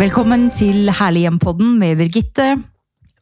Velkommen 0.00 0.46
til 0.56 0.88
Herlig 0.96 1.26
hjem-podden 1.26 1.74
med 1.80 1.98
Birgitte. 2.00 2.54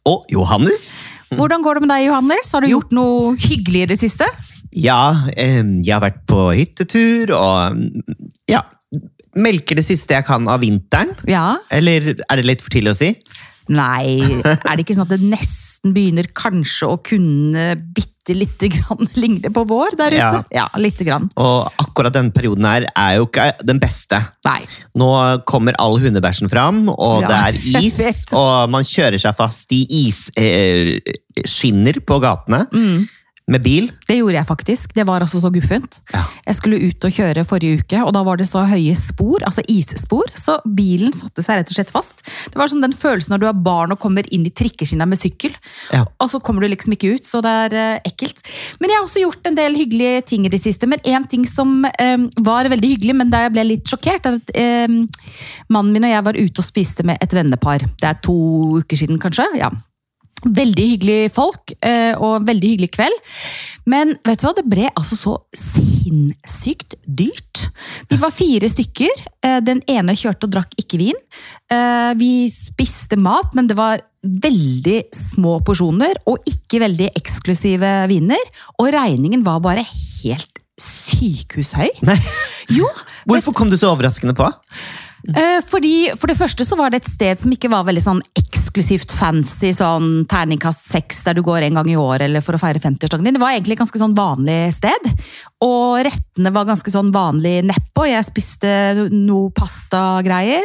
Og 0.07 0.29
Johannes. 0.31 1.09
Hvordan 1.35 1.65
går 1.65 1.79
det 1.79 1.83
med 1.85 1.91
deg, 1.91 2.05
Johannes? 2.07 2.53
Har 2.55 2.63
du 2.63 2.69
Jo. 2.69 2.79
gjort 2.79 2.93
noe 2.95 3.33
hyggelig 3.35 3.83
i 3.83 3.89
det 3.91 3.99
siste? 3.99 4.29
Ja, 4.73 5.27
jeg 5.35 5.89
har 5.91 6.05
vært 6.05 6.21
på 6.31 6.53
hyttetur 6.55 7.33
og 7.35 7.75
mm, 7.75 8.14
ja, 8.53 8.63
melker 9.35 9.75
det 9.81 9.85
siste 9.89 10.14
jeg 10.14 10.25
kan 10.29 10.46
av 10.46 10.61
vinteren. 10.63 11.17
Ja? 11.27 11.57
Eller 11.71 12.14
er 12.14 12.36
det 12.39 12.46
litt 12.46 12.63
for 12.63 12.71
tidlig 12.71 12.95
å 12.95 13.00
si? 13.00 13.11
Nei, 13.69 14.39
er 14.47 14.71
det 14.79 14.85
ikke 14.86 14.95
sånn 14.97 15.08
at 15.11 15.17
det 15.17 15.25
nesten 15.35 15.68
begynner 15.85 16.27
kanskje 16.37 16.89
å 16.91 16.96
kunne 17.05 17.75
bitte 17.95 18.35
lite 18.36 18.69
grann 18.69 19.07
ligne 19.23 19.49
på 19.55 19.63
vår 19.71 19.95
der 19.96 20.17
ute? 20.17 20.41
Ja. 20.53 20.64
Ja, 20.64 20.67
lite 20.81 21.05
grann. 21.07 21.31
Og 21.41 21.71
akkurat 21.81 22.13
denne 22.17 22.35
perioden 22.35 22.67
her 22.69 22.85
er 22.93 23.17
jo 23.19 23.29
ikke 23.29 23.46
den 23.64 23.79
beste. 23.83 24.19
Nei. 24.45 24.61
Nå 24.99 25.09
kommer 25.49 25.77
all 25.81 25.96
hundebæsjen 26.03 26.50
fram, 26.53 26.89
og 26.93 27.22
Ja, 27.25 27.29
det 27.31 27.39
er 27.39 27.83
is, 27.86 28.25
og 28.36 28.69
man 28.75 28.85
kjører 28.89 29.21
seg 29.22 29.36
fast 29.39 29.72
i 29.77 29.83
isskinner 30.09 32.00
på 32.05 32.20
gatene 32.25 32.64
Mm. 32.72 33.06
Med 33.48 33.62
bil. 33.64 33.88
Det 34.08 34.19
gjorde 34.19 34.36
jeg 34.36 34.47
faktisk. 34.48 34.92
Det 34.97 35.05
var 35.08 35.25
altså 35.25 35.41
så 35.41 35.50
guffent. 35.52 36.00
Ja. 36.12 36.25
Jeg 36.47 36.56
skulle 36.58 36.80
ut 36.84 37.05
og 37.08 37.14
kjøre 37.16 37.44
forrige 37.48 37.80
uke, 37.83 38.02
og 38.05 38.12
da 38.16 38.22
var 38.27 38.36
det 38.41 38.47
så 38.48 38.62
høye 38.69 38.94
spor, 38.98 39.41
altså 39.48 39.64
isspor, 39.72 40.28
så 40.36 40.58
bilen 40.77 41.14
satte 41.16 41.44
seg 41.44 41.61
rett 41.62 41.72
og 41.72 41.78
slett 41.78 41.92
fast. 41.94 42.22
Det 42.52 42.60
var 42.60 42.70
sånn 42.70 42.84
den 42.84 42.96
følelsen 42.96 43.32
når 43.34 43.42
du 43.42 43.46
har 43.48 43.56
barn 43.68 43.94
og 43.96 44.00
kommer 44.02 44.28
inn 44.34 44.44
i 44.48 44.52
trikkeskinna 44.52 45.06
med 45.08 45.20
sykkel, 45.20 45.56
Ja. 45.94 46.05
og 46.20 46.28
så 46.30 46.40
kommer 46.44 46.60
du 46.64 46.68
liksom 46.68 46.92
ikke 46.96 47.14
ut, 47.16 47.24
så 47.28 47.40
det 47.44 47.55
er 47.64 47.78
eh, 47.80 48.00
ekkelt. 48.12 48.44
Men 48.80 48.90
jeg 48.92 48.98
har 49.00 49.08
også 49.08 49.24
gjort 49.24 49.48
en 49.48 49.58
del 49.58 49.77
hyggelige 49.80 50.22
ting 50.34 50.46
i 50.46 50.52
det 50.52 50.60
siste, 50.62 50.86
men 50.86 51.00
en 51.05 51.24
ting 51.27 51.46
som 51.48 51.84
eh, 51.88 52.16
var 52.44 52.68
veldig 52.68 52.94
hyggelig, 52.94 53.16
men 53.16 53.30
der 53.33 53.48
jeg 53.48 53.56
ble 53.56 53.64
litt 53.72 53.88
sjokkert, 53.88 54.27
er 54.28 54.38
at 54.40 54.52
eh, 54.55 54.98
mannen 55.72 55.92
min 55.96 56.05
og 56.05 56.12
jeg 56.12 56.24
var 56.28 56.36
ute 56.40 56.60
og 56.60 56.68
spiste 56.68 57.06
med 57.08 57.18
et 57.24 57.33
vennepar. 57.36 57.86
Det 57.98 58.08
er 58.12 58.20
to 58.24 58.36
uker 58.83 58.96
siden 59.00 59.18
kanskje, 59.22 59.48
ja. 59.56 59.70
Veldig 60.44 60.84
hyggelig 60.92 61.33
folk, 61.34 61.72
eh, 61.83 62.14
og 62.14 62.44
veldig 62.47 62.69
hyggelig 62.75 62.91
kveld. 62.94 63.17
Men 63.91 64.12
vet 64.27 64.39
du 64.39 64.47
hva, 64.47 64.53
det 64.55 64.67
ble 64.70 64.86
altså 64.92 65.17
så 65.19 65.33
sinnssykt 65.56 66.95
dyrt. 67.03 67.64
Vi 68.11 68.19
var 68.20 68.30
fire 68.34 68.69
stykker. 68.70 69.25
Eh, 69.42 69.58
Den 69.67 69.83
ene 69.91 70.14
kjørte 70.14 70.47
og 70.47 70.55
drakk 70.55 70.77
ikke 70.78 71.00
vin. 71.00 71.19
Eh, 71.70 72.14
Vi 72.19 72.48
spiste 72.53 73.19
mat, 73.19 73.55
men 73.55 73.67
det 73.67 73.77
var 73.77 74.00
veldig 74.22 75.03
små 75.14 75.58
porsjoner, 75.64 76.14
og 76.27 76.39
ikke 76.47 76.80
veldig 76.83 77.11
eksklusive 77.17 77.91
viner. 78.11 78.41
Og 78.78 78.92
regningen 78.95 79.45
var 79.47 79.61
bare 79.61 79.84
helt 79.84 80.62
sykehushøy. 80.78 81.91
Nei, 82.06 82.19
Jo, 82.70 82.86
hvorfor 83.27 83.55
kom 83.56 83.70
du 83.70 83.77
så 83.80 83.91
overraskende 83.95 84.34
på? 84.36 84.47
Eh, 85.36 85.60
Fordi, 85.64 86.10
For 86.16 86.30
det 86.30 86.38
første 86.38 86.64
så 86.64 86.76
var 86.78 86.92
det 86.92 87.02
et 87.02 87.10
sted 87.10 87.40
som 87.40 87.52
ikke 87.52 87.70
var 87.72 87.84
veldig 87.88 88.00
sånn 88.00 88.20
eksklusivt 88.38 89.12
fancy, 89.18 89.74
sånn 89.76 90.24
terningkast 90.30 90.86
seks 90.88 91.20
der 91.26 91.36
du 91.36 91.42
går 91.44 91.66
en 91.66 91.80
gang 91.80 91.90
i 91.92 91.98
år 92.00 92.24
eller 92.24 92.44
for 92.44 92.56
å 92.56 92.60
feire 92.60 92.80
50-årsdagen 92.80 93.26
din. 93.26 93.36
Det 93.36 93.42
var 93.42 93.52
egentlig 93.52 93.76
et 93.76 93.82
ganske 93.82 94.00
sånn 94.00 94.16
vanlig 94.16 94.72
sted. 94.76 95.08
Og 95.64 96.00
rettene 96.06 96.52
var 96.54 96.68
ganske 96.68 96.92
sånn 96.92 97.12
vanlig 97.12 97.60
nedpå. 97.68 98.06
jeg 98.08 98.24
spiste 98.24 98.70
noe 99.12 99.50
pastagreier. 99.52 100.64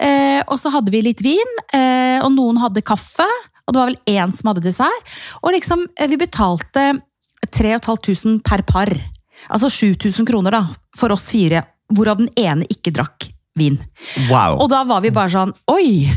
Eh, 0.00 0.40
og 0.48 0.56
så 0.56 0.72
hadde 0.72 0.92
vi 0.94 1.02
litt 1.04 1.20
vin, 1.20 1.56
eh, 1.74 2.20
og 2.24 2.32
noen 2.32 2.56
hadde 2.62 2.80
kaffe, 2.80 3.26
og 3.66 3.74
det 3.74 3.80
var 3.80 3.90
vel 3.90 4.00
én 4.08 4.32
som 4.32 4.48
hadde 4.48 4.64
dessert. 4.64 5.10
Og 5.42 5.52
liksom, 5.52 5.84
eh, 5.98 6.08
vi 6.08 6.16
betalte 6.16 7.02
3500 7.52 8.40
per 8.42 8.62
par. 8.62 8.88
Altså 9.50 9.68
7000 9.68 10.24
kroner 10.24 10.50
da, 10.56 10.62
for 10.96 11.12
oss 11.12 11.28
fire, 11.30 11.66
hvorav 11.92 12.16
den 12.16 12.32
ene 12.36 12.64
ikke 12.70 12.92
drakk 12.92 13.28
vin. 13.60 13.78
Wow. 14.30 14.58
Og 14.64 14.70
da 14.72 14.82
var 14.88 15.04
vi 15.04 15.12
bare 15.14 15.32
sånn 15.32 15.54
Oi! 15.72 16.08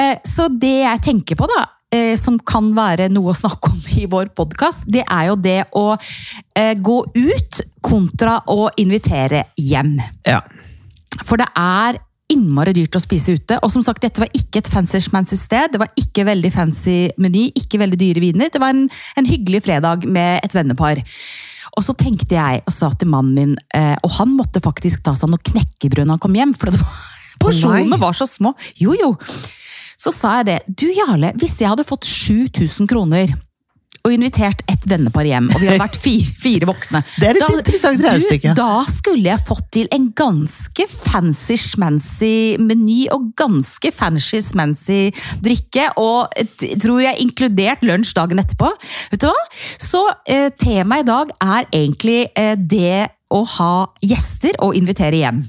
Eh, 0.00 0.18
så 0.26 0.48
det 0.48 0.78
jeg 0.82 1.02
tenker 1.04 1.38
på, 1.38 1.46
da, 1.50 1.66
eh, 1.92 2.14
som 2.20 2.38
kan 2.40 2.70
være 2.76 3.10
noe 3.12 3.32
å 3.32 3.36
snakke 3.36 3.72
om 3.72 3.82
i 4.00 4.06
vår 4.10 4.32
podkast, 4.36 4.86
det 4.90 5.04
er 5.04 5.28
jo 5.28 5.36
det 5.36 5.58
å 5.78 5.86
eh, 6.56 6.72
gå 6.80 6.98
ut 7.12 7.60
kontra 7.84 8.40
å 8.50 8.70
invitere 8.80 9.46
hjem. 9.60 9.98
Ja. 10.28 10.40
For 11.22 11.40
det 11.40 11.50
er 11.58 12.00
innmari 12.32 12.72
dyrt 12.76 12.96
å 12.96 13.02
spise 13.02 13.36
ute. 13.36 13.58
Og 13.60 13.72
som 13.74 13.84
sagt, 13.84 14.02
dette 14.04 14.22
var 14.22 14.30
ikke 14.36 14.62
et 14.62 14.70
fancy-schmancy 14.72 15.36
sted. 15.36 15.74
Det 15.74 15.80
var 15.82 15.92
ikke 16.00 16.24
veldig 16.28 16.52
fancy 16.54 16.96
meny, 17.20 17.50
ikke 17.58 17.80
veldig 17.82 17.98
dyre 18.00 18.22
viner. 18.24 18.52
Det 18.52 18.62
var 18.62 18.72
en, 18.72 18.86
en 19.20 19.28
hyggelig 19.28 19.64
fredag 19.66 20.06
med 20.08 20.40
et 20.40 20.56
vennepar. 20.56 21.02
Og 21.72 21.86
så 21.86 21.94
tenkte 21.96 22.36
jeg 22.36 22.62
og 22.66 22.74
sa 22.74 22.90
til 22.98 23.08
mannen 23.12 23.34
min, 23.36 23.56
eh, 23.74 23.96
og 24.04 24.12
han 24.18 24.34
måtte 24.36 24.60
faktisk 24.64 25.04
ta 25.06 25.14
seg 25.16 25.30
noe 25.32 25.40
knekkebrød 25.40 26.04
når 26.04 26.18
han 26.18 26.22
kom 26.22 26.36
hjem, 26.36 26.52
for 26.58 26.74
porsjonene 27.42 27.98
var 28.00 28.16
så 28.16 28.28
små. 28.28 28.52
Jo, 28.80 28.96
jo. 28.98 29.14
Så 30.02 30.12
sa 30.14 30.38
jeg 30.40 30.48
det. 30.50 30.58
Du 30.68 30.88
Jarle, 30.90 31.32
hvis 31.40 31.56
jeg 31.60 31.70
hadde 31.70 31.86
fått 31.86 32.08
7000 32.08 32.90
kroner 32.90 33.32
og 34.02 34.14
invitert 34.14 34.62
et 34.70 34.86
vennepar 34.90 35.26
hjem, 35.28 35.48
og 35.52 35.62
vi 35.62 35.68
har 35.70 35.78
vært 35.80 35.98
fire, 36.02 36.32
fire 36.42 36.68
voksne 36.68 37.02
Det 37.20 37.28
er 37.28 37.38
et 37.38 37.56
interessant 37.60 38.02
regnestykke. 38.02 38.54
Da 38.58 38.82
skulle 38.90 39.30
jeg 39.30 39.44
fått 39.46 39.68
til 39.78 39.88
en 39.94 40.08
ganske 40.18 40.86
fancy-schmancy 40.90 42.58
meny 42.62 43.06
og 43.14 43.30
ganske 43.38 43.92
fancy-schmancy 43.94 45.00
drikke, 45.44 45.88
og 46.02 46.34
tror 46.82 47.02
jeg 47.04 47.22
inkludert 47.22 47.86
lunsj 47.86 48.14
dagen 48.18 48.42
etterpå. 48.42 48.70
Vet 49.12 49.24
du 49.24 49.30
hva? 49.30 49.48
Så 49.80 50.02
eh, 50.26 50.50
temaet 50.58 51.06
i 51.06 51.10
dag 51.12 51.34
er 51.38 51.66
egentlig 51.70 52.20
eh, 52.38 52.54
det 52.58 53.08
å 53.32 53.42
ha 53.56 53.74
gjester 54.04 54.58
og 54.64 54.76
invitere 54.76 55.22
hjem. 55.22 55.42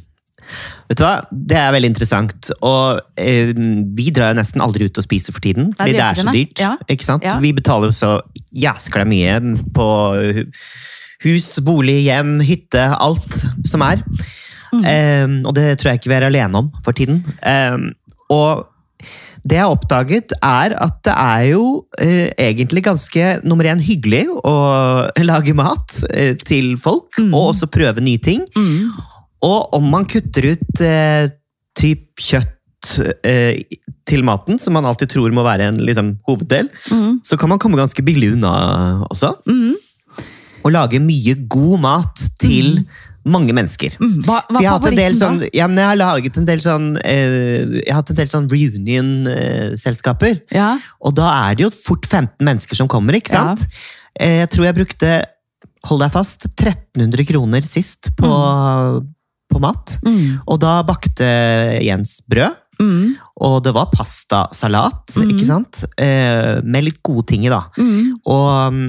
Vet 0.90 1.00
du 1.00 1.04
hva? 1.06 1.14
Det 1.32 1.58
er 1.58 1.72
veldig 1.76 1.90
interessant. 1.94 2.50
Og 2.62 3.00
eh, 3.18 3.54
vi 3.98 4.10
drar 4.16 4.34
jo 4.34 4.40
nesten 4.42 4.62
aldri 4.66 4.88
ut 4.90 4.98
og 5.02 5.06
spiser 5.08 5.34
for 5.36 5.42
tiden, 5.46 5.72
Nei, 5.72 5.78
fordi 5.80 5.96
det 5.96 6.02
det 6.02 6.08
er 6.10 6.22
så 6.22 6.36
dyrt. 6.36 6.64
Ja. 6.66 6.72
Ikke 6.94 7.08
sant? 7.08 7.24
Ja. 7.28 7.38
Vi 7.44 7.54
betaler 7.58 7.90
jo 7.92 7.98
så 7.98 8.14
jæskla 8.54 9.06
mye 9.10 9.40
på 9.74 9.88
hus, 11.24 11.48
bolig, 11.64 12.02
hjem, 12.08 12.36
hytte, 12.44 12.84
alt 13.00 13.40
som 13.70 13.84
er. 13.86 14.04
Mm. 14.74 14.84
Eh, 14.90 15.40
og 15.48 15.54
det 15.58 15.70
tror 15.80 15.94
jeg 15.94 16.02
ikke 16.04 16.12
vi 16.14 16.20
er 16.20 16.28
alene 16.30 16.64
om 16.66 16.72
for 16.84 16.96
tiden. 16.98 17.22
Eh, 17.42 17.78
og 18.34 18.70
det 19.44 19.58
jeg 19.58 19.66
har 19.66 19.74
oppdaget, 19.76 20.32
er 20.40 20.72
at 20.80 21.02
det 21.04 21.14
er 21.20 21.42
jo 21.50 21.64
eh, 22.00 22.30
egentlig 22.40 22.86
ganske 22.86 23.26
nummer 23.44 23.68
én 23.68 23.82
hyggelig 23.84 24.22
å 24.40 24.54
lage 25.32 25.56
mat 25.58 25.98
eh, 26.14 26.32
til 26.40 26.76
folk, 26.80 27.12
Mm. 27.20 27.34
og 27.36 27.50
også 27.52 27.68
prøve 27.70 28.02
nye 28.02 28.18
ting. 28.24 28.46
Og 29.44 29.74
om 29.78 29.88
man 29.92 30.06
kutter 30.10 30.52
ut 30.54 30.82
eh, 30.82 31.28
typ 31.76 32.22
kjøtt 32.24 32.98
eh, 33.28 33.62
til 34.08 34.24
maten, 34.28 34.60
som 34.60 34.74
man 34.76 34.86
alltid 34.88 35.12
tror 35.14 35.32
må 35.36 35.44
være 35.46 35.70
en 35.72 35.80
liksom, 35.88 36.14
hoveddel, 36.28 36.70
Mm. 36.92 37.20
så 37.24 37.38
kan 37.40 37.50
man 37.52 37.60
komme 37.60 37.80
ganske 37.80 38.04
billig 38.04 38.34
unna 38.36 38.54
også. 39.10 39.34
Mm. 39.48 39.76
Og 40.64 40.72
lage 40.72 41.00
mye 41.04 41.36
god 41.52 41.80
mat 41.84 42.22
til 42.40 42.82
mange 43.26 43.54
mennesker. 43.56 43.96
Mm. 44.00 44.18
Hva, 44.26 44.42
hva 44.52 44.60
jeg 44.64 44.70
har 44.72 45.16
sånn, 45.16 45.42
ja, 45.56 45.68
men 45.72 45.80
jeg 45.80 45.88
har 45.88 46.00
laget 46.00 46.38
en 46.40 46.46
del 46.48 46.60
sånn 46.64 46.88
eh, 47.08 47.80
Jeg 47.80 47.88
har 47.92 48.02
hatt 48.02 48.10
en 48.12 48.18
del 48.20 48.32
sånn 48.32 48.50
reunion-selskaper. 48.52 50.42
Ja. 50.52 50.74
Og 51.04 51.16
da 51.16 51.30
er 51.50 51.56
det 51.60 51.66
jo 51.68 51.72
fort 51.76 52.08
15 52.10 52.44
mennesker 52.44 52.76
som 52.80 52.88
kommer, 52.92 53.16
ikke 53.16 53.32
Ja. 53.34 53.44
sant? 53.56 53.68
Eh, 54.20 54.40
Jeg 54.44 54.50
tror 54.52 54.66
jeg 54.66 54.76
brukte, 54.76 55.26
hold 55.88 56.02
deg 56.02 56.12
fast, 56.12 56.48
1300 56.56 57.26
kroner 57.28 57.62
sist 57.68 58.12
på, 58.16 58.28
på 59.54 59.62
mat. 59.64 59.98
Mm. 60.06 60.42
Og 60.48 60.60
da 60.64 60.80
bakte 60.88 61.30
Jens 61.84 62.20
brød. 62.30 62.60
Mm. 62.82 63.14
Og 63.46 63.60
det 63.64 63.74
var 63.76 63.92
pastasalat, 63.94 65.14
mm. 65.14 65.30
ikke 65.30 65.48
sant? 65.48 65.84
Eh, 66.02 66.60
med 66.66 66.90
litt 66.90 67.02
gode 67.06 67.28
ting 67.32 67.46
i, 67.46 67.54
da. 67.54 67.64
Mm. 67.78 68.14
Og 68.34 68.76
mm, 68.76 68.86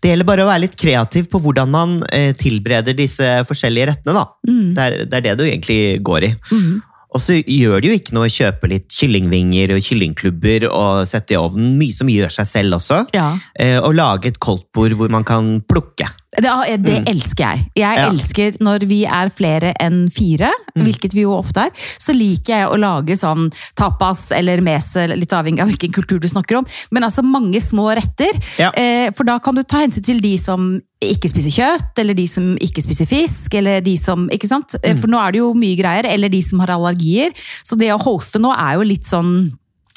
det 0.00 0.12
gjelder 0.12 0.28
bare 0.28 0.44
å 0.46 0.48
være 0.48 0.64
litt 0.64 0.76
kreativ 0.80 1.28
på 1.32 1.40
hvordan 1.44 1.72
man 1.72 1.98
eh, 2.08 2.32
tilbereder 2.38 2.96
disse 2.96 3.26
forskjellige 3.48 3.90
rettene, 3.92 4.16
da. 4.16 4.24
Mm. 4.48 4.70
Det 4.76 4.86
er, 4.86 5.02
det 5.04 5.18
er 5.20 5.26
det 5.28 5.36
du 5.36 5.44
egentlig 5.46 5.82
går 6.06 6.30
i. 6.30 6.32
Mm. 6.54 6.78
Og 7.10 7.22
så 7.22 7.40
gjør 7.40 7.82
det 7.82 7.90
jo 7.90 7.98
ikke 7.98 8.14
noe 8.14 8.28
å 8.28 8.32
kjøpe 8.32 8.70
litt 8.70 8.86
kyllingvinger 8.94 9.74
og 9.74 9.82
kyllingklubber 9.82 10.68
og 10.70 11.08
sette 11.10 11.34
i 11.34 11.40
ovnen. 11.40 11.74
Mye 11.80 11.94
som 11.96 12.10
gjør 12.10 12.30
seg 12.32 12.46
selv 12.46 12.78
også. 12.78 13.02
Ja. 13.16 13.32
Eh, 13.58 13.78
og 13.82 13.96
lage 13.98 14.30
et 14.30 14.38
koldtbord 14.42 14.94
hvor 14.98 15.10
man 15.12 15.26
kan 15.26 15.56
plukke. 15.66 16.06
Det, 16.40 16.84
det 16.84 16.96
elsker 17.08 17.44
jeg. 17.44 17.64
Jeg 17.76 17.96
Mm. 17.96 18.00
Ja. 18.00 18.10
elsker 18.10 18.56
når 18.60 18.86
vi 18.88 19.04
er 19.04 19.28
flere 19.30 19.72
enn 19.80 20.08
fire, 20.10 20.50
Mm. 20.76 20.84
hvilket 20.86 21.12
vi 21.14 21.22
jo 21.22 21.32
ofte 21.36 21.64
er. 21.66 21.70
Så 21.98 22.14
liker 22.14 22.54
jeg 22.54 22.68
å 22.68 22.76
lage 22.78 23.16
sånn 23.18 23.50
tapas 23.76 24.30
eller 24.32 24.60
mese, 24.62 25.08
litt 25.16 25.32
avhengig 25.32 25.60
av 25.60 25.68
hvilken 25.68 25.92
kultur 25.92 26.20
du 26.20 26.28
snakker 26.28 26.58
om. 26.58 26.66
Men 26.92 27.02
altså 27.02 27.22
mange 27.26 27.60
små 27.60 27.88
retter. 27.94 28.30
Ja. 28.58 28.70
Eh, 28.76 29.10
for 29.16 29.24
da 29.24 29.38
kan 29.38 29.54
du 29.54 29.62
ta 29.62 29.78
hensyn 29.82 30.04
til 30.04 30.20
de 30.20 30.36
som 30.38 30.80
ikke 31.02 31.28
spiser 31.32 31.50
kjøtt, 31.50 31.98
eller 31.98 32.14
de 32.14 32.26
som 32.28 32.56
ikke 32.60 32.82
spiser 32.84 33.06
fisk, 33.08 33.54
eller 33.54 33.80
de 33.80 33.96
som 33.96 34.28
Ikke 34.30 34.46
sant? 34.48 34.74
Eh, 34.84 34.92
Mm. 34.94 35.00
For 35.00 35.08
nå 35.08 35.18
er 35.28 35.32
det 35.32 35.38
jo 35.38 35.54
mye 35.54 35.76
greier. 35.76 36.04
Eller 36.06 36.28
de 36.28 36.40
som 36.42 36.60
har 36.60 36.68
allergier. 36.68 37.30
Så 37.64 37.76
det 37.76 37.88
å 37.90 37.98
hoste 38.00 38.38
nå 38.38 38.52
er 38.56 38.76
jo 38.76 38.82
litt 38.84 39.04
sånn 39.04 39.50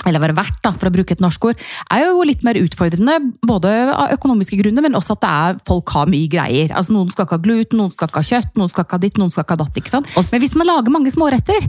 eller 0.09 0.23
være 0.23 0.35
verdt, 0.37 0.59
da, 0.65 0.73
for 0.75 0.89
å 0.89 0.93
bruke 0.93 1.15
et 1.15 1.23
norsk 1.23 1.49
ord, 1.49 1.63
er 1.93 2.05
jo 2.05 2.23
litt 2.27 2.43
mer 2.43 2.59
utfordrende. 2.59 3.17
Både 3.47 3.71
av 3.93 4.13
økonomiske 4.17 4.59
grunner, 4.59 4.83
men 4.85 4.97
også 4.99 5.17
at 5.17 5.23
det 5.23 5.31
er, 5.31 5.59
folk 5.67 5.89
har 5.95 6.09
mye 6.11 6.29
greier. 6.31 6.73
Altså 6.75 6.93
Noen 6.95 7.09
skal 7.13 7.27
ikke 7.27 7.39
ha 7.39 7.43
gluten, 7.47 7.79
noen 7.81 7.93
skal 7.93 8.09
ikke 8.11 8.21
ha 8.23 8.29
kjøtt, 8.33 8.53
noen 8.59 8.69
skal 8.71 8.85
ikke 8.87 8.99
ha 8.99 9.03
ditt, 9.05 9.17
noen 9.21 9.31
skal 9.33 9.47
ikke 9.47 9.57
ha 9.57 9.61
datt. 9.63 9.79
ikke 9.81 9.93
sant? 9.93 10.09
Men 10.33 10.43
hvis 10.43 10.55
man 10.59 10.69
lager 10.69 10.93
mange 10.93 11.13
småretter, 11.13 11.67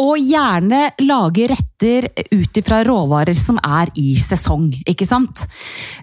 og 0.00 0.14
gjerne 0.20 0.82
lager 1.04 1.54
retter 1.54 1.73
ut 1.84 2.60
ifra 2.60 2.80
råvarer 2.86 3.36
som 3.38 3.58
er 3.62 3.90
i 4.00 4.14
sesong, 4.20 4.70
ikke 4.88 5.06
sant? 5.08 5.44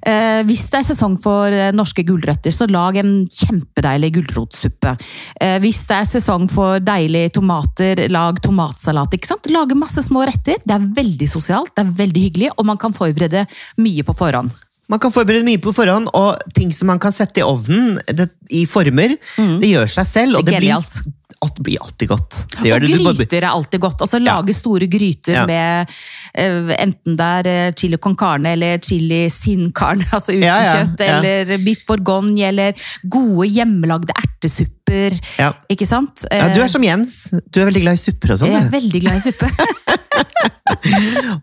Eh, 0.05 0.41
hvis 0.47 0.67
det 0.71 0.81
er 0.81 0.87
sesong 0.91 1.17
for 1.21 1.51
eh, 1.53 1.73
norske 1.75 2.05
gulrøtter, 2.07 2.53
så 2.55 2.67
lag 2.71 2.97
en 3.01 3.13
kjempedeilig 3.25 4.13
gulrotsuppe. 4.19 4.95
Eh, 5.41 5.57
hvis 5.63 5.83
det 5.89 5.99
er 5.99 6.09
sesong 6.15 6.47
for 6.51 6.81
deilige 6.83 7.35
tomater, 7.37 8.05
lag 8.11 8.41
tomatsalat. 8.43 9.13
ikke 9.17 9.31
sant? 9.33 9.51
Lage 9.51 9.77
masse 9.77 10.03
små 10.07 10.25
retter. 10.29 10.59
Det 10.63 10.75
er 10.75 10.89
veldig 11.01 11.29
sosialt, 11.29 11.73
det 11.75 11.85
er 11.85 11.95
veldig 12.03 12.27
hyggelig, 12.27 12.51
og 12.57 12.67
man 12.71 12.81
kan 12.81 12.95
forberede 12.95 13.45
mye 13.81 14.05
på 14.07 14.17
forhånd. 14.17 14.51
Man 14.91 14.99
kan 14.99 15.13
forberede 15.13 15.47
mye 15.47 15.59
på 15.61 15.71
forhånd, 15.71 16.09
og 16.17 16.41
ting 16.57 16.73
som 16.75 16.89
man 16.91 16.99
kan 16.99 17.13
sette 17.15 17.39
i 17.39 17.47
ovnen 17.47 17.95
det, 18.11 18.27
i 18.51 18.65
former, 18.67 19.15
det 19.61 19.69
gjør 19.69 19.91
seg 19.93 20.09
selv. 20.09 20.39
Og 20.39 20.45
Det 20.45 20.57
det 20.57 20.65
blir, 20.65 21.13
alt 21.41 21.59
blir 21.65 21.81
alltid 21.81 22.07
godt. 22.11 22.35
Det 22.61 22.67
gjør 22.69 22.83
og 22.83 22.87
det. 22.87 22.97
Gryter 23.17 23.37
er 23.43 23.49
alltid 23.49 23.79
godt. 23.81 24.01
Altså 24.05 24.19
Lage 24.21 24.53
store 24.53 24.87
gryter 24.87 25.33
Ja. 25.33 25.45
med 25.49 25.89
eh, 26.37 26.75
enten 26.83 27.15
det 27.17 27.29
er 27.39 27.49
eh, 27.49 27.71
chili 27.73 27.97
con 27.97 28.15
carne 28.15 28.51
eller 28.53 28.77
chili 28.77 29.23
sin 29.29 29.71
carne, 29.73 30.05
altså 30.15 30.31
uten 30.35 30.43
Ja, 30.45 30.59
ja, 30.61 30.75
kjøtt, 30.83 30.99
ja. 31.01 31.17
eller 31.17 31.57
biff 31.65 31.85
bourgogne, 31.87 32.45
eller 32.51 32.73
gode 33.09 33.47
hjemmelagde 33.47 34.13
ertesupper. 34.21 34.77
Ja. 35.39 35.51
Ikke 35.71 35.87
sant? 35.89 36.25
Ja, 36.31 36.49
du 36.55 36.61
er 36.63 36.71
som 36.71 36.83
Jens. 36.85 37.15
Du 37.51 37.61
er 37.61 37.69
veldig 37.71 37.83
glad 37.85 37.99
i 37.99 38.03
supper 38.03 38.35
og 38.35 38.41
sånn. 38.43 38.51
jeg 38.53 38.65
er 38.67 38.73
veldig 38.73 39.03
glad 39.05 39.19
i 39.19 39.25
suppe. 39.25 39.51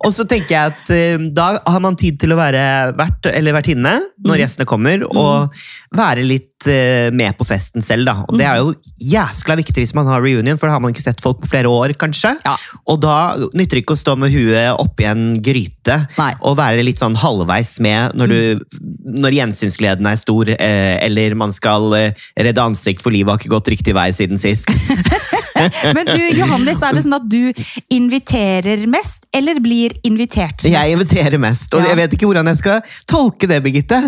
Og 0.05 0.11
så 0.15 0.25
tenker 0.29 0.55
jeg 0.55 0.73
at 0.73 0.91
eh, 0.95 1.19
da 1.35 1.49
har 1.61 1.83
man 1.85 1.97
tid 1.99 2.19
til 2.23 2.33
å 2.35 2.39
være 2.39 2.63
vert 2.99 3.29
eller 3.33 3.57
vertinne 3.59 3.99
Mm. 4.19 4.33
når 4.33 4.41
gjestene 4.43 4.67
kommer, 4.67 5.03
og 5.15 5.53
være 5.95 6.25
litt 6.27 6.67
eh, 6.67 7.07
med 7.15 7.37
på 7.39 7.45
festen 7.47 7.85
selv. 7.87 8.03
da. 8.09 8.25
Og 8.27 8.35
Det 8.35 8.47
er 8.51 8.57
jo 8.59 8.73
jæskla 9.13 9.55
viktig 9.61 9.85
hvis 9.85 9.93
man 9.95 10.09
har 10.11 10.19
reunion, 10.25 10.59
for 10.59 10.67
da 10.67 10.75
har 10.75 10.83
man 10.83 10.91
ikke 10.91 11.05
sett 11.05 11.21
folk 11.23 11.39
på 11.45 11.47
flere 11.53 11.71
år, 11.71 11.93
kanskje. 11.95 12.33
Ja. 12.43 12.57
Og 12.91 12.99
da 13.05 13.37
nytter 13.55 13.79
det 13.79 13.85
ikke 13.85 13.95
å 13.95 14.01
stå 14.01 14.17
med 14.19 14.35
huet 14.35 14.75
oppi 14.83 15.07
en 15.07 15.37
gryte 15.39 16.01
Nei. 16.19 16.33
og 16.43 16.57
være 16.59 16.83
litt 16.83 16.99
sånn 16.99 17.15
halvveis 17.23 17.77
med 17.87 18.19
når, 18.19 18.35
du, 18.35 18.81
når 19.23 19.37
gjensynsgleden 19.39 20.11
er 20.11 20.19
stor, 20.19 20.51
eh, 20.51 20.99
eller 21.07 21.39
man 21.39 21.55
skal 21.55 21.87
redde 21.95 22.65
ansikt 22.67 23.07
for 23.07 23.15
livet 23.15 23.38
har 23.39 23.45
ikke 23.47 23.55
gått 23.57 23.73
riktig 23.77 23.95
vei 23.97 24.11
siden 24.17 24.41
sist. 24.43 24.69
Men 25.97 26.07
du, 26.07 26.23
Johannes, 26.39 26.81
er 26.87 26.95
det 26.95 27.03
sånn 27.05 27.17
at 27.17 27.27
du 27.31 27.51
inviterer 27.95 28.85
mest, 28.91 29.27
eller 29.35 29.61
blir 29.63 29.95
invitert 30.07 30.55
mest? 30.63 30.69
Jeg 30.71 30.95
inviterer 30.95 31.39
mest, 31.43 31.73
og 31.75 31.83
Ja. 31.83 31.91
jeg 31.93 32.01
vet 32.03 32.17
ikke 32.17 32.29
hvordan 32.31 32.51
jeg 32.53 32.61
skal 32.61 32.81
tolke 33.11 33.49
det, 33.51 33.61
Birgitte. 33.65 34.01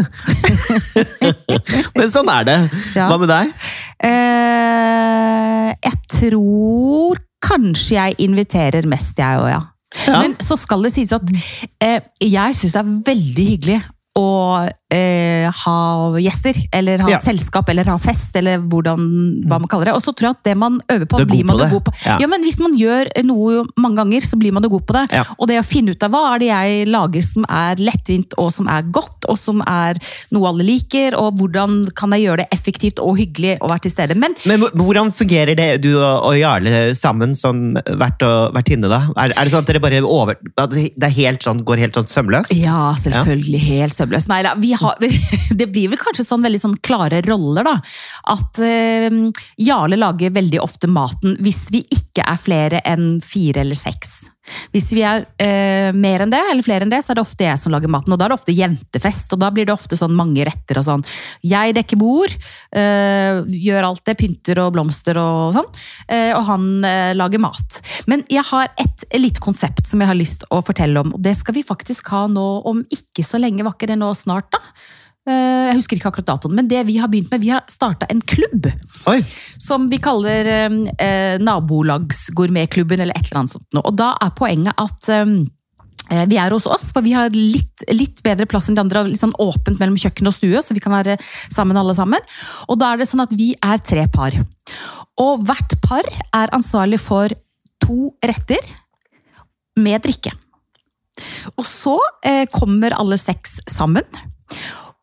Men 1.99 2.13
sånn 2.13 2.31
er 2.33 2.47
det. 2.49 2.59
Ja. 2.95 3.09
Hva 3.11 3.19
med 3.23 3.33
deg? 3.33 3.53
Eh, 4.11 5.69
jeg 5.89 5.99
tror 6.21 7.21
kanskje 7.43 7.97
jeg 7.97 8.19
inviterer 8.29 8.87
mest, 8.91 9.19
jeg 9.19 9.41
òg, 9.41 9.51
ja. 9.51 9.63
Ja. 10.07 10.21
Men 10.23 10.37
så 10.39 10.55
skal 10.55 10.85
det 10.87 10.93
sies 10.95 11.11
at 11.17 11.25
eh, 11.83 11.99
jeg 12.23 12.55
syns 12.55 12.77
det 12.77 12.83
er 12.85 12.93
veldig 13.09 13.47
hyggelig 13.49 13.81
å 14.19 14.67
eh, 14.91 15.47
ha 15.55 16.19
gjester, 16.19 16.57
eller 16.75 16.99
ha 16.99 17.11
Ja. 17.13 17.19
selskap, 17.23 17.69
eller 17.71 17.85
ha 17.87 17.97
fest, 17.99 18.35
eller 18.35 18.59
hvordan, 18.59 19.05
hva 19.47 19.61
man 19.61 19.69
kaller 19.71 19.87
det. 19.91 19.95
Og 19.95 20.03
så 20.03 20.11
tror 20.13 20.31
jeg 20.31 20.37
at 20.39 20.45
det 20.49 20.57
man 20.59 20.81
øver 20.91 21.07
på, 21.07 21.21
blir 21.31 21.45
man 21.47 21.59
jo 21.63 21.69
god 21.77 21.85
på. 21.87 21.93
Ja. 22.05 22.17
Ja. 22.19 22.27
men 22.27 22.43
Hvis 22.43 22.59
man 22.59 22.75
gjør 22.75 23.07
noe 23.25 23.65
mange 23.79 24.01
ganger, 24.01 24.27
så 24.27 24.37
blir 24.41 24.53
man 24.53 24.65
jo 24.67 24.73
god 24.75 24.87
på 24.89 24.97
det. 24.99 25.05
Ja. 25.15 25.23
Og 25.39 25.47
det 25.47 25.61
å 25.61 25.67
finne 25.67 25.95
ut 25.95 26.03
av 26.03 26.11
hva 26.11 26.35
er 26.35 26.43
det 26.43 26.49
jeg 26.51 26.89
lager 26.91 27.23
som 27.23 27.47
er 27.49 27.77
lettvint 27.79 28.35
og 28.37 28.51
som 28.53 28.67
er 28.67 28.83
godt, 28.91 29.29
og 29.31 29.39
som 29.39 29.63
er 29.63 30.01
noe 30.35 30.49
alle 30.51 30.67
liker, 30.67 31.15
og 31.15 31.39
hvordan 31.39 31.79
kan 31.95 32.11
jeg 32.17 32.27
gjøre 32.27 32.43
det 32.43 32.49
effektivt 32.59 32.99
og 32.99 33.17
hyggelig 33.21 33.59
å 33.63 33.71
være 33.71 33.87
til 33.87 33.95
stede. 33.95 34.19
Men 34.19 34.35
Men 34.45 34.67
hvordan 34.75 35.13
fungerer 35.15 35.55
det 35.55 35.83
du 35.83 35.95
og 36.01 36.35
Jarle 36.37 36.97
sammen 36.99 37.35
som 37.39 37.75
vert 37.87 38.21
og 38.27 38.55
vertinne, 38.59 38.91
da? 38.91 39.05
Er, 39.17 39.31
er 39.37 39.45
det 39.47 39.53
sånn 39.55 39.63
at 39.63 39.71
dere 39.71 39.81
bare 39.87 40.03
over... 40.03 40.35
Det 41.01 41.13
helt 41.15 41.43
sånn, 41.45 41.63
går 41.65 41.79
helt 41.85 41.95
sånn 41.95 42.09
sømløst? 42.11 42.53
Ja, 42.59 42.91
selvfølgelig. 42.99 43.61
Helt 43.61 43.95
sømløst. 44.01 44.31
Nei 44.33 44.43
da, 44.47 44.57
det 45.61 45.69
blir 45.73 45.93
vel 45.93 46.01
kanskje 46.01 46.27
sånn 46.27 46.45
veldig 46.47 46.63
sånn 46.63 46.79
klare 46.85 47.23
roller, 47.29 47.67
da. 47.67 47.77
At 48.35 48.61
eh, 48.65 49.09
Jarle 49.61 50.01
lager 50.01 50.35
veldig 50.37 50.63
ofte 50.65 50.91
maten 50.91 51.39
hvis 51.45 51.69
vi 51.75 51.85
ikke 51.95 52.27
er 52.27 52.41
flere 52.41 52.85
enn 52.89 53.19
fire 53.25 53.65
eller 53.65 53.79
seks. 53.79 54.31
Hvis 54.75 54.91
vi 54.95 55.05
er 55.07 55.27
eh, 55.41 55.91
mer 55.97 56.25
enn 56.25 56.33
det, 56.33 56.41
eller 56.51 56.65
flere 56.67 56.87
enn 56.87 56.93
det, 56.93 57.03
så 57.05 57.13
er 57.13 57.21
det 57.21 57.25
ofte 57.27 57.47
jeg 57.47 57.61
som 57.61 57.75
lager 57.75 57.93
maten. 57.93 58.15
Og 58.15 58.21
da 58.21 58.27
er 58.27 58.35
det 58.35 58.39
ofte 58.41 58.57
jentefest, 58.57 59.35
og 59.35 59.43
da 59.43 59.51
blir 59.55 59.69
det 59.69 59.75
ofte 59.75 59.99
sånn 59.99 60.15
mange 60.17 60.45
retter 60.47 60.81
og 60.81 60.87
sånn. 60.87 61.05
Jeg 61.47 61.77
dekker 61.79 62.01
bord, 62.01 62.37
eh, 62.77 63.41
gjør 63.67 63.91
alt 63.91 64.05
det, 64.09 64.17
pynter 64.21 64.63
og 64.65 64.73
blomster 64.77 65.21
og 65.21 65.59
sånn. 65.59 65.71
eh, 66.09 66.31
og 66.37 66.45
han 66.51 66.71
eh, 66.85 67.13
lager 67.17 67.43
mat. 67.43 67.81
Men 68.11 68.25
jeg 68.31 68.45
har 68.51 68.71
et 68.81 69.07
litt 69.19 69.41
konsept 69.43 69.87
som 69.89 70.01
jeg 70.01 70.11
har 70.11 70.19
lyst 70.19 70.47
å 70.51 70.63
fortelle 70.65 71.01
om, 71.01 71.15
og 71.15 71.23
det 71.23 71.37
skal 71.39 71.57
vi 71.57 71.67
faktisk 71.67 72.09
ha 72.15 72.27
nå 72.31 72.49
om 72.69 72.85
ikke 72.91 73.25
så 73.27 73.41
lenge. 73.41 73.65
Var 73.67 73.77
ikke 73.77 73.91
det 73.93 74.01
nå 74.01 74.13
snart, 74.19 74.51
da? 74.53 74.61
Eh, 75.31 75.69
Jeg 75.71 75.79
husker 75.79 75.99
ikke 76.01 76.11
akkurat 76.11 76.31
datoen, 76.33 76.57
men 76.59 76.69
det 76.71 76.83
vi 76.89 76.99
har 76.99 77.11
begynt 77.13 77.31
med, 77.31 77.45
vi 77.45 77.53
har 77.55 77.63
starta 77.71 78.09
en 78.11 78.21
klubb 78.21 78.67
Oi! 79.11 79.21
som 79.61 79.87
vi 79.93 80.01
kaller 80.03 80.49
eh, 80.51 80.77
eh, 80.99 81.39
nabolagsgourmetklubben 81.43 83.01
eller 83.05 83.17
et 83.17 83.29
eller 83.29 83.45
annet 83.45 83.55
sånt. 83.55 83.81
Og 83.81 83.95
da 83.99 84.13
er 84.25 84.35
poenget 84.37 84.75
at 84.81 85.11
eh, 85.15 86.25
vi 86.27 86.41
er 86.43 86.51
hos 86.51 86.67
oss, 86.67 86.89
for 86.91 87.07
vi 87.07 87.13
har 87.15 87.31
litt, 87.31 87.85
litt 87.95 88.19
bedre 88.27 88.49
plass 88.51 88.67
enn 88.69 88.75
de 88.75 88.83
andre. 88.83 89.05
Litt 89.07 89.21
sånn 89.23 89.37
åpent 89.39 89.79
mellom 89.79 89.99
kjøkken 90.01 90.27
og 90.27 90.35
stue, 90.35 90.59
så 90.65 90.75
vi 90.75 90.83
kan 90.83 90.97
være 90.97 91.15
sammen 91.53 91.79
alle 91.79 91.95
sammen. 91.95 92.25
Og 92.67 92.81
da 92.81 92.91
er 92.91 92.99
det 92.99 93.07
sånn 93.13 93.23
at 93.23 93.37
vi 93.39 93.53
er 93.63 93.79
tre 93.87 94.09
par. 94.11 94.35
Og 95.23 95.45
hvert 95.47 95.77
par 95.85 96.09
er 96.35 96.57
ansvarlig 96.57 96.99
for 97.03 97.31
to 97.85 98.11
retter 98.27 98.73
med 99.79 100.03
drikke. 100.03 100.35
Og 101.55 101.67
så 101.69 101.95
eh, 102.27 102.47
kommer 102.51 102.97
alle 102.99 103.19
seks 103.21 103.61
sammen. 103.71 104.03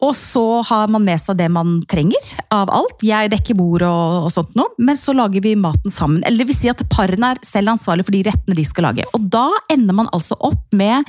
Og 0.05 0.13
så 0.13 0.43
har 0.61 0.91
man 0.93 1.01
med 1.01 1.17
seg 1.17 1.39
det 1.39 1.47
man 1.49 1.79
trenger 1.89 2.27
av 2.53 2.69
alt. 2.69 3.01
Jeg 3.05 3.31
dekker 3.33 3.57
bord 3.57 3.81
og, 3.87 4.27
og 4.27 4.29
sånt 4.33 4.53
noe, 4.57 4.69
men 4.77 4.99
så 4.99 5.15
lager 5.17 5.41
vi 5.41 5.55
maten 5.57 5.89
sammen. 5.93 6.21
Eller 6.21 6.43
det 6.43 6.51
vil 6.51 6.59
si 6.59 6.69
at 6.69 6.83
parene 6.91 7.31
er 7.33 7.41
selv 7.45 7.73
ansvarlig 7.73 8.05
for 8.05 8.13
de 8.13 8.21
rettene 8.27 8.57
de 8.59 8.65
skal 8.67 8.85
lage. 8.91 9.07
Og 9.17 9.25
da 9.33 9.47
ender 9.73 9.97
man 9.97 10.11
altså 10.13 10.37
opp 10.37 10.69
med 10.77 11.01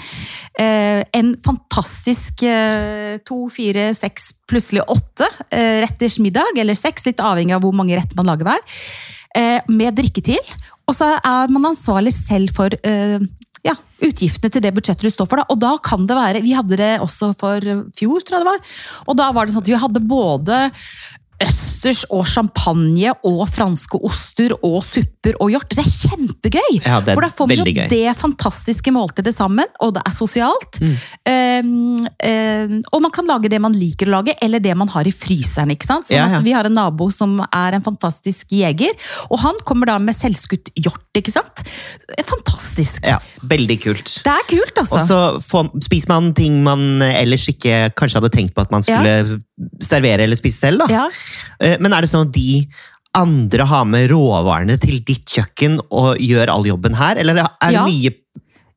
eh, 0.57 1.03
en 1.21 1.35
fantastisk 1.45 2.47
eh, 2.49 3.21
to, 3.29 3.43
fire, 3.53 3.91
seks, 3.99 4.33
plutselig 4.49 4.87
åtte 4.89 5.29
eh, 5.53 5.83
retters 5.85 6.17
middag, 6.25 6.57
eller 6.57 6.79
seks, 6.79 7.11
litt 7.11 7.21
avhengig 7.21 7.59
av 7.59 7.67
hvor 7.67 7.77
mange 7.77 7.99
retter 7.99 8.17
man 8.17 8.33
lager 8.33 8.49
hver, 8.49 8.65
eh, 9.37 9.59
med 9.69 10.01
drikke 10.01 10.25
til. 10.33 10.57
Og 10.89 10.97
så 10.97 11.13
er 11.21 11.53
man 11.53 11.75
ansvarlig 11.75 12.15
selv 12.17 12.57
for 12.57 12.73
eh, 12.73 13.21
ja, 13.69 13.77
utgiftene 14.09 14.53
til 14.53 14.65
det 14.65 14.73
budsjettet 14.77 15.09
du 15.09 15.13
står 15.13 15.29
for. 15.31 15.43
Da. 15.43 15.47
Og 15.53 15.61
da 15.63 15.75
kan 15.85 16.07
det 16.09 16.17
være 16.19 16.43
Vi 16.45 16.55
hadde 16.57 16.79
det 16.81 16.93
også 17.05 17.33
for 17.39 17.63
fjor, 17.99 18.25
tror 18.25 18.39
jeg 18.39 18.45
det 18.45 18.51
var. 18.51 18.75
Og 19.07 19.19
da 19.19 19.31
var 19.37 19.47
det 19.47 19.55
sånn 19.55 19.67
at 19.67 19.73
vi 19.73 19.83
hadde 19.85 20.05
både 20.09 20.61
østers 21.45 22.01
og 22.11 22.25
champagne 22.27 23.13
og 23.27 23.45
franske 23.55 23.99
oster 24.05 24.55
og 24.67 24.81
supper 24.83 25.37
og 25.39 25.53
hjort. 25.53 25.69
Det 25.71 25.85
er 25.85 25.91
kjempegøy! 26.09 26.79
Ja, 26.83 26.99
det 27.05 27.13
er 27.13 27.19
for 27.19 27.23
da 27.27 27.31
får 27.31 27.49
vi 27.53 27.59
jo 27.61 27.67
det 27.93 28.17
fantastiske 28.19 28.91
måltidet 28.95 29.35
sammen, 29.37 29.69
og 29.85 29.95
det 29.95 30.03
er 30.09 30.17
sosialt. 30.17 30.81
Um, 30.83 32.01
um, 32.03 32.75
og 32.93 33.03
man 33.05 33.15
kan 33.15 33.29
lage 33.31 33.51
det 33.53 33.61
man 33.63 33.77
liker 33.79 34.11
å 34.11 34.17
lage, 34.19 34.35
eller 34.43 34.63
det 34.65 34.75
man 34.79 34.91
har 34.93 35.07
i 35.07 35.15
fryseren. 35.15 35.71
ikke 35.75 35.87
sant? 35.87 36.09
Sånn 36.09 36.17
Ja, 36.19 36.27
ja. 36.33 36.39
at 36.41 36.47
Vi 36.47 36.55
har 36.57 36.67
en 36.67 36.75
nabo 36.75 37.11
som 37.15 37.39
er 37.47 37.79
en 37.79 37.87
fantastisk 37.87 38.51
jeger, 38.55 38.95
og 39.31 39.39
han 39.45 39.55
kommer 39.69 39.87
da 39.93 39.99
med 40.03 40.17
selvskutt 40.19 40.73
hjort. 40.75 41.05
ikke 41.19 41.33
sant? 41.35 41.63
Fantastisk! 42.27 43.03
Ja, 43.07 43.19
veldig 43.51 43.79
kult. 43.83 44.13
Det 44.27 44.33
er 44.35 44.47
kult, 44.51 44.75
altså. 44.83 44.99
Og 44.99 45.07
så 45.07 45.21
får- 45.47 45.83
spiser 45.87 46.09
man 46.13 46.33
ting 46.35 46.63
man 46.63 47.03
ellers 47.03 47.47
ikke 47.49 47.93
kanskje 47.95 48.21
hadde 48.21 48.35
tenkt 48.35 48.55
på 48.55 48.63
at 48.67 48.71
man 48.75 48.83
skulle 48.83 49.43
servere 49.83 50.23
eller 50.27 50.37
spise 50.39 50.59
selv. 50.69 50.85
da. 50.85 50.87
ja. 50.93 51.09
Eh, 51.61 51.77
Men 51.81 51.93
er 51.93 52.03
det 52.03 52.11
sånn 52.13 52.29
at 52.29 52.33
de 52.37 52.67
andre 53.19 53.65
har 53.67 53.85
med 53.89 54.11
råvarene 54.13 54.77
til 54.81 55.01
ditt 55.03 55.25
kjøkken 55.33 55.79
og 55.91 56.19
gjør 56.23 56.51
all 56.53 56.67
jobben 56.69 56.95
her, 56.95 57.17
eller 57.19 57.39
er 57.41 57.49
det 57.65 57.73
Ja. 57.73 57.87
mye 57.87 58.13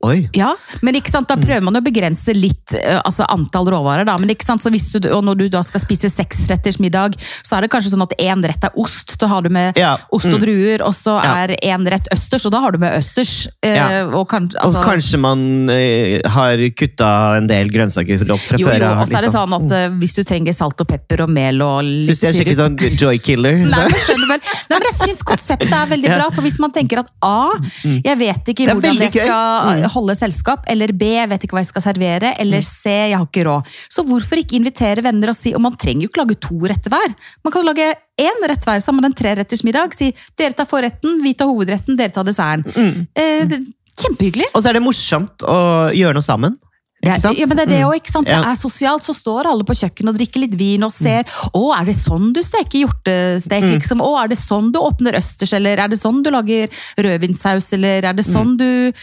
Oi! 0.01 0.29
Ja, 0.33 0.51
men 0.81 0.95
ikke 0.97 1.11
sant, 1.13 1.27
da 1.29 1.35
prøver 1.37 1.61
man 1.61 1.77
å 1.77 1.81
begrense 1.85 2.33
litt 2.33 2.73
eh, 2.73 2.97
altså 3.05 3.25
antall 3.29 3.67
råvarer. 3.69 4.05
Da. 4.09 4.15
Men 4.17 4.31
ikke 4.33 4.47
sant, 4.47 4.63
så 4.63 4.71
hvis 4.73 4.87
du, 4.95 5.05
og 5.13 5.21
når 5.27 5.37
du 5.43 5.45
da 5.53 5.61
skal 5.65 5.83
spise 5.83 6.09
seksretters 6.09 6.79
middag, 6.81 7.17
så 7.45 7.57
er 7.59 7.65
det 7.65 7.71
kanskje 7.73 7.91
sånn 7.93 8.05
at 8.07 8.15
én 8.17 8.41
rett 8.49 8.65
er 8.65 8.73
ost. 8.81 9.13
Da 9.21 9.29
har 9.29 9.45
du 9.45 9.49
med 9.53 9.77
Ja, 9.77 9.93
ost 10.09 10.25
og 10.31 10.39
mm. 10.39 10.43
druer, 10.45 10.83
og 10.87 10.95
så 10.97 11.17
Ja. 11.21 11.35
er 11.43 11.53
én 11.61 11.85
rett 11.91 12.09
østers, 12.15 12.47
og 12.49 12.55
da 12.55 12.61
har 12.63 12.71
du 12.73 12.79
med 12.81 12.97
østers. 12.97 13.47
eh, 13.61 13.75
Ja. 13.77 14.05
Og, 14.09 14.27
kan, 14.29 14.49
Og 14.49 14.57
altså, 14.65 14.81
kanskje 14.83 15.19
man 15.21 15.69
eh, 15.69 16.19
har 16.25 16.57
kutta 16.77 17.37
en 17.37 17.47
del 17.47 17.69
grønnsaker 17.69 18.25
opp 18.31 18.41
fra 18.41 18.57
jo, 18.57 18.67
før 18.67 18.79
jo, 18.79 18.85
av, 18.89 19.03
og 19.03 19.07
så 19.07 19.17
er 19.17 19.21
det 19.21 19.29
liksom. 19.29 19.37
sånn 19.37 19.55
at 19.59 19.75
eh, 19.77 19.95
hvis 20.01 20.15
du 20.17 20.23
trenger 20.23 20.53
salt 20.57 20.81
og 20.81 20.87
pepper 20.89 21.21
og 21.27 21.29
mel 21.29 21.61
og 21.61 21.83
litt 21.85 22.09
Syns 22.09 22.23
jeg 22.25 22.33
er 22.33 22.39
skikkelig 22.39 22.57
sånn 22.63 22.97
joy 22.97 23.21
killer. 23.21 23.61
Nei, 23.71 23.85
men 23.85 24.01
skjønner 24.01 24.33
vel. 24.33 24.41
Nei, 24.71 24.77
men 24.81 24.89
jeg 24.89 24.97
syns 24.97 25.23
konseptet 25.29 25.71
er 25.77 25.87
veldig 25.93 26.09
bra, 26.17 26.27
for 26.33 26.41
hvis 26.47 26.57
man 26.63 26.73
tenker 26.73 27.03
at 27.05 27.13
A, 27.21 27.51
jeg 27.85 28.17
vet 28.17 28.53
ikke 28.55 28.71
hvordan 28.73 28.97
jeg 29.05 29.13
skal 29.13 29.39
Mm. 29.61 29.90
Holde 29.93 30.15
selskap. 30.17 30.65
Eller 30.71 30.93
B. 30.95 31.11
Vet 31.31 31.45
ikke 31.45 31.57
hva 31.57 31.63
jeg 31.63 31.71
skal 31.71 31.85
servere. 31.85 32.33
Eller 32.41 32.63
C. 32.65 32.91
Jeg 33.11 33.17
har 33.17 33.27
ikke 33.27 33.45
råd. 33.47 33.69
Så 33.91 34.05
hvorfor 34.07 34.41
ikke 34.41 34.57
invitere 34.59 35.03
venner 35.05 35.33
og 35.33 35.37
si 35.37 35.53
Og 35.57 35.61
man 35.63 35.75
trenger 35.79 36.05
jo 36.05 36.11
ikke 36.11 36.23
lage 36.23 36.39
to 36.47 36.57
retter 36.71 36.93
hver. 36.93 37.13
Man 37.45 37.55
kan 37.55 37.67
lage 37.67 37.91
én 38.21 38.47
rett 38.49 38.65
hver 38.67 38.81
sammen 38.83 39.03
med 39.03 39.11
en 39.11 39.19
treretters 39.21 39.63
middag. 39.67 39.95
Si 39.97 40.11
dere 40.39 40.55
tar 40.57 40.69
forretten, 40.69 41.21
vi 41.23 41.35
tar 41.37 41.49
hovedretten, 41.49 41.97
dere 41.99 42.13
tar 42.13 42.27
desserten. 42.27 43.07
Eh, 43.17 43.55
kjempehyggelig. 44.01 44.51
Og 44.53 44.61
så 44.61 44.71
er 44.71 44.77
det 44.77 44.85
morsomt 44.85 45.45
å 45.47 45.57
gjøre 45.95 46.17
noe 46.17 46.25
sammen. 46.25 46.57
Ja, 47.03 47.15
Ikke 47.15 47.21
sant? 47.23 47.37
ja, 47.39 47.45
men 47.49 47.57
det 47.57 47.63
er 47.65 47.69
det 47.71 47.79
Mm. 47.81 47.87
også, 47.89 47.97
ikke 48.01 48.11
sant? 48.11 48.27
Ja. 48.29 48.41
Det 48.41 48.49
er 48.51 48.59
sosialt, 48.61 49.03
så 49.03 49.13
står 49.17 49.47
alle 49.49 49.63
på 49.65 49.73
kjøkkenet 49.73 50.09
og 50.13 50.17
drikker 50.19 50.39
litt 50.43 50.55
vin 50.59 50.83
og 50.85 50.91
ser 50.93 51.23
Å, 51.53 51.63
er 51.79 51.85
det 51.85 51.95
sånn 51.97 52.31
du 52.33 52.41
steker 52.45 52.83
hjortestek, 52.85 53.63
Mm. 53.63 53.71
liksom? 53.79 54.01
Å, 54.05 54.11
er 54.23 54.27
det 54.29 54.37
sånn 54.37 54.71
du 54.71 54.77
åpner 54.79 55.17
østers, 55.17 55.53
eller 55.57 55.79
er 55.79 55.87
det 55.89 55.97
sånn 55.99 56.21
du 56.23 56.29
lager 56.29 56.67
rødvinssaus, 56.97 57.73
eller 57.73 58.03
er 58.05 58.13
det 58.13 58.25
sånn 58.25 58.55
du 58.57 58.93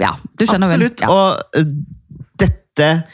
Ja, 0.00 0.14
du 0.38 0.46
skjønner 0.46 0.68
vel. 0.72 0.80
Mm. 0.80 0.86
Absolutt. 0.88 1.00
Ja. 1.00 1.08
Og 1.08 1.42
eh, 1.54 1.64
dette 2.38 3.04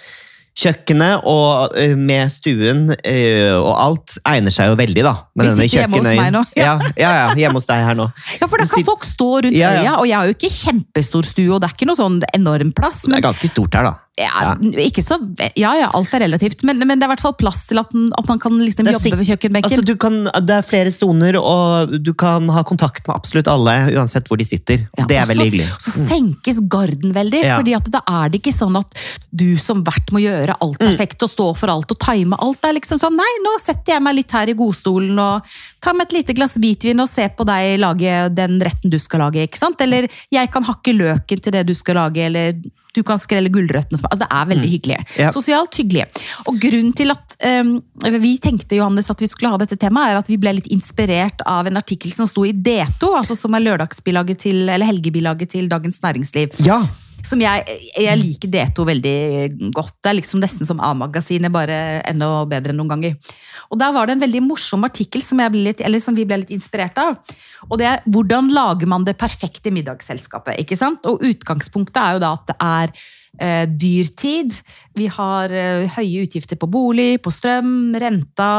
kjøkkenet 0.54 1.24
og 1.26 1.72
eh, 1.76 1.96
med 1.98 2.30
stuen 2.30 2.84
eh, 3.02 3.50
og 3.56 3.72
alt 3.74 4.12
egner 4.30 4.54
seg 4.54 4.70
jo 4.70 4.76
veldig, 4.78 5.02
da. 5.02 5.14
Med 5.34 5.48
Vi 5.50 5.66
sitter 5.66 5.80
hjemme 5.82 5.98
hos 5.98 6.06
meg 6.14 6.30
nå. 6.36 6.44
Ja, 6.54 6.76
ja, 6.94 7.10
ja, 7.18 7.34
hjemme 7.34 7.58
hos 7.58 7.66
deg 7.66 7.82
her 7.82 7.96
nå. 7.98 8.06
ja, 8.38 8.46
for 8.46 8.62
da 8.62 8.68
kan 8.70 8.86
folk 8.86 9.02
stå 9.08 9.30
rundt 9.48 9.56
Ja, 9.58 9.72
ja. 9.74 9.82
øya, 9.82 9.94
og 9.98 10.06
jeg 10.06 10.16
har 10.20 10.30
jo 10.30 10.36
ikke 10.36 10.52
kjempestor 10.54 11.26
stue, 11.26 11.50
og 11.56 11.60
det 11.64 11.70
er 11.70 11.74
ikke 11.74 11.88
noe 11.90 11.98
sånn 11.98 12.20
enorm 12.38 12.70
plass. 12.76 13.02
Det 13.02 13.18
er 13.18 13.24
ganske 13.26 13.50
stort 13.50 13.74
her, 13.74 13.82
da. 13.90 13.94
Ja, 14.14 14.52
ikke 14.78 15.02
så, 15.02 15.16
ja, 15.58 15.72
ja, 15.74 15.88
alt 15.90 16.12
er 16.14 16.22
relativt, 16.22 16.60
men, 16.62 16.78
men 16.86 17.00
det 17.00 17.02
er 17.02 17.08
i 17.08 17.12
hvert 17.16 17.22
fall 17.24 17.34
plass 17.34 17.64
til 17.66 17.80
at, 17.80 17.90
at 17.90 18.28
man 18.30 18.38
kan 18.38 18.54
liksom 18.62 18.86
jobbe 18.86 19.18
ved 19.18 19.26
kjøkkenbenken. 19.26 19.72
Altså, 19.72 19.82
du 19.82 19.96
kan, 19.98 20.20
det 20.46 20.54
er 20.54 20.66
flere 20.66 20.92
soner, 20.94 21.34
og 21.40 21.96
du 21.98 22.12
kan 22.14 22.46
ha 22.54 22.62
kontakt 22.62 23.02
med 23.08 23.16
absolutt 23.16 23.50
alle, 23.50 23.74
uansett 23.96 24.30
hvor 24.30 24.38
de 24.38 24.46
sitter. 24.46 24.84
Ja, 24.94 25.08
det 25.10 25.18
er 25.18 25.26
veldig 25.32 25.48
hyggelig. 25.48 25.66
Så 25.82 25.96
senkes 25.96 26.60
garden 26.70 27.10
veldig, 27.16 27.42
Ja. 27.42 27.56
fordi 27.58 27.74
da 27.90 28.04
er 28.06 28.30
det 28.30 28.38
ikke 28.38 28.54
sånn 28.54 28.78
at 28.78 28.94
du 29.34 29.56
som 29.58 29.82
vert 29.82 30.14
må 30.14 30.22
gjøre 30.22 30.54
alt 30.62 30.78
Mm. 30.78 30.86
perfekt 30.92 31.22
og 31.26 31.30
stå 31.30 31.48
for 31.56 31.70
alt 31.74 31.90
og 31.90 31.98
time 31.98 32.36
alt. 32.38 32.60
Det 32.62 32.70
er 32.70 32.78
liksom 32.78 32.98
sånn, 33.02 33.16
nei, 33.18 33.32
nå 33.42 33.56
setter 33.62 33.94
jeg 33.94 34.02
meg 34.02 34.14
litt 34.20 34.30
her 34.32 34.46
i 34.50 34.54
godstolen 34.54 35.18
og 35.18 35.42
tar 35.82 35.94
med 35.94 36.06
et 36.06 36.16
lite 36.20 36.34
glass 36.38 36.54
hvitvin 36.54 37.00
og 37.02 37.08
ser 37.10 37.30
på 37.34 37.46
deg 37.46 37.78
lage 37.82 38.14
den 38.34 38.60
retten 38.62 38.90
du 38.90 38.98
skal 39.02 39.26
lage, 39.26 39.42
ikke 39.46 39.58
sant? 39.58 39.80
Eller 39.80 40.06
jeg 40.30 40.50
kan 40.54 40.62
hakke 40.62 40.94
løken 40.94 41.42
til 41.42 41.52
det 41.52 41.66
du 41.66 41.74
skal 41.74 41.98
lage, 41.98 42.22
eller 42.30 42.54
du 42.94 43.02
kan 43.06 43.20
skrelle 43.20 43.50
gulrøttene 43.52 43.98
for 43.98 44.06
meg. 44.06 44.14
Altså, 44.14 44.24
det 44.24 44.30
er 44.38 44.50
veldig 44.52 44.70
hyggelig. 44.70 44.98
Mm. 45.02 45.14
Ja. 45.24 45.30
Sosialt 45.34 45.78
hyggelig. 45.80 46.06
Og 46.50 46.58
grunnen 46.62 46.94
til 46.96 47.14
at 47.14 47.36
um, 47.64 47.76
vi 48.22 48.34
tenkte, 48.42 48.78
Johannes, 48.78 49.10
at 49.12 49.24
vi 49.24 49.30
skulle 49.30 49.52
ha 49.52 49.60
dette 49.60 49.78
temaet, 49.80 50.14
er 50.14 50.22
at 50.22 50.30
vi 50.30 50.38
ble 50.40 50.56
litt 50.60 50.70
inspirert 50.74 51.42
av 51.50 51.70
en 51.70 51.80
artikkel 51.80 52.14
som 52.16 52.28
sto 52.30 52.46
i 52.46 52.54
D2, 52.54 53.10
altså 53.18 53.36
som 53.38 53.56
er 53.56 53.66
lørdagsbilaget 53.66 54.44
til, 54.46 54.64
eller 54.68 54.86
helgebilaget 54.88 55.54
til 55.56 55.70
Dagens 55.72 56.00
Næringsliv. 56.04 56.54
Ja, 56.66 56.84
Som 57.24 57.40
jeg, 57.40 57.78
jeg 57.96 58.20
liker 58.20 58.50
D2 58.52 58.84
veldig 58.90 59.18
godt. 59.74 59.94
Det 60.04 60.10
er 60.10 60.18
liksom 60.18 60.42
nesten 60.42 60.68
som 60.68 60.82
A-magasinet, 60.84 61.52
bare 61.52 61.78
enda 62.10 62.28
bedre 62.50 62.74
enn 62.74 62.80
noen 62.82 62.92
ganger. 62.92 63.34
Og 63.72 63.80
der 63.80 63.94
var 63.96 64.06
det 64.06 64.18
en 64.18 64.24
veldig 64.26 64.44
morsom 64.44 64.84
artikkel 64.86 65.24
som, 65.24 65.40
litt, 65.56 65.80
som 66.04 66.16
vi 66.16 66.26
ble 66.28 66.42
litt 66.42 66.52
inspirert 66.54 67.00
av. 67.00 67.16
Og 67.70 67.80
det 67.80 67.88
er 67.88 68.04
hvordan 68.04 68.52
lager 68.52 68.90
man 68.90 69.06
det 69.08 69.16
perfekte 69.20 69.72
middagsselskapet. 69.74 70.60
ikke 70.60 70.78
sant? 70.78 71.06
Og 71.08 71.24
utgangspunktet 71.24 72.00
er 72.02 72.18
jo 72.18 72.24
da 72.26 72.34
at 72.36 72.50
det 72.52 72.58
er 72.60 73.06
eh, 73.38 73.64
dyrtid. 73.68 74.54
Vi 74.94 75.08
har 75.10 75.52
eh, 75.52 75.88
høye 75.96 76.24
utgifter 76.26 76.58
på 76.60 76.68
bolig, 76.70 77.18
på 77.22 77.32
strøm, 77.34 77.94
renta 77.98 78.50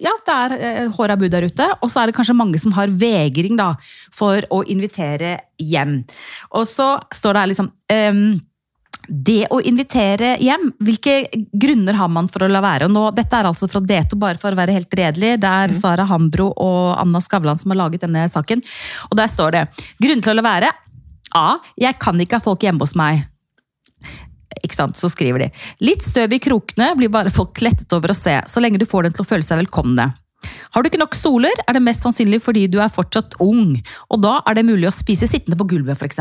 Ja, 0.00 0.14
det 0.26 0.34
er 0.34 0.56
eh, 0.58 0.82
håra 0.96 1.18
bud 1.20 1.32
der 1.34 1.48
ute. 1.48 1.70
Og 1.82 1.92
så 1.92 2.02
er 2.02 2.10
det 2.10 2.18
kanskje 2.18 2.36
mange 2.38 2.60
som 2.62 2.74
har 2.78 2.90
vegring 2.90 3.58
da, 3.58 3.74
for 4.14 4.44
å 4.54 4.64
invitere 4.66 5.38
hjem. 5.58 6.02
Og 6.54 6.68
så 6.68 6.96
står 7.14 7.34
det 7.34 7.44
her 7.44 7.52
liksom 7.54 7.72
eh, 7.94 8.22
det 9.08 9.46
å 9.50 9.58
invitere 9.64 10.34
hjem, 10.44 10.68
hvilke 10.84 11.22
grunner 11.56 11.96
har 11.96 12.10
man 12.12 12.28
for 12.28 12.44
å 12.44 12.50
la 12.52 12.60
være? 12.60 12.88
Og 12.88 12.92
nå, 12.92 13.06
dette 13.16 13.38
er 13.38 13.48
altså 13.48 13.68
fra 13.70 13.80
D2, 13.80 14.18
bare 14.20 14.40
for 14.40 14.52
å 14.52 14.58
være 14.58 14.74
helt 14.76 14.92
redelig. 15.00 15.38
Det 15.40 15.52
er 15.62 15.72
Sara 15.76 16.04
Hambro 16.10 16.50
og 16.52 16.92
Anna 17.00 17.22
Skavlan 17.24 17.60
som 17.60 17.72
har 17.72 17.80
laget 17.86 18.04
denne 18.04 18.26
saken. 18.28 18.60
Og 19.08 19.16
der 19.18 19.32
står 19.32 19.56
det 19.56 19.64
grunn 20.02 20.20
til 20.24 20.34
å 20.34 20.38
la 20.38 20.44
være. 20.44 20.72
A. 21.36 21.48
Jeg 21.80 21.96
kan 22.00 22.20
ikke 22.20 22.40
ha 22.40 22.44
folk 22.44 22.64
hjemme 22.64 22.84
hos 22.84 22.96
meg. 22.98 23.24
Ikke 24.64 24.74
sant, 24.78 24.96
Så 24.96 25.10
skriver 25.12 25.38
de. 25.46 25.50
Litt 25.80 26.02
støv 26.02 26.32
i 26.32 26.38
krokene 26.42 26.92
blir 26.98 27.08
bare 27.12 27.30
folk 27.34 27.60
lettet 27.64 27.92
over 27.92 28.10
å 28.10 28.16
se, 28.16 28.40
så 28.46 28.60
lenge 28.60 28.78
du 28.78 28.86
får 28.86 29.04
dem 29.08 29.12
til 29.18 29.24
å 29.24 29.28
føle 29.28 29.42
seg 29.46 29.58
velkomne. 29.64 30.14
Har 30.70 30.84
du 30.84 30.86
ikke 30.88 31.00
nok 31.00 31.16
stoler, 31.18 31.50
er 31.66 31.74
det 31.74 31.80
mest 31.82 32.04
sannsynlig 32.04 32.38
fordi 32.40 32.68
du 32.70 32.76
er 32.78 32.88
fortsatt 32.94 33.34
ung. 33.42 33.72
Og 34.14 34.20
da 34.22 34.36
er 34.46 34.54
det 34.54 34.62
mulig 34.68 34.86
å 34.86 34.92
spise 34.94 35.26
sittende 35.26 35.58
på 35.58 35.66
gulvet, 35.72 35.98
f.eks. 35.98 36.20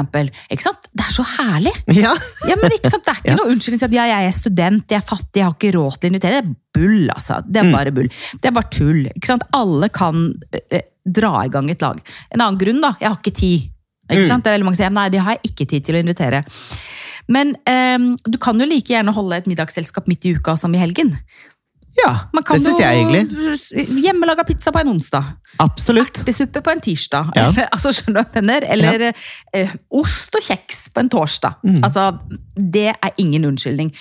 Ikke 0.49 0.63
sant? 0.65 0.87
Det 0.91 1.05
er 1.05 1.13
så 1.13 1.25
herlig! 1.35 1.73
ja. 1.93 2.15
Ja, 2.49 2.55
men 2.57 2.73
ikke 2.73 2.89
sant? 2.89 3.05
Det 3.05 3.13
er 3.13 3.21
ikke 3.21 3.29
Ja. 3.33 3.35
noe 3.37 3.51
unnskyldning 3.53 3.83
til 3.83 3.89
at 3.91 3.93
ja, 3.99 4.05
jeg 4.15 4.31
er 4.31 4.35
student, 4.39 4.87
jeg 4.89 4.97
er 5.03 5.05
fattig, 5.05 5.37
jeg 5.37 5.45
har 5.45 5.53
ikke 5.53 5.73
råd 5.77 5.99
til 5.99 6.09
å 6.09 6.13
invitere. 6.15 6.41
Det 6.41 6.49
er 6.49 6.81
bull, 6.81 7.09
altså. 7.13 7.39
Det 7.45 7.61
Mm. 7.61 7.69
er 7.69 7.77
bare 7.77 7.91
bull. 7.99 8.09
Det 8.41 8.49
er 8.49 8.57
bare 8.57 8.71
tull. 8.73 9.03
Ikke 9.13 9.27
sant? 9.35 9.43
Alle 9.53 9.89
kan 9.93 10.33
eh, 10.71 10.81
dra 11.05 11.33
i 11.45 11.49
gang 11.53 11.69
et 11.69 11.81
lag. 11.85 12.01
En 12.33 12.41
annen 12.41 12.57
grunn, 12.57 12.81
da. 12.81 12.95
Jeg 12.99 13.09
har 13.13 13.21
ikke 13.21 13.35
tid. 13.37 13.69
Ikke 14.09 14.23
Mm. 14.23 14.27
sant? 14.33 14.43
Det 14.43 14.49
er 14.49 14.57
veldig 14.57 14.65
mange 14.65 14.77
som 14.81 14.85
sier 14.87 14.97
nei, 14.97 15.09
de 15.13 15.17
har 15.21 15.37
jeg 15.37 15.51
ikke 15.53 15.69
tid 15.69 15.85
til 15.85 15.95
å 15.95 16.01
invitere. 16.01 16.41
Men 17.31 17.55
um, 17.67 18.13
du 18.25 18.39
kan 18.41 18.59
jo 18.59 18.67
like 18.67 18.93
gjerne 18.93 19.13
holde 19.15 19.41
et 19.41 19.51
middagsselskap 19.51 20.07
midt 20.07 20.25
i 20.27 20.35
uka 20.37 20.57
som 20.59 20.73
i 20.75 20.81
helgen. 20.81 21.13
ja 21.97 22.27
det 22.31 22.59
syns 22.61 22.77
jeg 22.79 22.87
er 22.87 22.97
hyggelig. 23.01 24.03
hjemmelaga 24.05 24.43
pizza 24.47 24.71
på 24.71 24.79
en 24.83 24.91
onsdag. 24.93 25.25
Absolutt. 25.59 26.19
Ertesuppe 26.21 26.61
på 26.63 26.71
en 26.71 26.81
tirsdag. 26.83 27.31
Ja. 27.35 27.47
Altså, 27.73 27.91
skjønner 27.95 28.21
du 28.23 28.29
hva 28.29 28.37
jeg 28.37 28.45
mener? 28.45 28.67
Eller 28.71 29.05
eh, 29.09 29.73
ost 29.97 30.37
og 30.37 30.45
kjeks 30.45 30.85
på 30.93 31.01
en 31.03 31.09
torsdag. 31.11 31.57
Mm. 31.65 31.79
Altså, 31.83 32.05
det 32.55 32.91
er 32.93 33.19
ingen 33.21 33.49
unnskyldning. 33.49 33.91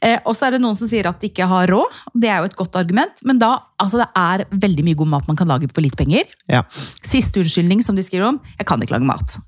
Eh, 0.00 0.16
og 0.24 0.38
så 0.38 0.48
er 0.48 0.56
det 0.56 0.62
noen 0.62 0.78
som 0.78 0.88
sier 0.90 1.10
at 1.10 1.20
de 1.20 1.30
ikke 1.30 1.48
har 1.50 1.68
råd. 1.70 2.00
Det 2.14 2.30
er 2.30 2.40
jo 2.40 2.50
et 2.50 2.56
godt 2.58 2.78
argument, 2.80 3.22
men 3.26 3.42
da, 3.42 3.52
altså, 3.82 4.00
det 4.04 4.08
er 4.18 4.46
veldig 4.64 4.86
mye 4.86 5.00
god 5.02 5.12
mat 5.16 5.30
man 5.30 5.38
kan 5.42 5.50
lage 5.50 5.68
for 5.74 5.84
litt 5.84 5.98
penger. 6.00 6.30
Ja. 6.50 6.64
Siste 7.02 7.42
unnskyldning, 7.42 7.84
som 7.86 7.98
de 7.98 8.06
skriver 8.06 8.30
om, 8.30 8.40
jeg 8.56 8.70
kan 8.70 8.82
ikke 8.82 8.96
lage 8.96 9.10
mat. 9.10 9.38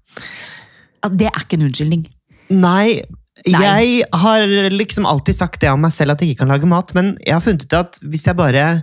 Det 1.17 1.31
er 1.31 1.43
ikke 1.47 1.59
en 1.59 1.69
unnskyldning. 1.71 2.07
Nei, 2.53 3.01
Nei. 3.49 3.63
jeg 3.65 4.05
har 4.23 4.45
liksom 4.71 5.07
alltid 5.09 5.35
sagt 5.39 5.61
det 5.65 5.71
om 5.73 5.81
meg 5.81 5.93
selv 5.95 6.13
at 6.15 6.21
jeg 6.21 6.35
ikke 6.35 6.45
kan 6.45 6.53
lage 6.53 6.69
mat, 6.69 6.93
men 6.95 7.15
jeg 7.25 7.35
har 7.35 7.41
funnet 7.45 7.65
ut 7.65 7.73
at 7.79 7.99
hvis 8.05 8.27
jeg 8.29 8.37
bare 8.39 8.83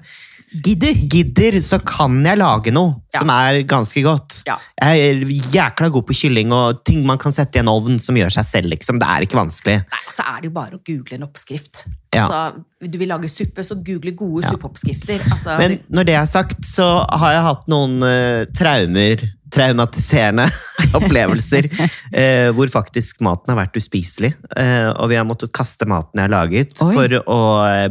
Gidder. 0.65 0.95
gidder, 1.13 1.59
så 1.61 1.77
kan 1.85 2.23
jeg 2.25 2.39
lage 2.41 2.71
noe 2.73 2.95
Ja. 3.13 3.19
som 3.19 3.29
er 3.29 3.61
ganske 3.69 4.01
godt. 4.01 4.39
Ja. 4.47 4.55
Jeg 4.81 4.99
er 4.99 5.19
jækla 5.53 5.91
god 5.93 6.07
på 6.07 6.15
kylling 6.17 6.51
og 6.51 6.83
ting 6.83 7.05
man 7.05 7.19
kan 7.21 7.31
sette 7.31 7.57
i 7.57 7.59
en 7.61 7.67
ovn 7.69 7.99
som 8.01 8.15
gjør 8.17 8.31
seg 8.33 8.45
selv. 8.49 8.69
Liksom. 8.73 8.97
Det 8.97 9.05
er 9.07 9.21
ikke 9.27 9.37
vanskelig. 9.37 9.75
Nei, 9.85 10.01
og 10.07 10.11
så 10.15 10.25
er 10.25 10.41
det 10.41 10.49
jo 10.49 10.55
bare 10.57 10.79
å 10.79 10.81
google 10.83 11.19
en 11.19 11.27
oppskrift. 11.29 11.83
Ja. 12.13 12.25
Altså, 12.25 12.63
Du 12.91 12.97
vil 12.97 13.09
lage 13.11 13.27
suppe, 13.29 13.61
så 13.63 13.75
google 13.75 14.11
gode 14.15 14.45
Ja. 14.45 14.51
suppeoppskrifter. 14.53 15.19
Altså, 15.31 15.57
Men 15.59 15.79
når 15.89 16.05
det 16.05 16.15
er 16.15 16.25
sagt, 16.25 16.63
så 16.65 17.05
har 17.11 17.33
jeg 17.35 17.43
hatt 17.43 17.67
noen 17.67 18.01
uh, 18.01 18.45
traumer, 18.55 19.19
traumatiserende 19.51 20.45
opplevelser, 20.97 21.67
uh, 21.73 22.49
hvor 22.55 22.71
faktisk 22.71 23.19
maten 23.25 23.51
har 23.51 23.59
vært 23.65 23.75
uspiselig. 23.81 24.31
Uh, 24.55 24.93
og 24.95 25.09
vi 25.11 25.15
har 25.19 25.27
måttet 25.27 25.51
kaste 25.51 25.85
maten 25.89 26.17
jeg 26.21 26.29
har 26.29 26.33
laget, 26.33 26.73
Oi. 26.81 26.93
for 26.95 27.19
å 27.27 27.39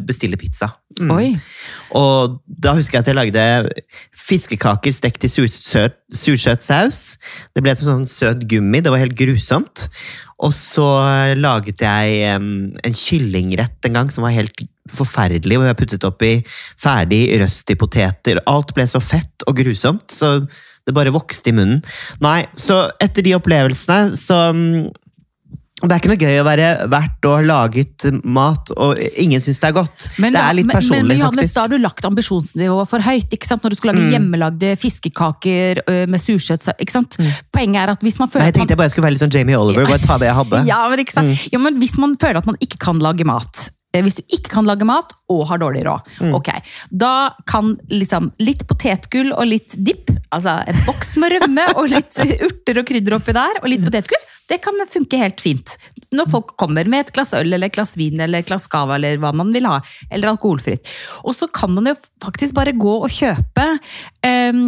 bestille 0.08 0.40
pizza. 0.40 0.72
Mm. 0.98 1.36
Og 1.94 2.38
da 2.48 2.72
husker 2.74 2.98
jeg 2.98 3.04
at 3.04 3.10
jeg 3.12 3.18
lagde 3.20 3.44
fiskekaker 4.16 4.94
stekt 4.96 5.24
i 5.28 5.30
sursøt, 5.30 5.94
sursøt 6.10 6.64
saus. 6.64 7.02
Det 7.54 7.62
ble 7.62 7.74
som 7.76 7.90
sånn 7.92 8.08
søt 8.08 8.48
gummi, 8.50 8.80
det 8.82 8.90
var 8.90 9.04
helt 9.04 9.16
grusomt. 9.18 9.88
Og 10.38 10.52
så 10.54 10.86
laget 11.34 11.82
jeg 11.82 12.18
en 12.30 12.94
kyllingrett 12.94 13.88
en 13.88 13.96
gang 13.98 14.12
som 14.14 14.26
var 14.26 14.36
helt 14.36 14.62
forferdelig, 14.88 15.58
hvor 15.58 15.68
jeg 15.68 15.78
puttet 15.80 16.06
oppi 16.06 16.32
ferdig 16.78 17.22
røstipoteter. 17.42 18.40
Alt 18.46 18.72
ble 18.76 18.86
så 18.88 19.02
fett 19.02 19.44
og 19.50 19.58
grusomt, 19.58 20.06
så 20.14 20.38
det 20.88 20.94
bare 20.96 21.12
vokste 21.12 21.50
i 21.50 21.56
munnen. 21.58 21.82
Nei, 22.24 22.40
så 22.56 22.86
etter 23.02 23.26
de 23.26 23.34
opplevelsene, 23.36 24.16
så 24.16 24.38
det 25.78 25.92
er 25.94 26.00
ikke 26.00 26.10
noe 26.10 26.18
gøy 26.18 26.40
å 26.40 26.44
være 26.46 26.68
vert 26.90 27.26
og 27.30 27.44
laget 27.46 28.06
mat, 28.26 28.72
og 28.76 28.98
ingen 29.22 29.38
syns 29.40 29.60
det 29.62 29.68
er 29.68 29.76
godt. 29.76 30.08
Men, 30.18 30.32
det 30.34 30.40
er 30.42 30.56
litt 30.58 30.66
personlig, 30.72 31.04
men, 31.04 31.12
men 31.12 31.20
Johannes, 31.22 31.44
faktisk. 31.46 31.54
da 31.54 31.60
har 31.62 31.68
du 31.68 31.78
lagt 31.84 32.08
ambisjonsnivået 32.08 32.90
for 32.90 33.06
høyt. 33.06 33.30
ikke 33.36 33.46
sant? 33.46 33.62
Når 33.62 33.70
du 33.70 33.76
skulle 33.78 33.94
lage 33.94 34.08
Mm. 34.08 34.10
hjemmelagde 34.16 34.72
fiskekaker 34.82 35.82
med 36.10 36.20
surkjøtt. 36.20 36.66
ikke 36.78 36.90
sant? 36.92 37.16
Poenget 37.54 37.82
er 37.84 37.90
at 37.94 38.00
hvis 38.02 38.18
man 38.18 38.26
Nei, 38.28 38.32
føler 38.34 38.50
jeg 38.50 38.54
tenkte 38.58 38.74
jeg 38.74 38.82
bare 38.82 38.90
skulle 38.90 39.06
være 39.08 39.16
litt 39.16 39.22
sånn 39.22 39.34
Jamie 39.38 39.58
Oliver. 39.58 39.86
Bare 39.86 39.98
ta 40.02 40.18
det 40.18 40.26
jeg 40.32 40.38
hadde. 40.42 40.64
Ja, 40.72 40.80
men 40.90 40.98
ikke 41.04 41.14
sant? 41.14 41.28
Mm. 41.30 41.48
Ja, 41.52 41.58
men 41.58 41.78
hvis 41.80 41.96
man 41.98 42.16
føler 42.18 42.38
at 42.42 42.46
man 42.46 42.58
ikke 42.60 42.78
kan 42.82 42.98
lage 42.98 43.24
mat 43.28 43.68
hvis 43.98 44.18
du 44.20 44.22
ikke 44.36 44.50
kan 44.52 44.66
lage 44.68 44.84
mat 44.86 45.10
og 45.32 45.46
har 45.48 45.58
dårlig 45.58 45.80
råd, 45.82 46.04
Mm. 46.20 46.34
ok, 46.36 46.48
da 46.92 47.30
kan 47.50 47.72
liksom 47.90 48.28
litt 48.38 48.60
potetgull 48.68 49.32
og 49.32 49.46
litt 49.48 49.74
dipp, 49.82 50.12
altså 50.34 50.58
en 50.68 50.80
boks 50.86 51.14
med 51.22 51.34
rømme 51.36 51.64
og 51.74 51.88
litt 51.92 52.18
urter 52.48 52.82
og 52.82 52.88
krydder 52.88 53.16
oppi 53.18 53.34
der, 53.36 53.60
og 53.62 53.70
litt 53.70 53.84
potetgull, 53.84 54.26
det 54.48 54.60
kan 54.64 54.80
funke 54.88 55.20
helt 55.20 55.42
fint. 55.44 55.74
Når 56.14 56.30
folk 56.32 56.54
kommer 56.60 56.88
med 56.88 57.06
et 57.06 57.14
glass 57.16 57.34
øl 57.36 57.52
eller 57.52 57.68
et 57.68 57.76
glass 57.76 57.96
vin 58.00 58.20
eller 58.24 58.40
et 58.40 58.48
glass 58.48 58.68
cava 58.70 58.96
eller 58.96 59.20
hva 59.20 59.34
man 59.36 59.52
vil 59.54 59.68
ha, 59.68 59.80
eller 60.10 60.32
alkoholfritt. 60.32 60.88
Og 61.24 61.36
så 61.36 61.50
kan 61.52 61.74
man 61.74 61.90
jo 61.90 61.96
faktisk 62.24 62.56
bare 62.56 62.76
gå 62.76 62.94
og 63.02 63.12
kjøpe 63.12 63.66
eh, 64.24 64.62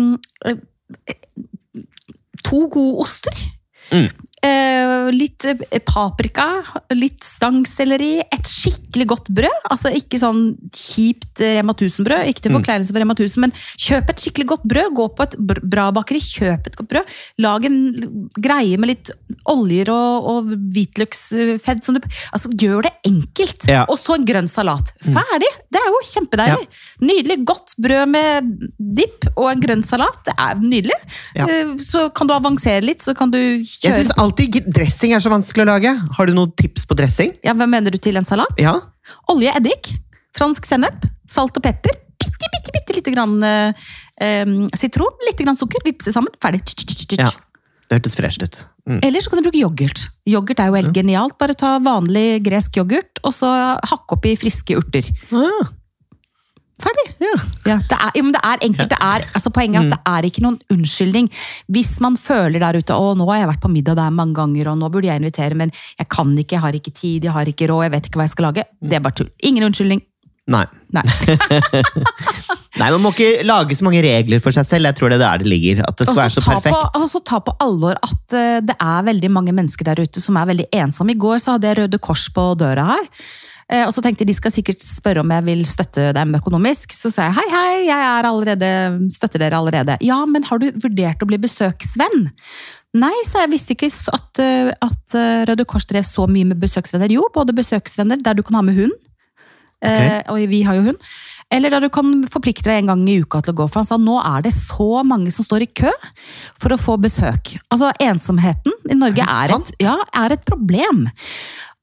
to 2.45 2.67
gode 2.73 3.07
oster. 3.07 3.47
Mm. 3.90 4.11
Eh, 4.47 5.09
litt 5.14 5.44
eh, 5.49 5.80
paprika, 5.87 6.47
litt 6.97 7.25
stangselleri, 7.26 8.20
et 8.23 8.49
skikkelig 8.49 9.06
godt 9.12 9.30
brød. 9.37 9.66
Altså 9.73 9.92
ikke 9.97 10.20
sånn 10.23 10.54
kjipt 10.75 11.40
Rema 11.40 11.75
1000-brød, 11.75 12.28
ikke 12.30 12.44
til 12.47 12.54
forkleinelse 12.59 12.94
for 12.94 13.02
Rema 13.02 13.16
1000, 13.16 13.44
men 13.44 13.54
kjøp 13.80 14.12
et 14.12 14.25
skikkelig 14.25 14.49
godt 14.54 14.66
brød. 14.70 14.94
Gå 15.00 15.09
på 15.16 15.26
et 15.26 15.37
bra 15.70 15.88
bakeri, 15.94 16.20
kjøp 16.25 16.70
et 16.70 16.78
godt 16.78 16.90
brød. 16.92 17.14
Lag 17.44 17.66
en 17.68 17.78
greie 18.40 18.80
med 18.80 18.92
litt 18.92 19.12
oljer 19.50 19.90
og, 19.94 20.30
og 20.32 20.52
hvitløksfedd. 20.75 21.85
Som 21.85 21.99
du, 21.99 22.09
altså, 22.32 22.52
gjør 22.61 22.88
det 22.88 22.94
enkelt! 23.09 23.68
Ja. 23.70 23.85
Og 23.90 23.99
så 24.00 24.16
en 24.18 24.26
grønn 24.28 24.50
salat. 24.50 24.92
Ferdig! 25.04 25.50
Det 25.70 25.80
er 25.80 25.90
jo 25.92 26.02
kjempedeilig. 26.11 26.68
Nydelig. 27.04 27.38
Godt 27.49 27.76
brød 27.80 28.11
med 28.12 28.50
dipp 28.78 29.28
og 29.37 29.50
en 29.52 29.62
grønn 29.62 29.85
salat. 29.87 30.20
Det 30.26 30.35
er 30.37 30.61
nydelig. 30.61 30.99
Ja. 31.38 31.47
Eh, 31.49 31.76
Så 31.80 32.09
kan 32.14 32.28
du 32.28 32.35
avansere 32.37 32.85
litt, 32.85 33.02
så 33.04 33.14
kan 33.16 33.32
du 33.32 33.38
kjøre 33.64 34.29
alltid 34.30 34.70
dressing 34.70 35.14
er 35.14 35.22
så 35.22 35.32
vanskelig 35.32 35.64
å 35.66 35.70
lage. 35.72 35.92
Har 36.16 36.28
du 36.28 36.34
noen 36.37 36.52
tips 36.58 36.87
på 36.87 36.96
dressing? 36.99 37.34
Ja, 37.46 37.54
Hva 37.58 37.66
mener 37.66 37.90
du 37.90 37.99
til 37.99 38.18
en 38.20 38.26
salat? 38.26 38.54
Ja? 38.60 38.76
Olje, 39.32 39.52
eddik, 39.58 39.92
fransk 40.37 40.66
sennep, 40.68 41.06
salt 41.30 41.56
og 41.58 41.64
pepper. 41.64 41.99
Bitte, 42.20 42.50
bitte, 42.52 42.72
bitte 42.75 42.96
lite 42.96 43.14
grann 43.14 43.38
eh, 43.42 44.50
sitron, 44.78 45.14
litt 45.26 45.40
grann 45.40 45.58
sukker. 45.58 45.82
Vippse 45.87 46.12
sammen. 46.14 46.32
Ferdig. 46.42 46.62
Ja. 47.18 47.30
Det 47.90 47.99
hørtes 47.99 48.14
fresht 48.14 48.44
ut. 48.44 48.60
Mm. 48.87 49.00
Eller 49.02 49.22
så 49.22 49.32
kan 49.32 49.40
du 49.40 49.49
bruke 49.49 49.58
yoghurt. 49.58 50.04
Yoghurt 50.30 50.62
er 50.62 50.70
jo 50.70 50.78
helt 50.78 50.94
genialt. 50.94 51.34
Bare 51.40 51.56
ta 51.58 51.75
vanlig 51.82 52.42
gresk 52.46 52.78
yoghurt, 52.78 53.18
og 53.26 53.34
så 53.34 53.50
hakke 53.82 54.14
opp 54.14 54.28
i 54.30 54.37
friske 54.38 54.78
urter. 54.78 55.08
Ah, 55.34 55.72
Ferdig. 56.80 57.06
ja. 57.22 57.34
Ja, 57.68 57.76
det 57.87 57.96
er, 57.96 58.10
jo, 58.16 58.22
men 58.25 58.32
det 58.34 58.40
er 58.42 58.62
enkelt. 58.66 58.90
Det 58.90 58.99
er, 59.04 59.25
altså 59.37 59.50
poenget 59.54 59.82
er 59.82 59.87
at 59.87 59.92
det 59.92 60.00
er 60.10 60.26
ikke 60.30 60.42
noen 60.46 60.58
unnskyldning. 60.72 61.28
Hvis 61.70 61.92
man 62.02 62.16
føler 62.18 62.62
der 62.62 62.80
ute 62.80 62.96
å 62.96 63.12
nå 63.18 63.26
har 63.30 63.42
jeg 63.42 63.50
vært 63.52 63.62
på 63.62 63.72
middag 63.72 63.99
der 64.00 64.14
mange 64.14 64.38
ganger, 64.40 64.72
og 64.72 64.80
nå 64.80 64.88
burde 64.92 65.10
jeg 65.10 65.20
invitere, 65.20 65.58
men 65.60 65.72
jeg 66.00 66.08
kan 66.10 66.32
ikke, 66.40 66.56
jeg 66.56 66.64
har 66.64 66.78
ikke 66.80 66.94
tid, 66.96 67.28
jeg 67.28 67.34
har 67.37 67.50
ikke 67.52 67.68
råd, 67.70 67.84
jeg 67.87 67.94
vet 67.96 68.08
ikke 68.08 68.22
hva 68.22 68.26
jeg 68.26 68.34
skal 68.34 68.49
lage. 68.49 68.64
Det 68.80 68.96
er 68.99 69.04
bare 69.04 69.20
tull. 69.20 69.30
Ingen 69.46 69.68
unnskyldning. 69.68 70.02
Nei. 70.50 70.64
Nei. 70.96 71.04
Nei, 72.80 72.88
Man 72.94 73.02
må 73.02 73.10
ikke 73.12 73.42
lage 73.46 73.76
så 73.76 73.84
mange 73.87 74.00
regler 74.02 74.40
for 74.42 74.54
seg 74.54 74.66
selv. 74.66 74.88
Jeg 74.88 74.99
tror 74.99 75.12
det 75.12 75.18
er 75.18 75.25
der 75.25 75.42
det 75.42 75.50
ligger. 75.52 75.82
At 75.87 75.99
det 75.99 76.06
skal 76.06 76.14
også 76.14 76.22
være 76.22 76.34
så 76.34 76.44
perfekt. 76.46 76.99
Og 76.99 77.06
så 77.12 77.20
ta 77.26 77.40
på 77.44 77.54
alvor 77.62 77.99
at 77.99 78.37
eh, 78.38 78.58
det 78.64 78.76
er 78.78 79.06
veldig 79.10 79.30
mange 79.34 79.54
mennesker 79.56 79.87
der 79.90 80.02
ute 80.06 80.22
som 80.22 80.38
er 80.40 80.49
veldig 80.50 80.68
ensomme. 80.80 81.14
I 81.14 81.20
går 81.20 81.42
så 81.42 81.56
hadde 81.56 81.70
jeg 81.70 81.80
Røde 81.82 82.02
Kors 82.02 82.26
på 82.34 82.46
døra 82.58 82.88
her. 82.94 83.08
Eh, 83.70 83.84
Og 83.86 83.94
så 83.94 84.02
tenkte 84.04 84.24
jeg 84.24 84.32
de 84.32 84.36
skal 84.38 84.54
sikkert 84.54 84.82
spørre 84.84 85.24
om 85.24 85.32
jeg 85.34 85.46
vil 85.46 85.64
støtte 85.68 86.10
dem 86.16 86.34
økonomisk. 86.38 86.92
Så 86.96 87.12
sa 87.14 87.28
jeg 87.28 87.38
hei, 87.38 87.46
hei, 87.54 87.72
jeg 87.88 88.08
er 88.10 88.28
allerede, 88.28 88.72
støtter 89.14 89.46
dere 89.46 89.62
allerede. 89.62 89.96
Ja, 90.04 90.20
men 90.26 90.46
har 90.50 90.60
du 90.60 90.68
vurdert 90.82 91.22
å 91.22 91.30
bli 91.30 91.40
besøksvenn? 91.40 92.28
Nei, 93.00 93.14
så 93.28 93.44
jeg 93.44 93.52
visste 93.52 93.76
ikke 93.76 93.90
at, 93.90 94.42
eh, 94.42 94.72
at 94.82 95.18
eh, 95.18 95.42
Røde 95.50 95.66
Kors 95.68 95.86
drev 95.86 96.06
så 96.06 96.26
mye 96.30 96.48
med 96.50 96.60
besøksvenner. 96.62 97.12
Jo, 97.14 97.28
både 97.34 97.54
besøksvenner 97.56 98.18
der 98.18 98.38
du 98.38 98.42
kan 98.46 98.58
ha 98.58 98.64
med 98.66 98.78
hund, 98.80 98.96
okay. 99.80 100.24
og 100.28 100.42
vi 100.50 100.64
har 100.66 100.78
jo 100.78 100.90
hund. 100.90 101.10
Eller 101.50 101.72
der 101.72 101.82
du 101.82 101.90
kan 101.90 102.12
forplikte 102.30 102.68
deg 102.70 102.84
en 102.84 102.92
gang 102.92 103.00
i 103.10 103.16
uka 103.24 103.40
til 103.42 103.54
å 103.54 103.58
gå. 103.58 103.66
For 103.70 103.82
han 103.82 103.88
sa 103.88 103.98
nå 103.98 104.20
er 104.22 104.44
det 104.46 104.52
så 104.54 105.02
mange 105.06 105.32
som 105.34 105.46
står 105.46 105.66
i 105.66 105.72
kø 105.82 105.90
for 106.60 106.74
å 106.74 106.78
få 106.78 106.94
besøk. 107.02 107.56
Altså 107.74 107.90
Ensomheten 108.02 108.76
i 108.86 108.98
Norge 108.98 109.26
Er 109.26 109.50
er, 109.50 109.56
et, 109.56 109.72
ja, 109.82 109.96
er 110.22 110.36
et 110.36 110.46
problem. 110.46 111.08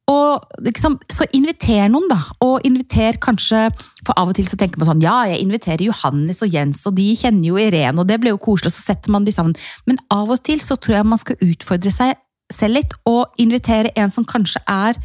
Og 0.07 0.61
liksom, 0.63 0.97
Så 1.11 1.27
inviter 1.35 1.89
noen, 1.91 2.07
da. 2.07 2.19
Og 2.45 2.63
inviter 2.67 3.17
kanskje 3.23 3.65
For 4.05 4.15
av 4.15 4.31
og 4.31 4.37
til 4.37 4.47
så 4.47 4.59
tenker 4.59 4.79
man 4.79 4.89
sånn 4.91 5.03
Ja, 5.03 5.17
jeg 5.27 5.43
inviterer 5.43 5.83
Johannes 5.89 6.41
og 6.45 6.53
Jens, 6.53 6.85
og 6.87 6.95
de 6.99 7.09
kjenner 7.19 7.49
jo 7.49 7.59
Irene, 7.59 7.99
og 7.99 8.07
det 8.07 8.19
ble 8.23 8.31
jo 8.31 8.41
koselig, 8.41 8.71
og 8.71 8.77
så 8.77 8.93
setter 8.93 9.13
man 9.13 9.27
de 9.27 9.35
sammen. 9.35 9.57
Men 9.89 9.99
av 10.13 10.31
og 10.31 10.41
til 10.47 10.63
så 10.63 10.79
tror 10.79 10.99
jeg 10.99 11.11
man 11.11 11.21
skal 11.21 11.39
utfordre 11.43 11.91
seg 11.93 12.15
selv 12.53 12.79
litt, 12.79 12.93
og 13.09 13.35
invitere 13.41 13.91
en 13.99 14.13
som 14.13 14.27
kanskje 14.27 14.61
er 14.71 14.99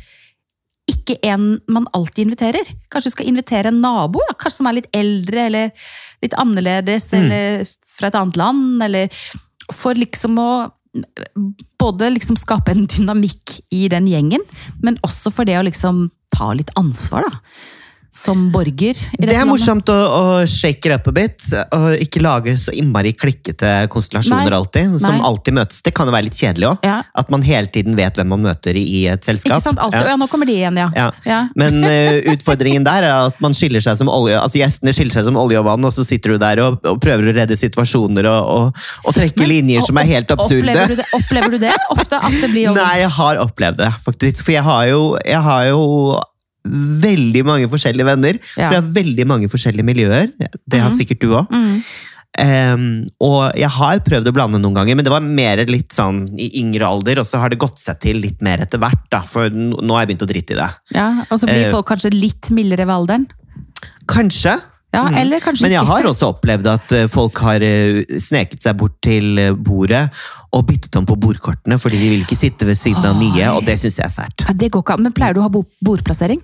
ikke 0.91 1.17
en 1.27 1.57
man 1.71 1.87
alltid 1.97 2.27
inviterer. 2.27 2.69
Kanskje 2.91 3.11
du 3.11 3.17
skal 3.17 3.31
invitere 3.31 3.71
en 3.71 3.81
nabo, 3.83 4.23
da, 4.29 4.37
kanskje 4.39 4.61
som 4.61 4.69
er 4.71 4.79
litt 4.81 4.91
eldre 4.95 5.47
eller 5.49 5.91
litt 6.23 6.37
annerledes, 6.39 7.09
eller 7.19 7.67
fra 7.93 8.11
et 8.11 8.19
annet 8.19 8.39
land, 8.39 8.83
eller 8.87 9.23
for 9.73 9.99
liksom 9.99 10.39
å 10.43 10.53
både 11.81 12.11
liksom 12.13 12.37
skape 12.37 12.75
en 12.75 12.87
dynamikk 12.91 13.59
i 13.73 13.87
den 13.93 14.09
gjengen, 14.11 14.45
men 14.85 14.99
også 15.07 15.33
for 15.33 15.49
det 15.49 15.59
å 15.59 15.67
liksom 15.67 16.07
ta 16.35 16.53
litt 16.57 16.73
ansvar, 16.81 17.29
da. 17.29 17.41
Som 18.13 18.51
borger 18.53 18.99
Det 19.17 19.33
er 19.33 19.47
morsomt 19.49 19.89
å, 19.89 19.95
å 19.97 20.25
shake 20.45 20.91
it 20.91 20.93
up 20.93 21.07
a 21.09 21.15
bit, 21.17 21.45
og 21.73 22.03
ikke 22.03 22.21
lage 22.21 22.53
så 22.61 22.75
innmari 22.77 23.15
klikkete 23.17 23.87
konstellasjoner 23.93 24.51
Nei. 24.51 24.59
alltid. 24.59 24.99
Som 25.01 25.17
Nei. 25.17 25.23
alltid 25.31 25.57
møtes. 25.57 25.81
Det 25.85 25.95
kan 25.97 26.11
jo 26.11 26.13
være 26.13 26.27
litt 26.29 26.37
kjedelig 26.37 26.69
òg. 26.69 26.85
Ja. 26.85 26.99
At 27.19 27.31
man 27.33 27.45
hele 27.47 27.71
tiden 27.73 27.97
vet 27.97 28.19
hvem 28.21 28.29
man 28.35 28.45
møter 28.45 28.77
i 28.77 29.07
et 29.09 29.25
selskap. 29.25 29.57
Ikke 29.57 29.65
sant? 29.65 29.81
Alltid. 29.81 30.03
Ja. 30.03 30.13
Ja. 30.13 30.19
nå 30.21 30.29
kommer 30.29 30.51
de 30.51 30.57
igjen, 30.59 30.81
ja. 30.83 31.09
Ja. 31.25 31.39
Men 31.57 31.81
uh, 31.87 32.19
utfordringen 32.35 32.85
der 32.85 33.07
er 33.09 33.31
at 33.31 33.41
man 33.45 33.57
skiller 33.57 33.81
seg 33.85 33.97
som 34.03 34.11
olje, 34.13 34.37
altså 34.37 34.61
gjestene 34.61 34.93
skiller 34.97 35.17
seg 35.17 35.31
som 35.31 35.39
olje 35.41 35.63
og 35.63 35.65
vann, 35.71 35.89
og 35.89 35.97
så 35.97 36.05
sitter 36.05 36.35
du 36.35 36.43
der 36.43 36.61
og, 36.67 36.77
og 36.85 37.01
prøver 37.03 37.33
å 37.33 37.37
redde 37.39 37.57
situasjoner 37.57 38.29
og, 38.29 38.51
og, 38.53 38.83
og 39.07 39.17
trekke 39.17 39.49
linjer 39.49 39.87
som 39.89 40.01
er 40.03 40.11
helt 40.11 40.35
absurde. 40.37 40.69
Opplever 40.69 40.93
du, 40.93 41.01
det, 41.01 41.09
opplever 41.17 41.57
du 41.57 41.63
det 41.65 41.73
ofte? 41.97 42.21
At 42.21 42.37
det 42.45 42.53
blir 42.53 42.77
Nei, 42.83 42.93
jeg 43.07 43.15
har 43.17 43.41
opplevd 43.47 43.81
det, 43.81 43.89
faktisk. 44.05 44.45
For 44.45 44.57
jeg 44.59 44.67
har 44.69 44.85
jo, 44.93 45.03
jeg 45.25 45.43
har 45.49 45.71
jo 45.73 45.83
veldig 46.65 47.45
mange 47.45 47.69
forskjellige 47.73 48.05
venner 48.07 48.39
Ja. 48.57 48.71
fra 48.71 48.81
veldig 48.81 49.27
mange 49.27 49.49
forskjellige 49.51 49.85
miljøer. 49.85 50.33
Det 50.69 50.81
har 50.81 50.91
Mhm. 50.91 50.99
sikkert 50.99 51.21
du 51.21 51.29
òg. 51.35 51.49
Mm. 51.51 51.83
og 53.21 53.53
jeg 53.59 53.69
har 53.69 53.99
prøvd 54.01 54.27
å 54.31 54.33
blande 54.33 54.59
noen 54.61 54.75
ganger, 54.75 54.97
men 54.97 55.05
det 55.05 55.11
var 55.13 55.21
mer 55.21 55.57
litt 55.67 55.91
sånn 55.93 56.29
i 56.41 56.49
yngre 56.63 56.87
alder, 56.89 57.19
og 57.21 57.27
så 57.27 57.39
har 57.43 57.51
det 57.51 57.59
gått 57.59 57.77
seg 57.79 58.01
til 58.01 58.17
litt 58.17 58.41
mer 58.41 58.59
etter 58.65 58.79
hvert, 58.81 59.03
da, 59.11 59.21
for 59.29 59.51
nå 59.51 59.91
har 59.93 60.07
jeg 60.07 60.17
begynt 60.17 60.25
å 60.27 60.31
drite 60.33 60.51
i 60.53 60.61
det. 60.63 60.71
Ja, 60.95 61.25
Og 61.31 61.39
så 61.41 61.47
blir 61.47 61.67
Eh. 61.67 61.71
folk 61.71 61.87
kanskje 61.87 62.13
litt 62.19 62.51
mildere 62.51 62.87
ved 62.87 62.95
alderen? 62.97 63.27
Kanskje. 64.09 64.61
Ja, 64.95 65.09
mm. 65.09 65.15
eller 65.17 65.41
kanskje 65.41 65.63
Men 65.63 65.71
jeg 65.73 65.81
ikke. 65.81 65.87
har 65.87 66.03
også 66.05 66.27
opplevd 66.35 66.67
at 66.69 66.93
eh, 66.93 67.07
folk 67.09 67.39
har 67.39 67.63
eh, 67.65 68.03
sneket 68.21 68.61
seg 68.63 68.77
bort 68.77 69.01
til 69.01 69.39
bordet 69.57 70.11
og 70.53 70.67
byttet 70.67 70.97
om 70.97 71.07
på 71.07 71.17
bordkortene, 71.19 71.79
fordi 71.81 71.97
de 71.99 72.09
vil 72.11 72.25
ikke 72.27 72.37
sitte 72.37 72.67
ved 72.69 72.77
siden 72.77 73.03
av 73.09 73.17
nye, 73.17 73.47
og 73.57 73.65
det 73.65 73.79
syns 73.81 73.97
jeg 73.97 74.05
er 74.05 74.13
sært. 74.13 74.45
Ja, 74.47 74.53
det 74.53 74.71
går 74.71 74.83
ikke 74.85 74.93
an. 74.99 75.03
Men 75.03 75.13
pleier 75.13 75.33
du 75.35 75.41
å 75.41 75.49
ha 75.49 75.49
bordplassering? 75.85 76.43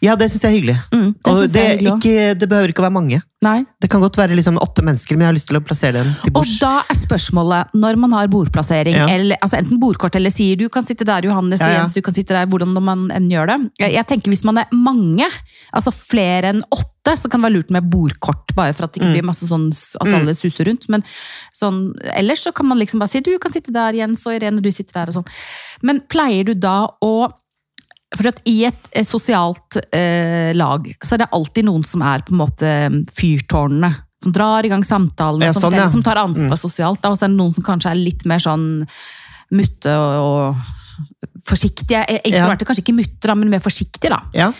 Ja, 0.00 0.14
det 0.16 0.30
syns 0.30 0.42
jeg 0.46 0.50
er 0.52 0.56
hyggelig. 0.56 0.76
Mm, 0.92 1.08
det 1.12 1.32
Og 1.32 1.40
det, 1.52 1.62
hyggelig 1.66 1.90
ikke, 1.98 2.38
det 2.38 2.48
behøver 2.48 2.72
ikke 2.72 2.80
å 2.80 2.86
være 2.86 2.94
mange. 2.96 3.18
Nei. 3.44 3.58
Det 3.82 3.90
kan 3.92 4.00
godt 4.00 4.16
være 4.16 4.34
liksom 4.38 4.56
åtte 4.62 4.82
mennesker, 4.82 5.12
men 5.18 5.26
jeg 5.26 5.28
har 5.28 5.36
lyst 5.36 5.48
til 5.50 5.58
å 5.58 5.60
plassere 5.62 5.92
dem 6.00 6.08
til 6.22 6.32
Og 6.40 6.46
da 6.62 6.70
er 6.88 6.96
spørsmålet, 6.96 7.74
når 7.76 7.98
man 8.00 8.12
har 8.16 8.30
bordplassering, 8.32 8.96
Ja. 8.96 9.06
eller, 9.12 9.36
altså 9.42 9.58
enten 9.58 9.78
bordkort 9.78 10.16
eller 10.16 10.30
sier 10.32 10.56
du 10.56 10.68
kan 10.72 10.84
sitte 10.86 11.04
der, 11.04 11.22
Johannes 11.28 11.60
Ja, 11.60 11.68
ja. 11.68 11.78
Jens, 11.82 11.92
du 11.92 12.00
kan 12.00 12.14
sitte 12.14 12.32
der, 12.32 12.46
hvordan 12.46 12.72
man 12.80 13.10
enn 13.12 13.28
gjør 13.30 13.46
det. 13.52 13.70
Jeg, 13.84 13.92
jeg 13.98 14.06
tenker 14.06 14.30
hvis 14.32 14.44
man 14.48 14.58
er 14.58 14.66
mange, 14.72 15.28
altså 15.74 15.92
flere 15.92 16.54
enn 16.54 16.62
åtte, 16.72 17.14
så 17.20 17.28
kan 17.30 17.40
det 17.42 17.50
være 17.50 17.56
lurt 17.60 17.70
med 17.70 17.90
bordkort, 17.90 18.54
bare 18.56 18.72
for 18.72 18.84
at 18.88 18.92
det 18.94 19.02
ikke 19.02 19.10
Mm. 19.12 19.14
blir 19.18 19.28
masse 19.28 19.46
sånn 19.46 19.68
at 20.00 20.08
alle 20.08 20.32
suser 20.34 20.64
rundt. 20.66 20.88
Men 20.88 21.04
sånn, 21.54 21.92
ellers 22.16 22.42
så 22.46 22.54
kan 22.54 22.66
man 22.66 22.78
liksom 22.78 22.98
bare 22.98 23.10
si 23.12 23.20
du 23.20 23.38
kan 23.38 23.52
sitte 23.52 23.70
der, 23.72 23.92
Jens 23.92 24.24
og 24.26 24.32
Irene, 24.40 24.62
du 24.62 24.70
sitter 24.72 24.92
der 25.04 25.08
og 25.12 25.20
sånn. 25.22 25.28
Men 25.82 26.00
pleier 26.08 26.44
du 26.46 26.54
da 26.54 26.86
å 27.02 27.28
for 28.14 28.28
at 28.30 28.38
I 28.46 28.64
et 28.68 28.88
et 28.92 29.06
sosialt 29.08 29.76
eh, 29.92 30.52
lag 30.54 30.84
så 31.02 31.14
er 31.16 31.24
det 31.24 31.30
alltid 31.34 31.66
noen 31.66 31.82
som 31.84 32.02
er 32.06 32.22
på 32.26 32.32
en 32.34 32.38
måte 32.44 32.70
fyrtårnene. 33.16 33.90
Som 34.22 34.32
drar 34.32 34.64
i 34.64 34.70
gang 34.72 34.82
samtalene, 34.86 35.44
Ja, 35.50 35.52
som, 35.52 35.66
sånn, 35.66 35.74
ja. 35.76 35.88
som 35.92 36.02
tar 36.02 36.16
ansvar 36.22 36.56
sosialt. 36.56 37.02
Da. 37.02 37.10
Og 37.12 37.18
så 37.18 37.26
er 37.26 37.32
det 37.34 37.36
noen 37.38 37.52
som 37.52 37.64
kanskje 37.66 37.90
er 37.92 37.98
litt 38.00 38.24
mer 38.26 38.38
sånn 38.42 38.86
mutte 39.52 39.92
og, 39.92 40.14
og 40.56 41.44
forsiktige. 41.46 42.00
Eh, 42.08 42.22
Introverte, 42.30 42.64
kanskje 42.66 42.82
ikke 42.86 42.96
mutter, 42.96 43.34
men 43.36 43.50
mer 43.52 43.60
forsiktige. 43.64 44.10
da. 44.14 44.22
Ja, 44.34 44.52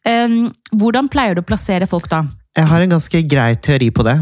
Um, 0.00 0.46
hvordan 0.80 1.10
pleier 1.12 1.34
du 1.36 1.42
å 1.42 1.44
plassere 1.44 1.84
folk 1.86 2.06
da? 2.08 2.22
jeg 2.56 2.64
har 2.70 2.80
en 2.80 2.88
ganske 2.94 3.20
grei 3.28 3.50
teori 3.60 3.90
på 3.92 4.00
det. 4.02 4.14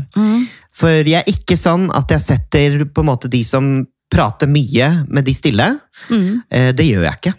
For 0.75 0.91
jeg 1.07 1.21
er 1.23 1.29
ikke 1.31 1.55
sånn 1.57 1.85
at 1.95 2.11
jeg 2.11 2.21
setter 2.25 2.83
på 2.91 3.05
en 3.05 3.07
måte 3.07 3.31
de 3.31 3.45
som 3.47 3.87
prater 4.11 4.51
mye, 4.51 4.89
med 5.07 5.25
de 5.25 5.35
stille. 5.39 5.69
Mm. 6.11 6.43
Eh, 6.51 6.73
Det 6.75 6.85
gjør 6.89 7.07
jeg 7.07 7.15
ikke. 7.21 7.35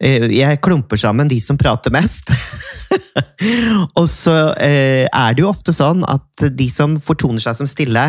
Eh, 0.00 0.26
Jeg 0.32 0.60
klumper 0.64 0.96
sammen 1.00 1.28
de 1.28 1.38
som 1.44 1.58
prater 1.60 1.92
mest. 1.92 2.30
og 3.98 4.06
så 4.10 4.34
eh, 4.60 5.06
er 5.06 5.34
det 5.36 5.44
jo 5.44 5.50
ofte 5.52 5.74
sånn 5.76 6.04
at 6.08 6.46
de 6.56 6.68
som 6.72 6.96
fortoner 7.00 7.42
seg 7.44 7.58
som 7.58 7.68
stille 7.68 8.06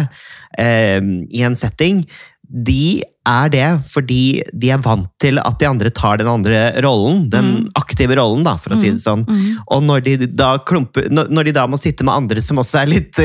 eh, 0.59 0.99
i 1.31 1.43
en 1.47 1.57
setting, 1.57 2.05
de 2.51 3.01
er 3.27 3.51
det 3.53 3.65
fordi 3.87 4.41
de 4.59 4.71
er 4.73 4.79
vant 4.83 5.05
til 5.23 5.37
at 5.39 5.59
de 5.61 5.67
andre 5.69 5.91
tar 5.95 6.17
den 6.19 6.27
andre 6.27 6.63
rollen. 6.83 7.29
Den 7.31 7.69
aktive 7.79 8.17
rollen, 8.19 8.41
da, 8.43 8.57
for 8.59 8.73
å 8.75 8.79
si 8.79 8.89
det 8.91 8.99
sånn. 8.99 9.23
Og 9.71 9.85
når 9.87 10.03
de, 10.07 10.15
da 10.27 10.57
klumper, 10.67 11.07
når 11.13 11.47
de 11.47 11.53
da 11.55 11.63
må 11.71 11.79
sitte 11.79 12.03
med 12.03 12.11
andre 12.17 12.43
som 12.43 12.59
også 12.59 12.81
er 12.81 12.91
litt, 12.91 13.21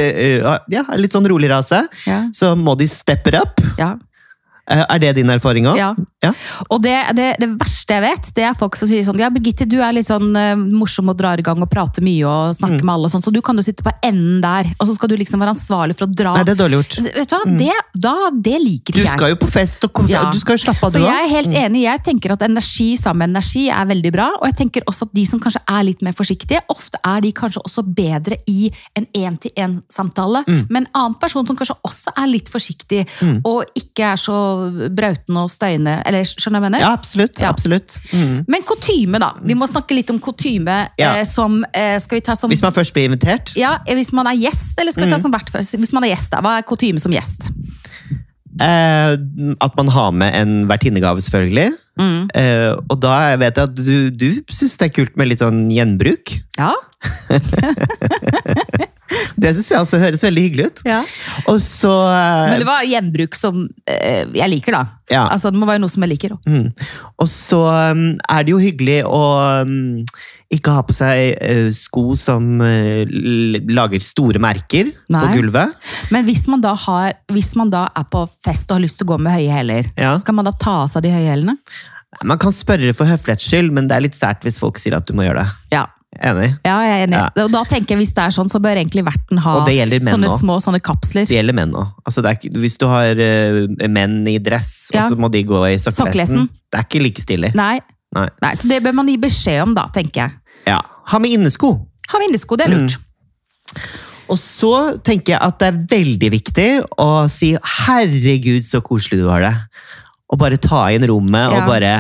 ja, 0.71 0.85
litt 0.95 1.17
sånn 1.17 1.27
rolig 1.27 1.51
rase, 1.51 1.81
Ja. 2.07 2.21
så 2.37 2.53
må 2.55 2.77
de 2.79 2.87
steppe 2.87 3.35
up. 3.41 3.59
Ja. 3.81 3.97
Er 4.67 4.99
det 5.03 5.17
din 5.19 5.31
erfaring 5.31 5.67
òg? 5.73 5.79
Ja. 5.81 5.91
Ja. 6.27 6.33
Og 6.71 6.83
det, 6.85 6.97
det, 7.17 7.29
det 7.43 7.49
verste 7.61 7.97
jeg 7.97 8.05
vet, 8.07 8.31
det 8.37 8.45
er 8.51 8.55
folk 8.59 8.77
som 8.79 8.89
sier 8.91 9.05
sånn 9.07 9.19
Ja, 9.23 9.31
Birgitte, 9.33 9.67
du 9.69 9.79
er 9.81 9.93
litt 9.97 10.09
sånn 10.09 10.31
uh, 10.37 10.55
morsom 10.57 11.09
og 11.13 11.17
drar 11.19 11.39
i 11.39 11.45
gang 11.47 11.61
og 11.63 11.71
prater 11.73 12.05
mye 12.07 12.27
og 12.27 12.57
snakker 12.59 12.83
Mm. 12.83 12.87
med 12.87 12.95
alle, 12.97 13.07
og 13.09 13.13
sånn, 13.15 13.23
så 13.25 13.33
du 13.33 13.41
kan 13.47 13.57
jo 13.57 13.63
sitte 13.65 13.85
på 13.87 13.93
enden 14.05 14.41
der, 14.43 14.69
og 14.81 14.89
så 14.89 14.95
skal 14.99 15.09
du 15.09 15.17
liksom 15.17 15.41
være 15.41 15.55
ansvarlig 15.55 15.97
for 15.97 16.07
å 16.09 16.13
dra 16.13 16.33
Nei, 16.37 16.45
det 16.45 16.55
er 16.57 16.61
dårlig 16.61 16.81
gjort. 16.83 16.97
Vet 17.17 17.31
du 17.31 17.37
hva, 17.37 17.57
det, 17.63 17.77
da, 17.95 18.15
det 18.35 18.57
liker 18.61 18.93
Du 18.93 18.99
ikke 19.01 19.07
jeg. 19.09 19.17
skal 19.19 19.31
jo 19.33 19.39
på 19.47 19.51
fest 19.55 19.85
og 19.89 19.93
kose 19.97 20.11
Ja. 20.13 20.25
Du 20.33 20.39
skal 20.43 20.57
jo 20.59 20.65
slappe 20.67 20.85
av, 20.87 20.93
Så 20.93 21.01
jeg 21.05 21.25
er 21.25 21.31
helt 21.33 21.53
enig. 21.55 21.83
Jeg 21.87 22.03
tenker 22.05 22.33
at 22.35 22.43
energi 22.43 22.89
sammen 23.01 23.31
med 23.33 23.37
energi 23.37 23.69
er 23.71 23.87
veldig 23.89 24.13
bra. 24.13 24.27
Og 24.41 24.47
jeg 24.51 24.57
tenker 24.61 24.85
også 24.91 25.07
at 25.09 25.15
de 25.17 25.25
som 25.27 25.41
kanskje 25.41 25.63
er 25.69 25.83
litt 25.89 26.03
mer 26.05 26.13
forsiktige, 26.19 26.61
ofte 26.73 26.99
er 27.07 27.21
de 27.25 27.33
kanskje 27.33 27.63
også 27.65 27.83
bedre 27.97 28.37
i 28.51 28.71
en 28.99 29.07
én-til-én-samtale 29.15 30.45
Mm. 30.47 30.67
med 30.71 30.83
en 30.83 30.89
annen 30.95 31.15
person 31.21 31.47
som 31.47 31.57
kanskje 31.57 31.77
også 31.87 32.13
er 32.17 32.27
litt 32.31 32.49
forsiktig, 32.53 33.07
og 33.45 33.65
ikke 33.77 34.13
er 34.13 34.17
så 34.21 34.37
brautende 34.95 35.43
og 35.43 35.51
støyende. 35.51 36.03
Eller 36.07 36.16
skjønner 36.25 36.57
du 36.57 36.61
hva 36.61 36.61
jeg 36.63 36.67
mener? 36.71 36.81
Ja, 36.81 36.93
absolutt. 36.97 37.41
Ja. 37.43 37.49
absolutt. 37.53 37.99
Mm. 38.13 38.45
Men 38.49 38.63
kutyme, 38.69 39.19
da. 39.21 39.33
Vi 39.45 39.55
må 39.55 39.69
snakke 39.69 39.95
litt 39.99 40.11
om 40.11 40.19
kutyme 40.19 40.89
Ja. 40.99 41.15
eh, 41.17 41.25
som 41.25 41.65
eh, 41.75 41.99
Skal 42.01 42.19
vi 42.19 42.25
ta 42.27 42.35
som 42.35 42.51
Hvis 42.51 42.63
man 42.63 42.73
først 42.73 42.95
blir 42.95 43.05
invitert. 43.11 43.55
ja, 43.57 43.79
Hvis 43.87 44.13
man 44.13 44.27
er 44.27 44.37
gjest, 44.37 44.79
eller 44.81 44.93
skal 44.93 45.05
vi 45.05 45.11
Mm. 45.11 45.17
ta 45.17 45.23
som 45.23 45.33
vert 45.33 45.51
først? 45.53 45.77
Hvis 45.79 45.93
man 45.93 46.05
er 46.05 46.15
gjest, 46.15 46.31
da. 46.31 46.41
Hva 46.41 46.59
er 46.59 46.63
kutyme 46.63 46.99
som 47.01 47.13
gjest? 47.13 47.51
Eh, 48.59 49.17
at 49.61 49.77
man 49.77 49.89
har 49.89 50.13
med 50.13 50.35
en 50.35 50.67
vertinnegave, 50.67 51.21
selvfølgelig. 51.21 51.73
Mm. 52.01 52.31
Eh, 52.35 52.73
og 52.91 53.01
da 53.01 53.37
vet 53.37 53.55
jeg 53.57 53.69
at 53.69 53.75
du, 53.75 54.11
du 54.11 54.43
syns 54.51 54.77
det 54.79 54.87
er 54.91 54.95
kult 55.05 55.17
med 55.17 55.29
litt 55.29 55.41
sånn 55.45 55.69
gjenbruk. 55.71 56.33
Ja. 56.59 56.73
Det 59.37 59.53
syns 59.57 59.71
jeg 59.73 59.81
også 59.83 59.99
høres 60.01 60.23
veldig 60.27 60.43
hyggelig 60.47 60.67
ut. 60.71 60.83
ja. 60.89 61.01
Og 61.51 61.59
så 61.63 61.93
eh, 62.11 62.51
Men 62.51 62.63
det 62.63 62.69
var 62.69 62.87
gjenbruk 62.89 63.37
som 63.39 63.67
eh, 63.91 64.25
jeg 64.37 64.51
liker, 64.53 64.77
da. 64.79 64.85
Ja. 65.13 65.27
Altså, 65.31 65.51
Det 65.55 65.61
må 65.61 65.69
være 65.69 65.83
noe 65.83 65.93
som 65.93 66.03
jeg 66.03 66.15
liker. 66.15 66.37
Mm. 66.47 66.71
Og 67.23 67.29
så 67.31 67.61
um, 67.93 68.07
er 68.29 68.47
det 68.47 68.53
jo 68.55 68.61
hyggelig 68.63 68.99
å 69.07 69.21
um, 69.63 70.05
ikke 70.53 70.75
ha 70.75 70.83
på 70.87 70.95
seg 70.97 71.37
uh, 71.41 71.69
sko 71.75 72.17
som 72.19 72.59
lager 72.61 74.03
store 74.05 74.41
merker 74.43 74.91
Nei. 75.13 75.23
på 75.23 75.41
gulvet. 75.41 75.75
Men 76.15 76.27
hvis 76.29 76.47
man, 76.51 76.63
da 76.65 76.75
har, 76.87 77.17
hvis 77.33 77.53
man 77.59 77.71
da 77.73 77.87
er 77.97 78.07
på 78.11 78.25
fest 78.47 78.71
og 78.71 78.79
har 78.79 78.87
lyst 78.87 79.01
til 79.01 79.09
å 79.09 79.15
gå 79.15 79.21
med 79.27 79.37
høye 79.39 79.53
hæler, 79.61 79.93
Ja. 79.99 80.17
skal 80.21 80.39
man 80.39 80.49
da 80.49 80.55
ta 80.57 80.83
av 80.85 80.91
seg 80.93 81.07
de 81.07 81.15
høye 81.15 81.29
hælene? 81.31 81.57
Man 82.25 82.39
kan 82.41 82.55
spørre 82.55 82.95
for 82.97 83.09
høflighets 83.11 83.45
skyld, 83.51 83.73
men 83.77 83.89
det 83.91 83.97
er 83.97 84.07
litt 84.07 84.17
sært 84.17 84.47
hvis 84.47 84.59
folk 84.63 84.79
sier 84.81 84.97
at 84.97 85.07
du 85.09 85.13
må 85.19 85.27
gjøre 85.27 85.43
det. 85.45 85.51
Ja. 85.75 85.85
Enig? 86.17 86.49
ja, 86.65 86.77
jeg 86.83 86.93
er 86.95 87.07
enig. 87.07 87.19
Ja. 87.19 87.45
Og 87.45 87.51
da 87.53 87.63
tenker 87.69 87.95
jeg 87.95 87.99
Hvis 88.05 88.15
det 88.17 88.23
er 88.25 88.35
sånn, 88.35 88.49
så 88.53 88.61
bør 88.63 88.79
egentlig 88.81 89.05
verten 89.05 89.39
ha 89.45 89.57
sånne 89.67 90.31
også. 90.31 90.39
små 90.41 90.57
sånne 90.65 90.81
kapsler. 90.81 91.27
Det 91.29 91.37
gjelder 91.37 91.57
menn 91.57 91.75
òg. 91.77 91.93
Altså, 92.07 92.23
hvis 92.57 92.79
du 92.81 92.87
har 92.91 93.13
uh, 93.21 93.89
menn 93.89 94.27
i 94.29 94.39
dress, 94.39 94.91
Ja. 94.95 95.05
og 95.05 95.13
så 95.13 95.21
må 95.21 95.31
de 95.31 95.43
gå 95.45 95.61
i 95.69 95.77
Sokkelesten. 95.83 96.49
Det 96.73 96.81
er 96.81 96.89
ikke 96.89 97.03
like 97.03 97.23
stilig. 97.23 97.55
Nei. 97.55 97.81
Nei. 98.17 98.29
Nei, 98.43 98.55
Så 98.55 98.69
det 98.69 98.83
bør 98.83 98.95
man 98.95 99.09
gi 99.09 99.17
beskjed 99.21 99.63
om, 99.63 99.75
da, 99.77 99.89
tenker 99.93 100.27
jeg. 100.27 100.33
Ja. 100.67 100.81
Ha 101.13 101.19
med 101.23 101.37
innesko. 101.37 101.75
Ha 102.11 102.19
med 102.19 102.31
innesko, 102.31 102.57
det 102.57 102.67
er 102.67 102.75
lurt. 102.77 102.99
Og 104.33 104.39
så 104.41 104.99
tenker 105.07 105.37
jeg 105.37 105.43
at 105.43 105.61
det 105.61 105.69
er 105.69 105.79
veldig 105.93 106.31
viktig 106.35 106.71
å 106.99 107.29
si 107.31 107.53
'herregud, 107.55 108.65
så 108.67 108.81
koselig 108.83 109.21
du 109.23 109.29
har 109.29 109.41
det'. 109.41 109.61
Og 110.27 110.41
bare 110.41 110.57
ta 110.59 110.89
inn 110.91 111.05
rommet 111.07 111.53
Ja. 111.53 111.61
og 111.61 111.69
bare 111.71 111.91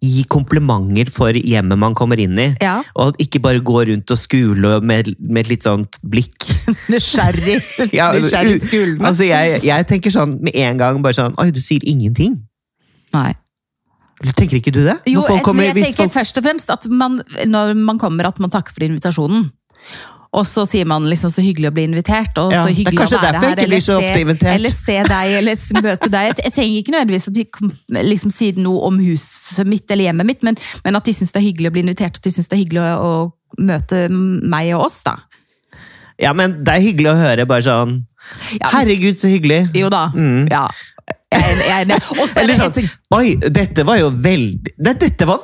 gi 0.00 0.22
komplimenter 0.32 1.10
for 1.12 1.36
hjemmet 1.36 1.76
man 1.78 1.92
kommer 1.94 2.16
inn 2.18 2.38
i. 2.40 2.46
Ja. 2.62 2.78
Og 2.96 3.18
ikke 3.20 3.42
bare 3.44 3.60
gå 3.60 3.82
rundt 3.90 4.10
og 4.10 4.16
skule 4.18 4.78
med, 4.80 5.10
med 5.20 5.44
et 5.44 5.50
litt 5.52 5.66
sånt 5.66 5.98
blikk. 6.00 6.46
Nysgjerrig. 6.92 7.58
Ja, 7.98 8.08
Nysgjerrig 8.16 8.56
skulende. 8.64 9.04
Altså, 9.04 9.26
jeg, 9.28 9.60
jeg 9.68 9.86
tenker 9.90 10.14
sånn 10.14 10.38
med 10.40 10.56
en 10.56 10.80
gang 10.80 11.02
bare 11.04 11.12
sånn 11.18 11.36
Oi, 11.36 11.50
du 11.52 11.60
sier 11.60 11.84
ingenting. 11.84 12.38
Nei. 13.12 13.34
Tenker 14.32 14.56
ikke 14.62 14.72
du 14.72 14.80
det? 14.86 14.96
Jo, 15.10 15.20
kommer- 15.44 15.66
jeg 15.68 15.76
tenker 15.76 16.06
folk- 16.06 16.14
først 16.16 16.38
og 16.40 16.44
fremst 16.46 16.70
at 16.72 16.86
man, 16.88 17.20
når 17.44 17.74
man 17.76 17.98
kommer, 18.00 18.24
at 18.30 18.40
man 18.40 18.48
takker 18.54 18.72
for 18.72 18.86
invitasjonen. 18.86 19.50
Og 20.34 20.46
så 20.48 20.64
sier 20.66 20.86
man 20.90 21.04
liksom 21.06 21.30
så 21.30 21.42
hyggelig 21.44 21.68
å 21.70 21.74
bli 21.76 21.84
invitert, 21.86 22.34
og 22.42 22.50
Ja, 22.52 22.64
så 22.66 22.72
hyggelig 22.74 23.04
å 23.04 23.20
være 23.20 23.38
her. 23.38 23.52
ofte 23.54 24.20
invitert. 24.24 24.50
eller 24.54 24.72
se 24.74 24.96
deg, 25.06 25.34
eller 25.38 25.82
møte 25.84 26.10
deg. 26.10 26.26
Jeg, 26.32 26.36
jeg 26.44 26.52
trenger 26.56 26.80
ikke 26.80 26.94
nødvendigvis 26.96 27.28
at 27.30 27.34
de 27.38 27.44
liksom 28.10 28.32
sier 28.34 28.58
noe 28.58 28.80
om 28.88 28.98
huset 28.98 29.66
mitt 29.70 29.90
eller 29.94 30.08
hjemmet 30.10 30.26
mitt, 30.26 30.42
men, 30.42 30.58
men 30.84 30.98
at 30.98 31.04
de 31.06 31.14
syns 31.14 31.30
det 31.32 31.38
er 31.42 31.46
hyggelig 31.46 31.70
å 31.70 31.76
bli 31.76 31.84
invitert, 31.86 32.18
at 32.18 32.26
de 32.26 32.32
syns 32.34 32.50
det 32.50 32.58
er 32.58 32.62
hyggelig 32.64 32.82
å, 32.82 33.12
å 33.12 33.62
møte 33.62 34.08
meg 34.10 34.72
og 34.74 34.88
oss, 34.88 34.98
da. 35.06 35.14
Ja, 36.18 36.32
men 36.34 36.58
det 36.66 36.74
er 36.74 36.82
hyggelig 36.82 37.10
å 37.12 37.16
høre 37.18 37.46
bare 37.46 37.62
sånn 37.66 37.94
Ja, 38.60 38.68
hvis- 38.70 38.74
Herregud, 38.74 39.16
så 39.18 39.30
hyggelig. 39.30 39.62
Jo 39.74 39.88
da. 39.92 40.08
Mm. 40.14 40.48
Ja. 40.50 40.66
Jeg 41.34 41.42
jeg, 41.42 41.56
jeg 41.66 41.86
enig. 41.86 41.96
Og 42.18 42.28
så 42.30 42.38
er 42.38 42.44
Eller 42.44 42.54
sånn 42.54 42.90
Oi, 43.18 43.34
dette 43.36 43.84
var 43.84 43.98
jo 43.98 44.10
veldig 44.10 44.74
Dette 44.78 45.26
var 45.26 45.40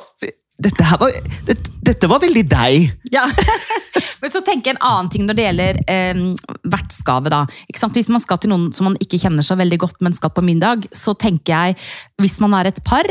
dette, 0.61 0.83
her 0.85 0.97
var, 1.01 1.11
dette, 1.47 1.71
dette 1.81 2.07
var 2.07 2.19
veldig 2.21 2.43
deg. 2.49 2.91
Ja. 3.11 3.23
Men 4.21 4.33
så 4.33 4.43
tenker 4.45 4.71
jeg 4.71 4.77
en 4.77 4.85
annen 4.87 5.11
ting 5.11 5.27
når 5.27 5.37
det 5.37 5.45
gjelder 5.47 5.81
eh, 5.91 6.23
vertsgave. 6.71 7.33
da. 7.33 7.43
Hvis 7.67 8.11
man 8.13 8.23
skal 8.23 8.41
til 8.41 8.53
noen 8.53 8.69
som 8.75 8.89
man 8.89 8.99
ikke 9.01 9.19
kjenner 9.21 9.45
så 9.45 9.57
veldig 9.59 9.81
godt, 9.81 10.01
men 10.01 10.17
skal 10.17 10.33
på 10.33 10.45
middag, 10.45 10.87
så 10.93 11.15
tenker 11.17 11.53
jeg 11.53 11.79
hvis 12.21 12.39
man 12.43 12.55
er 12.57 12.69
et 12.69 12.83
par, 12.85 13.07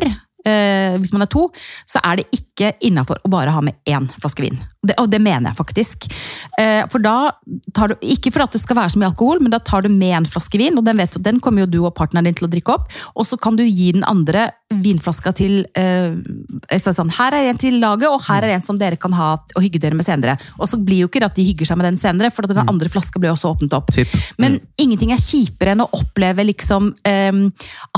eh, 0.47 0.97
hvis 1.01 1.13
man 1.15 1.25
er 1.25 1.31
to, 1.33 1.49
så 1.89 2.03
er 2.05 2.21
det 2.21 2.29
ikke 2.37 2.75
innafor 2.87 3.21
å 3.25 3.33
bare 3.33 3.55
ha 3.55 3.63
med 3.65 3.79
én 3.89 4.09
flaske 4.21 4.45
vin. 4.45 4.59
Det, 4.81 4.95
og 4.97 5.11
det 5.13 5.21
mener 5.21 5.51
jeg 5.51 5.59
faktisk. 5.59 6.07
Eh, 6.61 6.87
for 6.89 7.03
da 7.05 7.33
tar 7.77 7.93
du, 7.93 7.99
Ikke 8.01 8.31
for 8.33 8.47
at 8.47 8.55
det 8.55 8.63
skal 8.63 8.79
være 8.79 8.95
så 8.95 9.01
mye 9.01 9.11
alkohol, 9.11 9.43
men 9.45 9.53
da 9.53 9.61
tar 9.61 9.85
du 9.85 9.91
med 9.93 10.15
en 10.17 10.29
flaske 10.29 10.57
vin, 10.61 10.79
og 10.79 10.87
den, 10.87 10.97
vet 11.01 11.19
den 11.21 11.41
kommer 11.45 11.67
jo 11.67 11.71
du 11.75 11.79
og 11.83 11.95
partneren 11.99 12.31
din 12.31 12.39
til 12.39 12.49
å 12.49 12.53
drikke 12.53 12.79
opp. 12.79 12.89
Og 13.15 13.29
så 13.29 13.37
kan 13.41 13.59
du 13.59 13.65
gi 13.67 13.91
den 13.97 14.07
andre 14.09 14.49
vinflaska 14.71 15.33
til 15.37 15.65
eh, 15.77 16.15
altså 16.71 16.95
sånn, 16.97 17.11
Her 17.13 17.37
er 17.37 17.51
en 17.51 17.61
til 17.61 17.81
laget, 17.83 18.09
og 18.09 18.23
her 18.29 18.47
er 18.47 18.55
en 18.55 18.65
som 18.65 18.79
dere 18.81 18.97
kan 19.01 19.13
ha 19.19 19.33
og 19.37 19.61
hygge 19.65 19.83
dere 19.83 19.99
med 19.99 20.07
senere. 20.07 20.39
Og 20.59 20.71
så 20.71 20.81
blir 20.81 21.05
jo 21.05 21.11
ikke 21.11 21.21
det 21.21 21.31
at 21.33 21.41
de 21.41 21.49
hygger 21.51 21.69
seg 21.69 21.81
med 21.81 21.91
den 21.91 22.01
senere, 22.01 22.33
for 22.33 22.49
den 22.49 22.63
andre 22.63 22.93
flaska 22.93 23.21
blir 23.21 23.35
også 23.35 23.53
åpnet 23.53 23.77
opp. 23.77 23.93
Typ. 23.93 24.15
Men 24.41 24.61
ingenting 24.81 25.13
er 25.13 25.21
kjipere 25.21 25.75
enn 25.75 25.85
å 25.85 25.91
oppleve 26.01 26.47
liksom 26.49 26.93
ehm, 27.09 27.49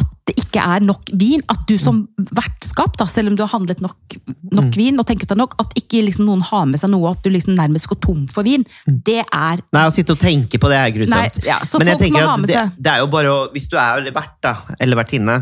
at 0.01 0.11
det 0.33 0.47
ikke 0.47 0.63
er 0.65 0.85
nok 0.85 1.13
vin. 1.19 1.43
At 1.53 1.65
du 1.69 1.75
som 1.81 2.03
vertskap, 2.17 2.97
da, 3.01 3.07
selv 3.11 3.33
om 3.33 3.37
du 3.37 3.45
har 3.45 3.53
handlet 3.53 3.83
nok, 3.85 4.17
nok 4.53 4.79
vin, 4.79 4.99
og 5.01 5.07
tenker 5.09 5.29
deg 5.29 5.41
nok, 5.41 5.57
at 5.63 5.75
ikke 5.79 6.03
liksom 6.07 6.27
noen 6.29 6.45
har 6.47 6.65
med 6.71 6.81
seg 6.81 6.93
noe, 6.93 7.13
at 7.13 7.23
du 7.25 7.31
liksom 7.33 7.57
nærmest 7.59 7.91
går 7.91 8.01
tom 8.05 8.25
for 8.33 8.47
vin, 8.47 8.65
det 8.87 9.21
er 9.25 9.63
Nei, 9.73 9.85
å 9.89 9.93
sitte 9.95 10.17
og 10.17 10.23
tenke 10.23 10.61
på 10.61 10.71
det 10.73 10.79
er 10.79 10.95
grusomt. 10.95 11.39
Nei, 11.43 11.47
ja, 11.49 11.61
Men 11.79 11.93
jeg 11.93 12.03
tenker 12.07 12.27
at 12.29 12.49
det, 12.49 12.65
det 12.79 12.95
er 12.95 13.03
jo 13.03 13.09
bare 13.13 13.31
å 13.33 13.39
Hvis 13.53 13.69
du 13.71 13.77
er 13.81 14.09
vert, 14.15 14.37
da, 14.45 14.57
eller 14.83 14.99
vertinne, 14.99 15.37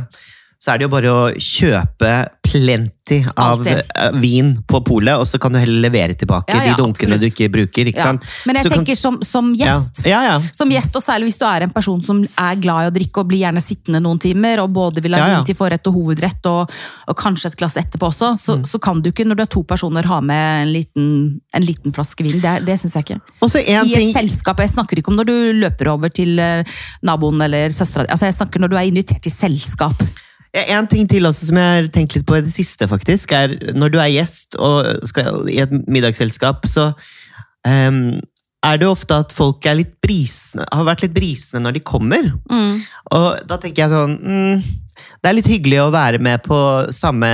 så 0.61 0.75
er 0.75 0.79
det 0.79 0.85
jo 0.85 0.93
bare 0.93 1.09
å 1.09 1.21
kjøpe 1.41 2.09
plenty 2.45 3.21
av 3.33 3.59
Alltid. 3.59 3.79
eh, 3.97 4.11
vin 4.21 4.51
på 4.69 4.81
polet, 4.85 5.17
og 5.17 5.25
så 5.27 5.39
kan 5.41 5.55
du 5.55 5.59
heller 5.59 5.81
levere 5.89 6.15
tilbake 6.15 6.53
Ja, 6.53 6.61
ja, 6.67 6.75
de 6.77 6.83
dunkene 6.83 7.15
absolutt. 7.17 7.21
du 7.23 7.27
ikke 7.31 7.49
bruker. 7.55 7.89
ikke 7.89 7.97
ja. 8.05 8.13
Men 8.47 8.57
jeg 8.59 8.65
Så 8.67 8.69
kan- 8.71 8.79
tenker 8.85 8.95
som, 8.99 9.17
som 9.25 9.49
gjest. 9.57 10.05
Ja, 10.07 10.21
ja. 10.23 10.35
ja. 10.39 10.51
Som 10.53 10.69
gjest, 10.71 10.95
og 10.97 11.03
særlig 11.03 11.31
hvis 11.31 11.39
du 11.41 11.47
er 11.49 11.63
en 11.65 11.71
person 11.73 12.03
som 12.05 12.21
er 12.39 12.55
glad 12.61 12.85
i 12.85 12.91
å 12.91 12.95
drikke 12.95 13.19
og 13.25 13.29
blir 13.33 13.41
gjerne 13.41 13.63
sittende 13.65 14.03
noen 14.05 14.21
timer, 14.21 14.61
og 14.61 14.71
både 14.77 15.03
vil 15.03 15.15
ha 15.17 15.37
vin 15.39 15.47
til 15.49 15.57
forrett 15.59 15.87
og 15.91 15.95
hovedrett, 15.97 16.45
og, 16.53 16.71
og 17.09 17.17
kanskje 17.17 17.47
et 17.55 17.57
glass 17.57 17.77
etterpå 17.81 18.13
også, 18.13 18.31
så, 18.39 18.59
Mm. 18.61 18.65
så 18.69 18.81
kan 18.81 19.01
du 19.01 19.11
ikke, 19.11 19.25
når 19.27 19.37
du 19.37 19.43
er 19.43 19.47
to 19.57 19.63
personer, 19.65 20.05
ha 20.05 20.21
med 20.21 20.67
en 20.69 20.73
liten, 20.75 21.41
en 21.55 21.63
liten 21.65 21.93
flaske 21.93 22.23
vin. 22.23 22.39
Det, 22.41 22.65
det 22.67 22.77
syns 22.79 22.95
jeg 23.01 23.05
ikke. 23.09 23.21
Og 23.43 23.49
så 23.51 23.65
en 23.67 23.87
I 23.87 23.95
ting 23.95 24.11
et 24.11 24.17
selskap. 24.21 24.59
Jeg 24.61 24.71
snakker 24.77 24.99
ikke 25.01 25.09
om 25.09 25.17
når 25.17 25.25
du 25.27 25.37
løper 25.65 25.89
over 25.89 26.11
til 26.13 26.39
eh, 26.39 26.63
naboen 27.03 27.41
eller 27.43 27.71
søstera 27.73 28.05
di. 28.05 28.13
Altså, 28.13 28.27
jeg 28.29 28.35
snakker 28.37 28.61
når 28.61 28.69
du 28.69 28.77
er 28.77 28.91
invitert 28.93 29.23
til 29.23 29.33
selskap. 29.33 29.97
En 30.51 30.89
ting 30.91 31.07
til 31.07 31.27
også 31.29 31.47
som 31.47 31.59
jeg 31.61 31.75
har 31.77 31.89
tenkt 31.95 32.17
litt 32.17 32.27
på 32.27 32.41
i 32.41 32.43
det 32.43 32.51
siste, 32.51 32.89
faktisk, 32.91 33.33
er 33.33 33.55
når 33.77 33.93
du 33.93 33.99
er 34.03 34.11
gjest 34.11 34.57
og 34.59 35.07
skal 35.07 35.47
i 35.51 35.61
et 35.63 35.71
middagsselskap, 35.87 36.67
så 36.67 36.91
ehm, 37.69 38.19
er 38.67 38.77
det 38.81 38.89
ofte 38.91 39.17
at 39.23 39.33
folk 39.33 39.65
brisende, 39.65 40.67
har 40.73 40.85
vært 40.89 41.07
litt 41.07 41.15
brisende 41.17 41.65
når 41.65 41.79
de 41.79 41.83
kommer. 41.87 42.31
Og 43.15 43.29
da 43.49 43.57
tenker 43.61 43.87
jeg 43.87 43.93
sånn 43.95 44.17
mm, 44.21 44.63
Det 45.23 45.29
er 45.31 45.37
litt 45.37 45.49
hyggelig 45.49 45.79
å 45.81 45.91
være 45.95 46.19
med 46.21 46.43
på 46.45 46.57
samme 46.93 47.29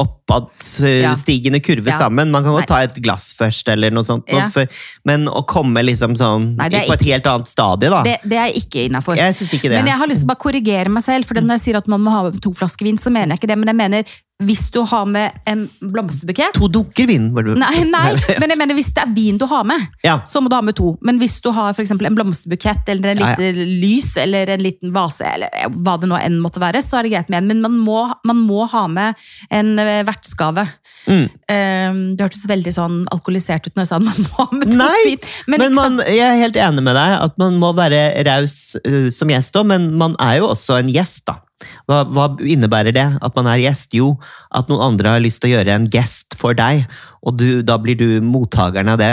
oppadstigende 0.00 1.60
kurve 1.64 1.90
Ja. 1.92 1.98
sammen. 1.98 2.30
Man 2.32 2.44
kan 2.44 2.54
godt 2.56 2.68
ta 2.70 2.78
et 2.84 2.96
glass 3.04 3.34
først, 3.36 3.68
eller 3.68 3.90
noe 3.92 4.04
sånt, 4.04 4.24
Ja. 4.32 4.48
for, 4.48 4.66
men 5.04 5.26
å 5.28 5.44
komme 5.46 5.82
liksom 5.84 6.16
sånn 6.16 6.56
Nei, 6.56 6.70
på 6.88 6.94
et 6.94 7.04
helt 7.04 7.26
annet 7.26 7.48
stadie, 7.48 7.90
da. 7.90 8.02
Det, 8.02 8.18
det 8.24 8.38
er 8.38 8.52
ikke 8.56 8.88
innafor. 8.88 9.16
Men 9.16 9.86
jeg 9.86 9.98
har 9.98 10.08
lyst 10.08 10.24
til 10.24 10.28
å 10.28 10.32
bare 10.32 10.44
korrigere 10.44 10.88
meg 10.88 11.02
selv, 11.04 11.26
for 11.26 11.34
når 11.34 11.58
jeg 11.58 11.64
sier 11.66 11.76
at 11.76 11.88
man 11.88 12.00
må 12.00 12.10
ha 12.10 12.30
to 12.30 12.52
flasker 12.56 12.84
vin, 12.84 12.96
så 12.96 13.12
mener 13.12 13.36
jeg 13.36 13.42
ikke 13.42 13.52
det. 13.52 13.58
Men 13.58 13.68
jeg 13.68 13.76
mener 13.76 14.04
hvis 14.46 14.66
du 14.74 14.80
har 14.88 15.06
med 15.08 15.38
en 15.48 15.64
blomsterbukett 15.80 16.56
To 16.58 16.68
dunker 16.72 17.08
vin, 17.08 17.30
Nei, 17.32 17.84
nei, 17.88 18.12
men 18.40 18.52
jeg 18.52 18.58
mener 18.60 18.76
hvis 18.78 18.92
det 18.96 19.04
er 19.04 19.12
vin 19.14 19.38
du 19.40 19.46
har 19.50 19.64
med, 19.68 19.88
Ja. 20.04 20.18
så 20.28 20.42
må 20.42 20.50
du 20.50 20.56
ha 20.56 20.62
med 20.64 20.76
to. 20.78 20.94
Men 21.04 21.18
hvis 21.22 21.38
du 21.42 21.50
har 21.54 21.74
for 21.76 21.82
en 21.86 22.16
blomsterbukett 22.18 22.88
eller 22.92 23.14
en 23.14 23.22
Ja, 23.22 23.32
ja. 23.38 23.52
lys 23.82 24.16
eller 24.20 24.50
en 24.54 24.62
liten 24.64 24.92
vase, 24.94 25.26
eller 25.28 25.50
hva 25.82 25.96
det 26.00 26.10
nå 26.10 26.18
enn 26.20 26.40
måtte 26.42 26.62
være, 26.62 26.82
så 26.84 26.98
er 26.98 27.06
det 27.06 27.14
greit 27.14 27.32
med 27.32 27.42
en. 27.42 27.50
Men 27.52 27.62
man 27.64 27.78
må, 27.82 28.00
man 28.28 28.42
må 28.42 28.66
ha 28.70 28.86
med 28.90 29.18
en 29.50 29.74
eh, 29.78 30.02
vertsgave. 30.08 30.66
Mm. 31.06 31.24
Um, 31.50 32.00
det 32.16 32.26
hørtes 32.26 32.44
veldig 32.50 32.72
sånn 32.76 32.98
alkoholisert 33.10 33.64
ut 33.66 33.74
når 33.74 33.82
jeg 33.86 33.90
sa 33.90 33.98
at 33.98 34.04
man 34.06 34.20
må 34.22 34.36
ha 34.38 34.46
med 34.54 34.68
to 34.70 34.78
Nei, 34.78 35.00
vin. 35.08 35.30
Men, 35.50 35.64
Men 35.64 35.74
man, 35.78 36.02
jeg 36.06 36.22
er 36.26 36.38
helt 36.44 36.58
enig 36.62 36.84
med 36.86 36.94
deg 36.98 37.16
at 37.26 37.40
man 37.42 37.58
må 37.62 37.72
være 37.78 38.04
raus 38.28 38.58
uh, 38.86 39.08
som 39.14 39.32
gjest 39.32 39.58
òg, 39.58 39.66
men 39.72 39.90
man 39.98 40.14
er 40.22 40.40
jo 40.42 40.52
også 40.52 40.78
en 40.78 40.92
gjest, 40.92 41.24
da. 41.30 41.40
Hva, 41.86 42.02
hva 42.08 42.28
innebærer 42.40 42.94
det 42.96 43.06
at 43.20 43.38
man 43.38 43.50
er 43.52 43.62
gjest? 43.64 43.94
Jo, 43.96 44.14
at 44.54 44.68
noen 44.72 44.92
andre 44.92 45.16
har 45.16 45.24
lyst 45.24 45.42
til 45.42 45.52
å 45.52 45.56
gjøre 45.58 45.78
en 45.78 45.88
gest 45.92 46.36
for 46.38 46.54
deg, 46.58 46.86
og 47.22 47.38
du, 47.38 47.62
da 47.62 47.78
blir 47.78 47.98
du 47.98 48.20
mottakeren 48.24 48.92
av 48.92 48.98
det, 49.02 49.12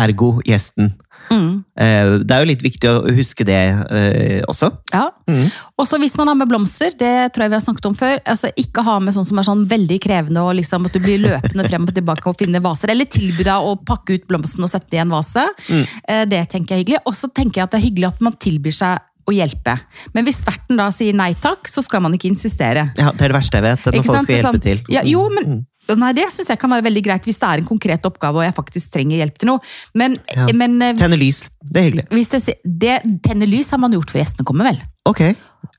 ergo 0.00 0.38
gjesten. 0.46 0.94
Mm. 1.30 1.62
Eh, 1.78 2.12
Det 2.24 2.34
er 2.34 2.40
jo 2.42 2.48
litt 2.48 2.62
viktig 2.64 2.88
å 2.88 3.12
huske 3.14 3.44
det 3.46 3.58
eh, 3.94 4.40
også. 4.48 4.70
Ja. 4.94 5.10
Mm. 5.30 5.50
Også 5.78 5.98
hvis 6.00 6.16
man 6.18 6.30
har 6.30 6.38
med 6.40 6.48
blomster, 6.50 6.94
det 6.98 7.30
tror 7.34 7.44
jeg 7.44 7.52
vi 7.52 7.58
har 7.58 7.64
snakket 7.64 7.88
om 7.90 7.96
før, 7.98 8.16
altså 8.24 8.50
ikke 8.58 8.82
ha 8.86 8.96
med 9.02 9.14
sånn 9.14 9.28
som 9.28 9.38
er 9.38 9.46
sånn 9.46 9.66
veldig 9.70 10.00
krevende, 10.02 10.42
og 10.42 10.56
liksom 10.58 10.88
at 10.88 10.96
du 10.96 11.02
blir 11.04 11.20
løpende 11.22 11.68
frem 11.68 11.86
og 11.86 11.94
tilbake 11.94 12.32
og 12.32 12.40
finner 12.40 12.64
vaser, 12.64 12.90
eller 12.94 13.10
tilby 13.12 13.46
deg 13.46 13.68
å 13.68 13.76
pakke 13.86 14.16
ut 14.18 14.26
blomsten 14.30 14.64
og 14.66 14.72
sette 14.72 14.96
i 14.96 15.02
en 15.04 15.12
vase. 15.12 15.44
Mm. 15.68 15.84
Eh, 16.08 16.24
Det 16.32 16.42
tenker 16.50 16.74
jeg 16.74 16.80
er 16.80 16.84
hyggelig. 16.84 17.04
Og 17.06 17.14
så 17.20 17.30
tenker 17.30 17.60
jeg 17.60 17.68
at 17.68 17.76
det 17.76 17.80
er 17.82 17.88
hyggelig 17.88 18.10
at 18.10 18.26
man 18.26 18.38
tilbyr 18.40 18.74
seg 18.80 19.06
å 19.30 19.34
hjelpe. 19.36 19.74
Men 20.14 20.26
hvis 20.28 20.42
verten 20.46 20.78
da 20.80 20.90
sier 20.94 21.16
nei 21.16 21.32
takk, 21.40 21.68
så 21.70 21.82
skal 21.86 22.02
man 22.04 22.14
ikke 22.16 22.30
insistere. 22.30 22.90
Ja, 22.98 23.10
det 23.14 23.26
er 23.26 23.32
det 23.32 23.38
verste 23.38 23.60
jeg 23.60 23.66
vet, 23.66 23.88
når 23.90 24.06
folk 24.06 24.24
skal 24.26 24.36
hjelpe 24.40 24.62
til. 24.68 24.84
Ja, 24.92 25.02
jo, 25.06 25.26
men 25.32 25.50
Mm. 25.50 25.66
Nei, 25.98 26.12
Det 26.14 26.28
syns 26.30 26.46
jeg 26.46 26.58
kan 26.60 26.70
være 26.70 26.84
veldig 26.86 27.00
greit 27.02 27.24
hvis 27.26 27.40
det 27.40 27.48
er 27.48 27.58
en 27.58 27.66
konkret 27.66 28.04
oppgave 28.06 28.38
og 28.38 28.44
jeg 28.44 28.54
faktisk 28.54 28.92
trenger 28.94 29.16
hjelp 29.24 29.38
til 29.40 29.48
noe. 29.48 29.60
Men, 29.98 30.14
Ja. 30.36 30.46
men 30.54 30.76
eh, 30.82 30.92
Tenne 30.94 31.18
lys, 31.18 31.50
det 31.66 31.80
er 31.80 31.86
hyggelig. 31.88 32.04
hvis 32.14 32.28
det, 32.30 32.54
det, 32.62 32.94
tenne 33.24 33.48
lys 33.48 33.72
har 33.72 33.80
man 33.82 33.90
gjort 33.90 34.12
før 34.12 34.20
gjestene 34.22 34.46
kommer, 34.46 34.68
vel? 34.70 34.78
Ok. 35.08 35.34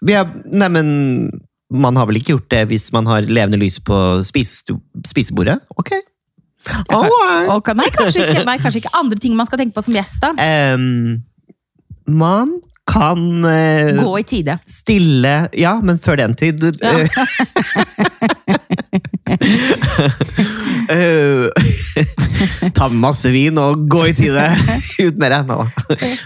Ja, 0.10 0.26
Neimen 0.26 0.52
nei, 0.60 0.68
men 0.68 1.32
man 1.72 1.96
har 1.96 2.10
vel 2.10 2.20
ikke 2.20 2.34
gjort 2.36 2.50
det 2.52 2.68
hvis 2.74 2.92
man 2.92 3.08
har 3.08 3.22
levende 3.22 3.62
lys 3.62 3.80
på 3.80 3.96
spis, 4.28 4.66
spisebordet? 5.08 5.62
Ok. 5.80 5.94
All 6.92 7.08
right. 7.08 7.48
Og, 7.50 7.72
nei, 7.78 7.88
kanskje 7.96 8.26
ikke, 8.28 8.46
nei, 8.46 8.58
kanskje 8.62 8.84
ikke. 8.84 8.92
Andre 9.00 9.18
ting 9.22 9.38
man 9.38 9.48
skal 9.48 9.62
tenke 9.62 9.74
på 9.78 9.86
som 9.86 9.96
gjest. 9.96 10.20
da. 10.22 10.34
Um, 10.76 11.24
man 12.10 12.58
kan 12.92 13.22
eh, 13.48 13.94
Gå 14.04 14.14
i 14.20 14.24
tide. 14.28 14.58
stille 14.68 15.36
Ja, 15.58 15.78
men 15.82 15.98
før 16.02 16.18
den 16.20 16.34
tid 16.36 16.64
Ja. 16.84 17.06
eh, 20.90 21.50
Ta 22.78 22.90
masse 22.94 23.32
vin 23.34 23.58
og 23.62 23.86
gå 23.92 24.06
i 24.12 24.14
tide! 24.18 24.44
Ut 25.06 25.18
med 25.22 25.32
det! 25.34 25.42
Nå. 25.50 25.60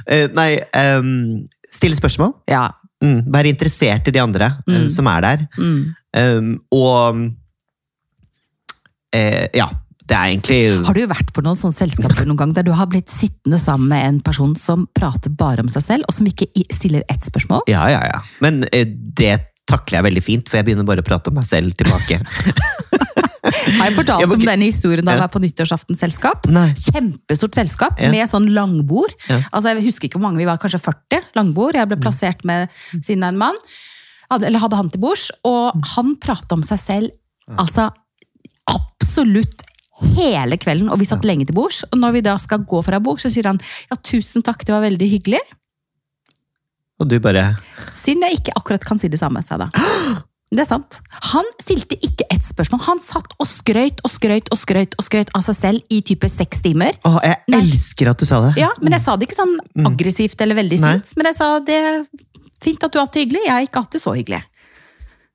Eh, 0.07 0.25
nei, 0.35 0.49
um, 0.97 1.45
stille 1.71 1.97
spørsmål. 1.99 2.33
Ja. 2.51 2.67
Mm, 3.03 3.25
være 3.33 3.51
interessert 3.51 4.07
i 4.09 4.13
de 4.15 4.21
andre 4.23 4.53
eh, 4.63 4.75
Mm. 4.85 4.89
som 4.93 5.07
er 5.11 5.25
der. 5.25 5.43
Mm. 5.59 5.81
Um, 6.15 6.51
og 6.71 7.17
eh, 9.13 9.47
Ja, 9.53 9.67
det 10.05 10.13
er 10.15 10.29
egentlig 10.29 10.85
Har 10.85 10.93
du 10.93 11.01
vært 11.09 11.31
på 11.33 11.41
noen 11.45 11.57
sånne 11.57 11.73
selskaper 11.73 12.27
noen 12.29 12.37
gang 12.37 12.53
der 12.53 12.65
du 12.67 12.71
har 12.77 12.85
blitt 12.91 13.09
sittende 13.09 13.57
sammen 13.61 13.89
med 13.89 14.05
en 14.05 14.19
person 14.25 14.53
som 14.59 14.85
prater 14.93 15.33
bare 15.33 15.63
om 15.65 15.69
seg 15.73 15.81
selv, 15.85 16.05
og 16.07 16.13
som 16.13 16.27
ikke 16.29 16.47
stiller 16.73 17.03
ett 17.09 17.25
spørsmål? 17.25 17.65
Ja, 17.71 17.87
ja, 17.89 18.03
ja. 18.11 18.19
Men 18.45 18.63
eh, 18.71 18.85
det 18.85 19.39
takler 19.65 19.97
jeg 19.99 20.05
veldig 20.11 20.21
fint, 20.21 20.49
for 20.49 20.59
jeg 20.59 20.67
begynner 20.67 20.85
bare 20.85 21.01
å 21.01 21.07
prate 21.07 21.31
om 21.33 21.39
meg 21.39 21.47
selv 21.49 21.73
tilbake. 21.79 22.19
Har 23.45 23.87
jeg 23.89 23.95
fortalt 23.97 24.21
Jeg 24.21 24.29
må 24.29 24.35
om 24.35 24.41
denne 24.41 24.53
den 24.57 24.65
historien 24.67 25.05
da 25.05 25.13
jeg 25.15 25.21
var 25.23 25.31
på 25.33 25.41
nyttårsaftensselskap? 25.41 26.47
Nei. 26.53 26.67
Kjempestort 26.81 27.57
selskap 27.57 27.99
Ja. 28.01 28.11
med 28.13 28.29
sånn 28.29 28.47
langbord. 28.53 29.13
Ja. 29.29 29.39
Altså, 29.51 29.73
jeg 29.73 29.85
husker 29.85 30.09
ikke 30.09 30.19
hvor 30.19 30.27
mange 30.27 30.41
vi 30.41 30.47
var, 30.49 30.57
kanskje 30.61 30.81
40 30.85 31.29
langbord. 31.37 31.77
Jeg 31.77 31.89
ble 31.89 31.97
plassert 32.01 32.45
med 32.45 32.69
siden 33.01 33.25
av 33.25 33.33
en 33.33 33.41
mann. 33.41 33.59
Hadde, 34.29 34.47
eller 34.49 34.61
hadde 34.61 34.79
han 34.79 34.89
til 34.93 35.01
bords. 35.01 35.27
Og 35.45 35.77
han 35.95 36.15
pratet 36.21 36.53
om 36.57 36.65
seg 36.65 36.81
selv 36.81 37.57
altså 37.61 37.89
absolutt 38.69 39.61
hele 40.15 40.57
kvelden. 40.57 40.89
Og 40.91 40.99
vi 40.99 41.05
satt 41.09 41.23
lenge 41.27 41.45
til 41.47 41.55
bords. 41.55 41.83
Og 41.91 41.99
når 42.01 42.11
vi 42.17 42.21
da 42.25 42.37
skal 42.41 42.65
gå 42.67 42.81
fra 42.83 42.99
bord, 42.99 43.19
så 43.23 43.29
sier 43.31 43.47
han 43.47 43.59
ja, 43.91 43.95
tusen 44.03 44.43
takk, 44.43 44.65
det 44.67 44.73
var 44.75 44.81
veldig 44.83 45.07
hyggelig. 45.11 45.41
Og 46.99 47.09
du 47.11 47.17
bare 47.19 47.57
Synd 47.91 48.23
jeg 48.23 48.39
ikke 48.39 48.53
akkurat 48.55 48.85
kan 48.87 48.99
si 49.01 49.09
det 49.11 49.19
samme, 49.19 49.41
sa 49.43 49.57
jeg 49.57 49.65
da. 49.65 50.21
Det 50.55 50.61
er 50.61 50.67
sant. 50.69 50.99
Han 51.33 51.47
stilte 51.59 51.97
ikke 52.05 52.23
ett 52.31 52.45
spørsmål. 52.45 52.79
Han 52.85 52.99
satt 53.03 53.33
og 53.41 53.47
skrøyt 53.49 53.99
og 54.05 54.11
skrøyt 54.13 54.47
og 54.53 54.59
skrøyt 54.61 54.93
og 54.95 55.03
skrøyt 55.03 55.31
av 55.35 55.43
seg 55.43 55.57
selv 55.57 55.91
i 55.91 55.97
type 56.05 56.29
seks 56.31 56.61
timer. 56.63 56.95
Åh, 57.03 57.17
jeg 57.25 57.41
Nei. 57.51 57.59
elsker 57.65 58.11
at 58.13 58.21
du 58.21 58.27
sa 58.29 58.39
det! 58.45 58.53
Ja, 58.61 58.69
men 58.79 58.95
jeg 58.95 59.03
sa 59.03 59.17
det 59.17 59.27
ikke 59.27 59.39
sånn 59.41 59.57
Mm. 59.75 59.89
aggressivt 59.89 60.39
eller 60.45 60.55
veldig 60.55 60.79
sint. 60.79 61.11
Men 61.17 61.25
jeg 61.31 61.35
sa 61.35 61.49
det 61.59 61.81
fint 62.63 62.83
at 62.87 62.91
du 62.93 62.99
har 63.01 63.07
hatt 63.09 63.17
det 63.17 63.25
hyggelig. 63.25 63.41
Jeg 63.43 63.51
har 63.51 63.65
ikke 63.67 63.81
hatt 63.83 63.91
det 63.97 64.01
så 64.05 64.13
hyggelig. 64.15 64.43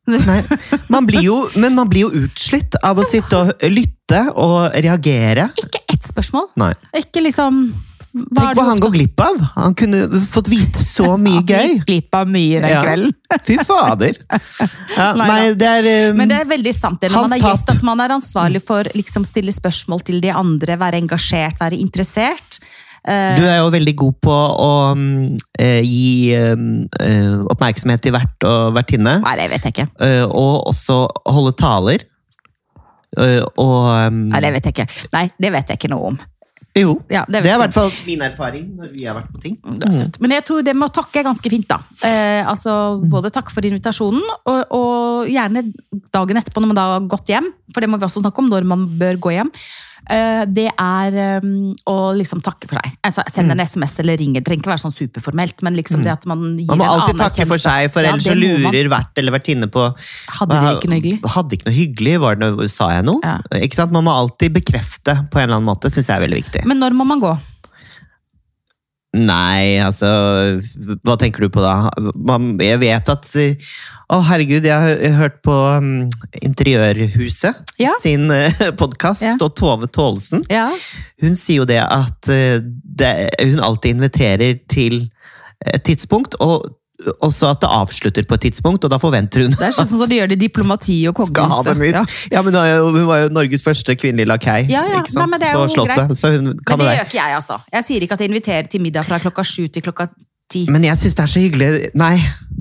Nei, 0.08 0.40
man 0.88 1.06
blir 1.06 1.22
jo, 1.22 1.36
men 1.60 1.74
man 1.76 1.88
blir 1.90 2.08
jo 2.08 2.24
utslitt 2.24 2.74
av 2.82 2.98
å 2.98 3.04
sitte 3.06 3.36
og 3.36 3.68
lytte 3.70 4.24
og 4.32 4.72
reagere. 4.74 5.50
Ikke 5.60 5.84
ett 5.92 6.08
spørsmål. 6.08 6.48
Nei. 6.58 6.72
Ikke 6.98 7.22
liksom 7.22 7.62
hva 8.10 8.48
Tenk 8.50 8.56
hva 8.58 8.62
han 8.66 8.80
går 8.82 8.90
glipp 8.96 9.20
av! 9.22 9.36
Han 9.54 9.74
kunne 9.78 10.00
fått 10.32 10.48
vite 10.50 10.80
så 10.82 11.12
mye 11.14 11.36
Han 11.36 11.46
gøy! 11.46 11.68
gikk 11.76 11.84
glipp 11.86 12.16
av 12.18 12.26
mye 12.34 12.62
den 12.64 12.72
Ja. 12.72 12.80
kvelden. 12.82 13.12
Fy 13.46 13.58
fader! 13.68 14.18
Ja, 14.96 15.12
Nei 15.14 15.28
nei, 15.28 15.54
det 15.54 15.68
er 15.70 15.88
um, 16.10 16.18
Men 16.18 16.32
det 16.32 16.40
er 16.40 16.48
veldig 16.50 16.72
sant 16.74 16.98
det 17.04 17.12
når 17.12 17.28
man 17.28 17.36
er 17.38 17.44
gjest, 17.44 17.70
at 17.70 17.84
man 17.86 18.02
er 18.02 18.16
ansvarlig 18.16 18.64
for 18.66 18.90
liksom 18.98 19.22
stille 19.28 19.54
spørsmål 19.54 20.02
til 20.10 20.18
de 20.24 20.32
andre, 20.34 20.74
være 20.80 20.98
engasjert, 21.04 21.60
være 21.62 21.78
interessert. 21.78 22.58
Eh, 23.08 23.36
Du 23.38 23.46
er 23.46 23.60
jo 23.62 23.70
veldig 23.72 23.94
god 23.96 24.16
på 24.26 24.34
å 24.34 24.72
um, 24.92 25.04
eh, 25.58 25.80
gi 25.86 26.34
um, 26.36 26.84
eh, 27.00 27.38
oppmerksomhet 27.52 28.02
til 28.04 28.14
vert 28.16 28.48
og 28.48 28.74
vertinne. 28.76 29.18
Nei, 29.24 29.36
det 29.40 29.48
vet 29.54 29.68
jeg 29.68 29.76
ikke. 29.76 29.88
og 30.28 30.68
også 30.72 31.02
holde 31.28 31.54
taler. 31.58 32.04
Og 33.16 33.86
um, 34.10 34.26
Nei, 34.30 34.44
det 34.44 34.52
vet 34.58 34.68
jeg 34.68 34.76
ikke. 34.76 35.08
Nei, 35.16 35.24
det 35.40 35.54
vet 35.56 35.72
jeg 35.72 35.80
ikke 35.80 35.94
noe 35.94 36.12
om. 36.12 36.20
Jo. 36.78 36.94
Ja, 37.10 37.24
Det 37.26 37.42
det, 37.42 37.50
er 37.50 37.56
i 37.58 37.62
hvert 37.64 37.74
fall 37.74 37.90
min 38.06 38.20
erfaring 38.22 38.68
når 38.78 38.92
vi 38.94 39.06
har 39.08 39.16
vært 39.16 39.32
på 39.34 39.40
ting. 39.42 39.56
Er. 39.66 40.06
Men 40.22 40.36
jeg 40.36 40.44
tror 40.46 40.62
det 40.62 40.74
med 40.78 40.86
å 40.86 40.94
takke 41.00 41.18
er 41.18 41.26
ganske 41.26 41.50
fint, 41.50 41.66
da. 41.66 41.80
Eh, 42.06 42.46
altså, 42.46 43.00
både 43.10 43.32
takk 43.34 43.50
for 43.50 43.66
invitasjonen, 43.66 44.22
og, 44.46 44.60
og 44.76 45.30
gjerne 45.30 45.64
dagen 46.14 46.38
etterpå 46.38 46.62
når 46.62 46.70
man 46.70 46.78
da 46.78 46.86
har 46.92 47.08
gått 47.10 47.32
hjem, 47.32 47.50
for 47.74 47.82
det 47.82 47.90
må 47.90 47.98
vi 47.98 48.06
også 48.06 48.22
snakke 48.22 48.44
om, 48.44 48.52
når 48.52 48.68
man 48.70 48.86
bør 49.00 49.18
gå 49.26 49.34
hjem. 49.34 49.50
Eh, 50.11 50.42
det 50.51 50.66
er 50.75 51.16
eh, 51.23 51.44
å 51.90 51.96
liksom 52.18 52.42
takke 52.42 52.66
for 52.70 52.81
deg. 52.81 52.96
Altså, 53.07 53.23
Send 53.31 53.55
en 53.55 53.62
SMS 53.62 53.94
eller 54.03 54.18
ring. 54.18 54.35
Det 54.35 54.42
trenger 54.46 54.64
ikke 54.64 54.73
være 54.73 54.83
sånn 54.83 54.96
superformelt, 54.96 55.62
men 55.66 55.79
liksom 55.79 56.03
det 56.05 56.12
at 56.12 56.27
man 56.31 56.42
gir 56.59 56.66
Man 56.73 56.83
må 56.83 56.88
alltid 56.90 57.20
takke 57.20 57.46
for 57.51 57.62
seg, 57.62 57.90
for 57.94 58.07
Ja, 58.07 58.14
ellers 58.14 58.27
det 58.27 58.35
så 58.35 58.40
lurer 58.40 58.90
vert 58.90 59.20
eller 59.20 59.37
vertinne 59.37 59.70
på 59.70 59.87
Hadde 60.40 60.57
dere 60.57 60.75
ikke 60.79 60.90
noe 60.90 60.99
hyggelig? 61.01 61.33
Hadde 61.37 61.57
ikke 61.57 61.68
noe 61.68 61.77
hyggelig, 61.77 62.16
var 62.25 62.40
det 62.40 62.51
sa 62.73 62.90
jeg 62.96 63.07
noe? 63.07 63.23
Ja. 63.23 63.38
Ikke 63.62 63.79
sant? 63.79 63.94
Man 63.94 64.07
må 64.09 64.16
alltid 64.16 64.57
bekrefte 64.59 65.16
på 65.31 65.40
en 65.40 65.46
eller 65.46 65.61
annen 65.61 65.70
måte, 65.70 65.92
syns 65.92 66.11
jeg 66.11 66.18
er 66.18 66.27
veldig 66.27 66.42
viktig. 66.42 66.66
Men 66.68 66.83
når 66.83 66.96
må 66.99 67.07
man 67.09 67.23
gå? 67.23 67.35
Nei, 69.16 69.81
altså 69.83 70.07
Hva 71.03 71.16
tenker 71.18 71.42
du 71.42 71.49
på 71.51 71.62
da? 71.64 71.88
Man, 72.14 72.53
jeg 72.62 72.79
vet 72.79 73.09
at 73.11 73.27
Å, 73.35 74.20
herregud, 74.29 74.62
jeg 74.68 74.75
har 75.03 75.16
hørt 75.18 75.40
på 75.46 75.55
um, 75.81 75.88
Interiørhuset 76.46 77.75
Ja. 77.83 77.90
sin 78.03 78.31
uh, 78.31 78.51
podkast, 78.79 79.23
Ja. 79.27 79.35
og 79.42 79.55
Tove 79.59 79.88
Tålesen. 79.90 80.44
Ja. 80.51 80.68
Hun 81.23 81.35
sier 81.38 81.62
jo 81.64 81.66
det 81.68 81.81
at 81.83 82.31
eh, 82.31 82.59
det, 82.62 83.11
hun 83.42 83.61
alltid 83.66 83.96
inviterer 83.99 84.59
til 84.70 85.03
et 85.66 85.83
tidspunkt, 85.87 86.35
og 86.40 86.70
også 87.22 87.50
at 87.50 87.60
det 87.60 87.70
avslutter 87.70 88.26
på 88.28 88.34
et 88.34 88.40
tidspunkt, 88.48 88.84
og 88.84 88.90
da 88.90 88.98
forventer 89.00 89.42
hun 89.46 89.50
Det 89.56 89.68
er 89.70 89.72
sånn 89.72 89.86
som 89.88 90.02
de 90.08 90.18
gjør 90.20 90.28
det 90.28 90.36
i 90.38 90.42
diplomati 90.46 90.98
og 91.08 91.20
skal 91.26 91.48
ha 91.48 91.62
dem 91.62 91.80
ut. 91.82 91.94
kongehuset. 91.94 92.30
Ja, 92.32 92.38
Ja. 92.38 92.42
men 92.42 92.54
hun 92.54 93.06
var 93.06 93.22
jo 93.24 93.28
Norges 93.32 93.62
første 93.62 93.96
kvinnelige 93.96 94.26
lakei 94.28 94.66
Ja, 94.70 94.82
ja. 94.86 95.02
Nei, 95.14 95.26
men 95.26 95.40
det 95.40 95.48
er 95.48 95.54
på 95.56 95.68
jo 95.68 95.74
Slottet. 95.74 95.96
greit. 95.96 96.16
Så 96.18 96.30
hun 96.36 96.58
kan 96.66 96.78
Men 96.78 96.86
det 96.86 96.90
det. 96.90 96.98
gjør 96.98 97.06
ikke 97.08 97.22
jeg, 97.24 97.34
altså. 97.36 97.60
Jeg 97.72 97.84
sier 97.84 98.00
ikke 98.02 98.12
at 98.12 98.18
jeg 98.20 98.28
inviterer 98.30 98.68
til 98.70 98.80
middag 98.80 99.04
fra 99.04 99.18
klokka 99.18 99.42
sju 99.44 99.68
til 99.72 99.82
klokka 99.82 100.08
ti. 100.50 100.66
Men 100.68 100.82
jeg 100.82 100.96
syns 100.98 101.14
det 101.14 101.22
er 101.22 101.30
så 101.30 101.40
hyggelig 101.40 101.90
Nei, 101.94 102.16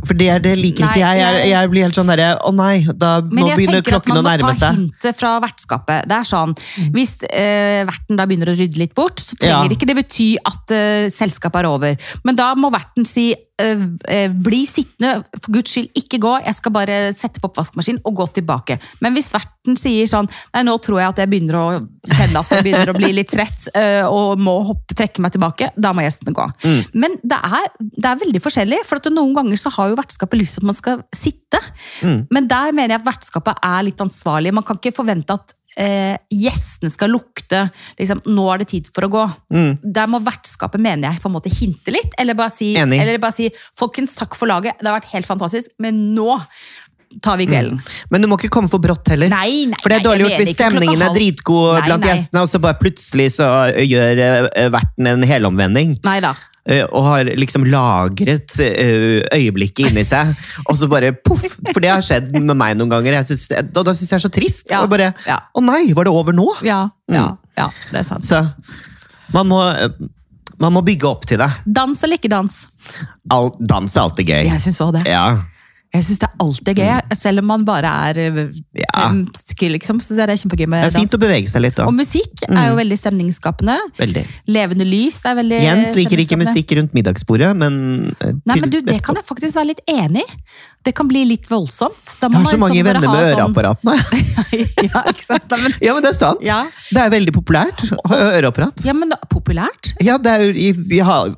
for 0.06 0.14
det, 0.14 0.44
det 0.44 0.58
liker 0.60 0.86
Nei, 0.86 0.90
ikke 0.94 1.00
jeg. 1.00 1.18
jeg. 1.20 1.50
jeg- 1.50 1.70
blir 1.72 1.82
helt 1.82 1.96
sånn 1.96 2.08
derre 2.08 2.38
Å 2.40 2.54
nei, 2.54 2.86
da, 2.96 3.22
begynner 3.22 3.82
klokken 3.82 4.14
å 4.16 4.24
nærme 4.24 4.30
seg. 4.30 4.38
Men 4.38 4.38
jeg 4.38 4.38
tenker 4.38 4.40
at 4.40 4.40
man 4.40 4.54
må 4.54 4.60
ta 4.60 4.72
hintet 4.72 5.18
fra 5.20 5.40
vertskapet. 5.42 6.08
Det 6.08 6.16
er 6.16 6.24
sånn, 6.24 6.56
Hvis 6.94 7.16
øh, 7.24 7.86
verten 7.90 8.16
da 8.16 8.26
begynner 8.26 8.54
å 8.54 8.58
rydde 8.58 8.78
litt 8.78 8.94
bort, 8.96 9.18
så 9.20 9.36
trenger 9.36 9.68
Ja. 9.68 9.76
ikke 9.76 9.88
det 9.88 9.96
bety 9.98 10.38
at 10.46 10.70
øh, 10.72 11.10
selskapet 11.10 11.64
er 11.64 11.66
over. 11.68 11.98
Men 12.24 12.36
da 12.36 12.54
må 12.56 12.72
verten 12.72 13.06
si 13.06 13.34
bli 13.60 14.62
sittende, 14.70 15.24
for 15.36 15.54
guds 15.58 15.74
skyld, 15.74 15.90
ikke 16.00 16.20
gå, 16.24 16.32
jeg 16.46 16.56
skal 16.58 16.74
bare 16.76 16.98
sette 17.16 17.42
på 17.42 17.50
oppvaskmaskinen 17.50 18.02
og 18.08 18.16
gå 18.22 18.28
tilbake. 18.40 18.80
Men 19.04 19.16
hvis 19.18 19.32
verten 19.36 19.78
sier 19.80 20.08
sånn 20.10 20.30
nei, 20.54 20.64
nå 20.68 20.78
tror 20.84 21.02
jeg 21.02 21.14
at 21.14 21.22
jeg 21.24 21.32
begynner 21.32 21.58
å 21.60 21.66
kjenne 22.08 22.42
at 22.42 22.54
jeg 22.56 22.66
begynner 22.66 22.92
å 22.92 22.98
bli 22.98 23.12
litt 23.18 23.32
trett 23.34 23.68
eh, 23.78 24.06
og 24.08 24.40
må 24.42 24.56
hoppe, 24.70 24.96
trekke 24.98 25.24
meg 25.24 25.36
tilbake, 25.36 25.72
da 25.76 25.94
må 25.96 26.06
gjestene 26.06 26.36
gå. 26.36 26.48
Mm. 26.64 26.80
Men 27.04 27.20
det 27.22 27.40
er, 27.60 27.70
det 27.80 28.10
er 28.10 28.24
veldig 28.24 28.44
forskjellig, 28.44 28.82
for 28.88 29.02
at 29.02 29.12
noen 29.14 29.36
ganger 29.38 29.60
så 29.60 29.74
har 29.76 29.92
jo 29.92 30.00
vertskapet 30.00 30.42
lyst 30.42 30.58
til 30.58 30.66
at 30.66 30.72
man 30.72 30.80
skal 30.80 31.06
sitte. 31.16 31.62
Mm. 32.06 32.20
Men 32.34 32.50
der 32.50 32.74
mener 32.74 32.96
jeg 32.96 33.04
at 33.04 33.10
vertskapet 33.12 33.64
er 33.66 33.88
litt 33.88 34.04
ansvarlig. 34.04 34.56
Man 34.56 34.68
kan 34.68 34.80
ikke 34.80 34.96
forvente 35.02 35.36
at 35.36 35.56
eh, 35.78 36.18
gjestene 36.32 36.92
skal 36.92 37.14
lukte 37.14 37.66
liksom, 38.00 38.24
'nå 38.26 38.48
er 38.54 38.64
det 38.64 38.70
tid 38.74 38.90
for 38.94 39.08
å 39.08 39.12
gå'. 39.14 39.28
Mm. 39.54 39.72
Der 39.84 40.08
må 40.08 40.22
vertskapet 40.24 40.82
mener 40.82 41.12
jeg, 41.12 41.22
på 41.22 41.30
en 41.30 41.38
måte 41.38 41.54
hinte 41.54 41.94
litt, 41.94 42.14
eller 42.18 42.38
bare 42.38 42.54
si, 42.54 42.76
eller 42.76 43.18
bare 43.18 43.36
si 43.36 43.50
'folkens, 43.50 44.16
takk 44.16 44.36
for 44.36 44.48
laget, 44.48 44.80
det 44.80 44.88
har 44.88 45.00
vært 45.00 45.14
helt 45.14 45.30
fantastisk, 45.30 45.72
men 45.80 46.16
nå 46.16 46.40
tar 47.22 47.38
vi 47.38 47.48
kvelden'. 47.50 47.82
Men 48.10 48.22
du 48.22 48.28
må 48.28 48.38
ikke 48.38 48.52
komme 48.54 48.70
for 48.70 48.80
brått 48.80 49.08
heller. 49.10 49.30
Nei, 49.30 49.66
nei, 49.66 49.80
For 49.82 49.90
det 49.90 50.00
er 50.00 50.06
dårlig 50.06 50.28
gjort 50.28 50.44
hvis 50.44 50.56
stemningen 50.58 51.02
er 51.02 51.16
dritgod 51.16 51.80
Nei, 51.80 51.88
blant 51.88 52.06
gjestene, 52.06 52.44
og 52.46 52.50
så 52.52 52.62
bare 52.62 52.78
plutselig 52.82 53.32
så 53.40 53.50
gjør 53.74 54.22
eh, 54.54 54.70
verten 54.70 55.08
en 55.08 55.26
helomvending. 55.26 55.98
Nei 56.06 56.20
da. 56.22 56.36
Eh, 56.68 56.84
og 56.90 57.04
har 57.06 57.30
liksom 57.40 57.66
lagret 57.70 58.56
eh, 58.64 59.22
øyeblikket 59.36 59.90
inni 59.92 60.04
seg, 60.08 60.34
og 60.70 60.76
så 60.80 60.90
bare 60.92 61.14
poff! 61.14 61.46
For 61.72 61.80
det 61.84 61.92
har 61.94 62.02
skjedd 62.06 62.32
med 62.40 62.56
meg 62.60 62.78
noen 62.80 62.90
ganger. 62.92 63.20
Synes, 63.28 63.48
og 63.76 63.84
da 63.86 63.94
syns 63.96 64.10
jeg 64.12 64.18
er 64.20 64.26
så 64.26 64.32
trist. 64.34 64.70
Ja, 64.72 64.82
Og 64.84 64.90
bare 64.92 65.12
ja. 65.28 65.40
Å 65.56 65.64
nei, 65.64 65.94
var 65.98 66.08
det 66.10 66.14
over 66.16 66.36
nå? 66.36 66.48
Ja, 66.66 66.88
ja, 67.12 67.28
Mm. 67.30 67.38
ja, 67.58 67.70
det 67.92 68.00
er 68.04 68.08
sant. 68.08 68.24
Så 68.28 68.42
man 69.34 69.48
må, 69.50 69.60
man 70.60 70.74
må 70.76 70.82
bygge 70.86 71.08
opp 71.10 71.26
til 71.30 71.38
det. 71.42 71.50
Dans 71.66 72.04
eller 72.04 72.18
ikke 72.20 72.32
dans? 72.32 72.56
All, 73.32 73.52
dans 73.60 73.96
er 73.96 74.02
alltid 74.02 74.28
gøy. 74.30 74.44
Jeg 74.50 74.62
syns 74.64 74.80
òg 74.86 74.94
det. 74.98 75.04
Ja. 75.10 75.26
Jeg 75.90 76.04
synes 76.06 76.20
det 76.22 76.28
er 76.30 76.36
alltid 76.46 76.78
gøy, 76.84 77.16
selv 77.18 77.42
om 77.42 77.48
man 77.50 77.64
bare 77.66 77.90
er 78.12 78.18
eh, 78.22 78.36
Ja. 78.78 79.08
skill, 79.50 79.72
liksom. 79.74 79.98
Så 80.06 80.14
er 80.22 80.28
det 80.30 80.36
kjempegøy 80.38 80.68
Det 80.70 80.82
er 80.86 80.92
fint 80.94 81.10
dans. 81.10 81.18
å 81.18 81.22
bevege 81.24 81.50
seg 81.50 81.64
litt, 81.66 81.76
da. 81.80 81.88
Og 81.90 81.96
musikk 81.98 82.44
er 82.48 82.68
jo 82.70 82.76
veldig 82.78 82.98
stemningsskapende. 83.02 83.78
Veldig. 83.98 84.24
Levende 84.54 84.86
lys 84.86 85.18
det 85.24 85.32
er 85.32 85.40
veldig 85.42 85.62
Jens 85.64 85.96
liker 85.98 86.22
ikke 86.22 86.38
musikk 86.38 86.76
rundt 86.78 86.94
middagsbordet, 86.94 87.56
men 87.58 87.80
eh, 88.22 88.36
Nei, 88.46 88.60
men 88.62 88.70
du, 88.70 88.82
Det 88.86 89.00
kan 89.04 89.18
jeg 89.18 89.26
faktisk 89.26 89.56
være 89.58 89.72
litt 89.74 89.82
enig 89.90 90.22
i. 90.22 90.38
Det 90.86 90.94
kan 90.96 91.10
bli 91.10 91.26
litt 91.28 91.50
voldsomt. 91.50 92.14
Jeg 92.22 92.32
har 92.32 92.46
så 92.48 92.58
mange 92.62 92.78
liksom 92.78 92.86
venner 92.88 93.02
med 93.02 93.10
sånn- 93.10 93.34
øreapparatene. 93.34 93.96
ja, 94.94 95.02
ikke 95.12 95.26
sant? 95.26 95.50
Nei, 95.52 95.60
men, 95.66 95.74
Ja, 95.84 95.94
men 95.98 96.06
det 96.06 96.14
er 96.14 96.20
sant. 96.22 96.46
ja. 96.46 96.60
Det 96.94 97.02
er 97.04 97.10
veldig 97.18 97.34
populært 97.36 97.82
å 97.98 98.00
ha 98.14 98.20
øreapparat. 98.38 98.86
ja, 98.86 98.94
men 98.96 99.12
populært? 99.34 99.92
Ja, 100.06 100.16
det 100.22 100.32
er, 100.38 100.46
jo, 100.54 100.74
vi 100.88 101.02
har, 101.04 101.34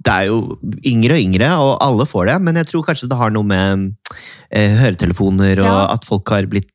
det 0.00 0.12
er 0.14 0.28
jo 0.30 0.58
yngre 0.88 1.16
og 1.18 1.20
yngre, 1.20 1.48
og 1.60 1.72
alle 1.84 2.06
får 2.08 2.30
det, 2.30 2.36
men 2.46 2.56
jeg 2.56 2.70
tror 2.70 2.84
kanskje 2.86 3.08
det 3.10 3.18
har 3.20 3.32
noe 3.34 3.44
med 3.44 3.90
eh, 4.50 4.76
høretelefoner 4.80 5.60
og 5.60 5.66
Ja. 5.68 5.92
at 5.92 6.06
folk 6.08 6.28
har 6.32 6.48
blitt 6.48 6.70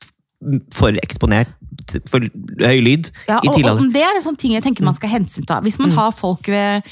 for 0.76 0.94
eksponert 1.02 1.50
for 2.10 2.20
høy 2.62 2.80
lyd 2.86 3.10
Ja, 3.28 3.40
i 3.42 3.48
og, 3.50 3.56
tidlig 3.56 3.72
og 3.72 3.92
det 3.96 4.04
er 4.06 4.16
en 4.16 4.24
sånn 4.24 4.38
ting 4.38 4.54
jeg 4.54 4.64
tenker 4.64 4.86
man 4.86 4.94
skal 4.94 5.10
hensynta. 5.10 5.58
Hvis 5.66 5.80
man 5.82 5.92
har 5.98 6.12
folk 6.16 6.48
ved, 6.48 6.86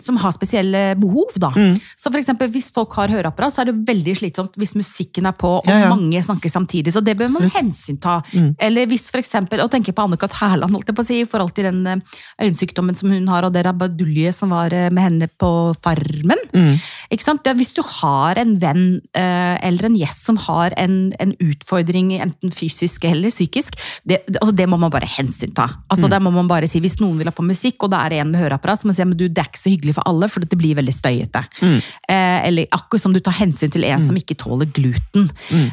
som 0.00 0.18
har 0.22 0.30
spesielle 0.30 0.94
behov, 1.00 1.32
da. 1.42 1.50
Mm. 1.50 1.74
Så 1.98 2.10
for 2.10 2.20
eksempel, 2.20 2.50
Hvis 2.54 2.68
folk 2.70 2.92
har 2.94 3.10
høreapparat, 3.10 3.54
så 3.54 3.62
er 3.64 3.72
det 3.72 3.80
veldig 3.88 4.14
slitsomt 4.20 4.54
hvis 4.60 4.76
musikken 4.78 5.26
er 5.26 5.34
på 5.34 5.56
og 5.56 5.68
Ja, 5.68 5.86
ja. 5.86 5.88
mange 5.90 6.20
snakker 6.22 6.50
samtidig. 6.50 6.92
Så 6.94 7.02
det 7.04 7.16
bør 7.18 7.32
man 7.34 7.50
hensynta. 7.50 8.20
Mm. 8.32 8.54
Eller 8.58 8.86
hvis 8.90 9.08
for 9.10 9.18
eksempel, 9.18 9.60
og 9.62 9.70
tenker 9.72 9.94
på 9.96 10.04
Anne-Kat. 10.06 10.36
Hærland 10.36 10.76
holdt 10.76 10.90
jeg 10.90 10.96
på 10.98 11.04
å 11.04 11.08
si, 11.08 11.20
i 11.22 11.28
forhold 11.28 11.54
til 11.56 11.68
den 11.68 11.80
eh, 11.90 12.02
øyensykdommen 12.44 12.96
som 12.98 13.10
hun 13.12 13.28
har, 13.32 13.46
og 13.46 13.54
det 13.54 13.64
rabadulje 13.66 14.32
som 14.36 14.52
var 14.54 14.74
eh, 14.76 14.88
med 14.94 15.06
henne 15.06 15.28
på 15.40 15.50
Farmen. 15.84 16.42
Mm. 16.54 16.76
Ikke 17.14 17.26
sant? 17.26 17.46
Er 17.46 17.58
hvis 17.58 17.74
du 17.76 17.82
har 17.86 18.38
en 18.40 18.56
venn 18.62 18.84
eh, 19.16 19.56
eller 19.66 19.90
en 19.90 19.98
gjest 19.98 20.26
som 20.28 20.40
har 20.46 20.76
en, 20.80 21.12
en 21.22 21.34
utfordring, 21.42 22.14
enten 22.22 22.54
fysisk 22.54 23.06
eller 23.08 23.34
psykisk, 23.34 23.78
det, 24.06 24.22
altså 24.40 24.54
det 24.56 24.68
må 24.70 24.78
man 24.80 24.92
bare 24.94 25.08
hensynta. 25.16 25.68
Altså, 25.90 26.10
Der 26.10 26.22
må 26.22 26.32
man 26.34 26.48
bare 26.50 26.68
si, 26.70 26.80
Hvis 26.82 26.98
noen 27.00 27.18
vil 27.18 27.28
ha 27.30 27.34
på 27.34 27.44
musikk, 27.46 27.82
og 27.84 27.92
det 27.92 28.00
er 28.02 28.20
en 28.20 28.32
med 28.32 28.42
høreapparat, 28.42 28.80
så 28.80 28.86
må 28.86 28.92
man 28.92 28.98
si 28.98 29.06
men 29.06 29.18
du, 29.18 29.26
det 29.28 29.42
er 29.42 29.50
ikke 29.50 29.55
så 29.58 29.70
hyggelig 29.72 29.94
for 29.96 30.02
alle, 30.06 30.28
for 30.28 30.40
det 30.44 30.58
blir 30.58 30.74
veldig 30.78 30.94
støyete. 30.94 31.42
Mm. 31.62 31.76
Eh, 32.08 32.38
eller 32.48 32.66
akkurat 32.76 33.02
som 33.02 33.12
du 33.12 33.20
tar 33.20 33.32
hensyn 33.38 33.70
til 33.72 33.84
en 33.84 34.00
som 34.04 34.16
ikke 34.16 34.36
tåler 34.38 34.66
gluten, 34.76 35.30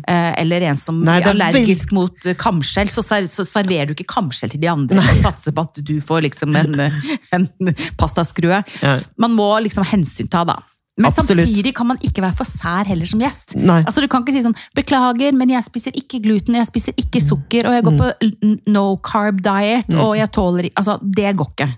eh, 0.07 0.33
eller 0.41 0.61
en 0.69 0.77
som 0.77 1.01
Nei, 1.03 1.19
er 1.21 1.27
er 1.27 1.33
allergisk 1.35 1.91
mot 1.95 2.25
eh, 2.25 2.33
kamskjell, 2.35 2.89
så, 2.89 3.03
ser- 3.03 3.27
så 3.31 3.45
serverer 3.45 3.87
du 3.91 3.93
ikke 3.97 4.09
kamskjell 4.15 4.49
til 4.55 4.61
de 4.63 4.67
andre 4.71 4.99
og 5.03 5.21
satser 5.23 5.51
på 5.55 5.61
at 5.67 5.81
du 5.83 5.97
får 6.01 6.23
liksom 6.29 6.55
en, 6.55 6.79
en 7.35 7.49
pastaskrue. 7.97 8.63
Ja. 8.81 8.99
Man 9.17 9.35
må 9.37 9.49
liksom 9.63 9.83
hensynta, 9.91 10.43
da. 10.47 10.59
Men 10.95 11.07
Absolutt. 11.09 11.39
samtidig 11.41 11.71
kan 11.73 11.87
man 11.89 11.97
ikke 12.05 12.21
være 12.21 12.35
for 12.37 12.45
sær 12.45 12.85
heller 12.85 13.09
som 13.09 13.17
gjest. 13.23 13.55
Nei. 13.57 13.79
Altså 13.81 14.03
Du 14.03 14.07
kan 14.07 14.21
ikke 14.21 14.35
si 14.35 14.43
sånn 14.45 14.53
'beklager, 14.77 15.33
men 15.33 15.49
jeg 15.49 15.63
spiser 15.65 15.95
ikke 15.97 16.19
gluten, 16.21 16.53
jeg 16.53 16.67
spiser 16.69 16.93
ikke 16.93 17.17
Mm. 17.17 17.25
sukker', 17.29 17.65
og 17.65 17.73
jeg 17.73 17.83
går 17.83 17.97
på 17.97 18.67
no 18.69 18.83
carb 19.01 19.41
diet, 19.41 19.89
og 19.95 20.13
jeg 20.17 20.29
tåler 20.31 20.63
ikke 20.69 20.77
Altså, 20.77 20.99
det 21.01 21.35
går 21.35 21.49
ikke. 21.55 21.69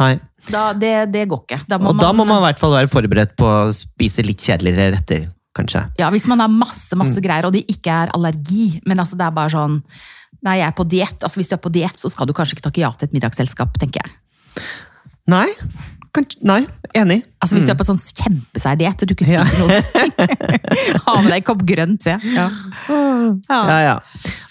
Nei. 0.00 0.18
Da, 0.50 0.72
det, 0.78 0.92
det 1.12 1.24
går 1.28 1.40
ikke. 1.44 1.60
Da 1.68 1.78
må 1.78 1.90
Og 1.90 1.98
da 2.00 2.12
må 2.14 2.24
man 2.28 2.38
i 2.42 2.46
hvert 2.48 2.60
fall 2.62 2.72
være 2.76 2.90
forberedt 2.92 3.32
på 3.38 3.46
å 3.48 3.72
spise 3.74 4.22
litt 4.26 4.38
kjedeligere 4.46 4.92
retter, 4.94 5.24
kanskje. 5.56 5.82
Ja, 5.98 6.10
Hvis 6.14 6.26
man 6.30 6.38
har 6.44 6.48
masse 6.52 6.94
Mm. 6.94 7.02
masse 7.02 7.20
greier, 7.24 7.46
og 7.48 7.52
det 7.56 7.64
ikke 7.72 7.90
er 8.04 8.12
allergi, 8.14 8.80
men 8.86 8.98
altså 9.02 9.16
det 9.18 9.26
er 9.26 9.34
bare 9.36 9.50
sånn 9.50 9.82
Nei, 10.46 10.58
jeg 10.60 10.68
er 10.68 10.74
på 10.76 10.84
diett. 10.86 11.22
Altså, 11.24 11.40
hvis 11.40 11.48
du 11.48 11.54
er 11.56 11.62
på 11.64 11.70
diett, 11.72 11.96
så 11.98 12.10
skal 12.12 12.26
du 12.28 12.32
kanskje 12.36 12.54
ikke 12.54 12.66
takke 12.68 12.82
ja 12.84 12.90
til 12.92 13.08
et 13.08 13.14
middagsselskap, 13.16 13.72
tenker 13.80 13.98
jeg. 14.04 14.62
Nei, 15.32 15.46
kanskje, 16.14 16.38
nei, 16.46 16.60
enig. 16.94 17.22
Altså 17.42 17.56
Hvis 17.56 17.64
du 17.66 17.72
er 17.72 17.78
på 17.80 17.86
sånn 17.88 17.98
kjempesær 17.98 18.76
diett 18.78 19.02
og 19.02 19.08
du 19.08 19.14
ikke 19.16 19.26
spiser 19.26 19.42
Ja. 19.42 19.44
noe 19.58 19.80
Ha 21.08 21.14
med 21.22 21.30
deg 21.32 21.40
en 21.40 21.46
kopp 21.48 21.64
grønt, 21.66 22.02
se. 22.04 22.14
Ja. 22.36 22.46
Ja, 23.50 23.78
ja. 23.82 23.96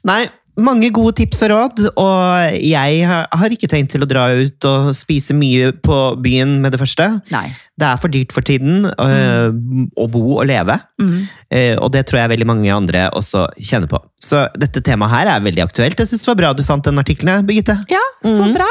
Nei, 0.09 0.25
mange 0.61 0.91
gode 0.95 1.15
tips 1.19 1.43
og 1.45 1.51
råd, 1.51 1.83
og 1.99 2.57
jeg 2.63 3.07
har 3.09 3.55
ikke 3.55 3.69
tenkt 3.71 3.93
til 3.95 4.05
å 4.05 4.09
dra 4.09 4.27
ut 4.35 4.67
og 4.69 4.91
spise 4.95 5.35
mye 5.37 5.73
på 5.83 5.99
byen 6.23 6.59
med 6.63 6.75
det 6.75 6.81
første. 6.81 7.09
Nei. 7.33 7.47
Det 7.77 7.83
er 7.83 7.97
for 7.99 8.07
dyrt 8.07 8.31
for 8.31 8.39
tiden 8.47 8.85
øh, 8.87 9.51
å 9.99 10.05
bo 10.11 10.37
og 10.39 10.45
leve, 10.47 10.77
Mm. 10.95 11.27
eh, 11.51 11.75
og 11.83 11.91
det 11.91 12.05
tror 12.07 12.21
jeg 12.21 12.29
veldig 12.31 12.45
mange 12.47 12.71
andre 12.71 13.09
også 13.11 13.49
kjenner 13.59 13.89
på. 13.91 13.99
Så 14.17 14.45
dette 14.57 14.79
temaet 14.81 15.11
her 15.11 15.27
er 15.27 15.41
veldig 15.43 15.59
aktuelt. 15.65 15.99
Jeg 15.99 16.07
synes 16.07 16.23
det 16.23 16.29
var 16.29 16.37
bra 16.39 16.53
du 16.55 16.63
fant 16.63 16.85
den 16.87 16.97
artikkelen, 17.01 17.43
Birgitte. 17.45 17.75
Ja, 17.91 17.99
så 18.23 18.45
Mhm. 18.45 18.53
bra. 18.55 18.67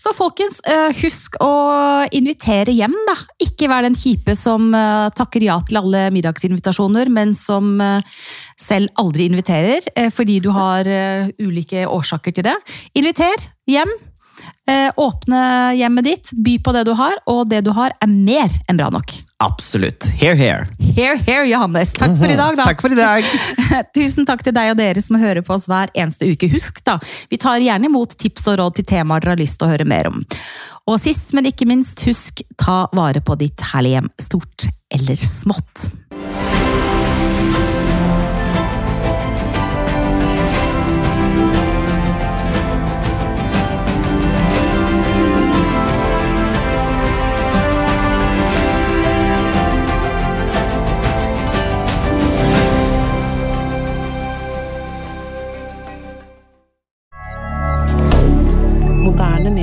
Så 0.00 0.14
folkens, 0.16 0.60
eh, 0.64 0.92
husk 1.02 1.36
å 1.44 2.08
invitere 2.10 2.72
hjem, 2.72 2.94
da. 3.06 3.16
Ikke 3.44 3.68
vær 3.68 3.82
den 3.82 3.94
kjipe 3.94 4.34
som 4.34 4.72
eh, 4.74 5.10
takker 5.10 5.42
ja 5.44 5.60
til 5.60 5.76
alle 5.76 6.10
middagsinvitasjoner, 6.10 7.10
men 7.10 7.34
som 7.34 7.78
eh, 7.82 8.00
selv 8.56 8.88
aldri 8.96 9.28
inviterer, 9.28 9.84
fordi 10.10 10.40
du 10.40 10.50
har 10.50 10.84
ulike 11.38 11.84
årsaker 11.86 12.32
til 12.34 12.44
det. 12.48 12.56
Inviter 12.96 13.36
hjem. 13.68 13.92
Eh, 14.68 14.90
Åpne 14.96 15.74
hjemmet 15.74 16.04
ditt, 16.04 16.30
by 16.32 16.58
på 16.60 16.72
det 16.76 16.84
du 16.84 16.92
har, 16.92 17.16
og 17.26 17.46
det 17.48 17.62
du 17.64 17.70
har 17.72 17.94
er 18.04 18.10
mer 18.10 18.52
enn 18.68 18.76
bra 18.76 18.90
nok. 18.92 19.14
Absolutt. 19.40 20.04
Here, 20.20 20.34
here. 20.36 20.66
Here, 20.78 21.16
here, 21.24 21.46
Johannes. 21.48 21.94
Takk 21.96 22.18
for 22.18 22.28
i 22.28 22.36
dag, 22.36 22.58
da. 22.58 22.66
Takk 22.68 22.82
for 22.84 22.92
i 22.92 22.98
dag. 22.98 23.24
Tusen 23.96 24.28
takk 24.28 24.42
til 24.44 24.52
deg 24.52 24.74
og 24.74 24.80
dere 24.80 25.00
som 25.00 25.16
hører 25.16 25.40
på 25.46 25.54
oss 25.56 25.68
hver 25.70 25.88
eneste 25.96 26.28
uke. 26.28 26.50
Husk 26.52 26.82
da, 26.84 26.98
vi 27.30 27.40
tar 27.40 27.62
gjerne 27.64 27.88
imot 27.88 28.12
tips 28.20 28.44
og 28.50 28.58
råd 28.60 28.76
til 28.80 28.88
temaer 28.92 29.24
dere 29.24 29.38
har 29.38 29.40
lyst 29.40 29.56
til 29.60 29.70
å 29.70 29.72
høre 29.72 29.88
mer 29.88 30.10
om. 30.10 30.20
Og 30.88 31.00
sist, 31.00 31.32
men 31.36 31.48
ikke 31.48 31.68
minst, 31.68 32.04
husk 32.04 32.44
ta 32.60 32.82
vare 32.96 33.24
på 33.24 33.38
ditt 33.40 33.64
herlige 33.72 34.02
hjem, 34.02 34.12
stort 34.20 34.68
eller 34.92 35.16
smått. 35.20 35.88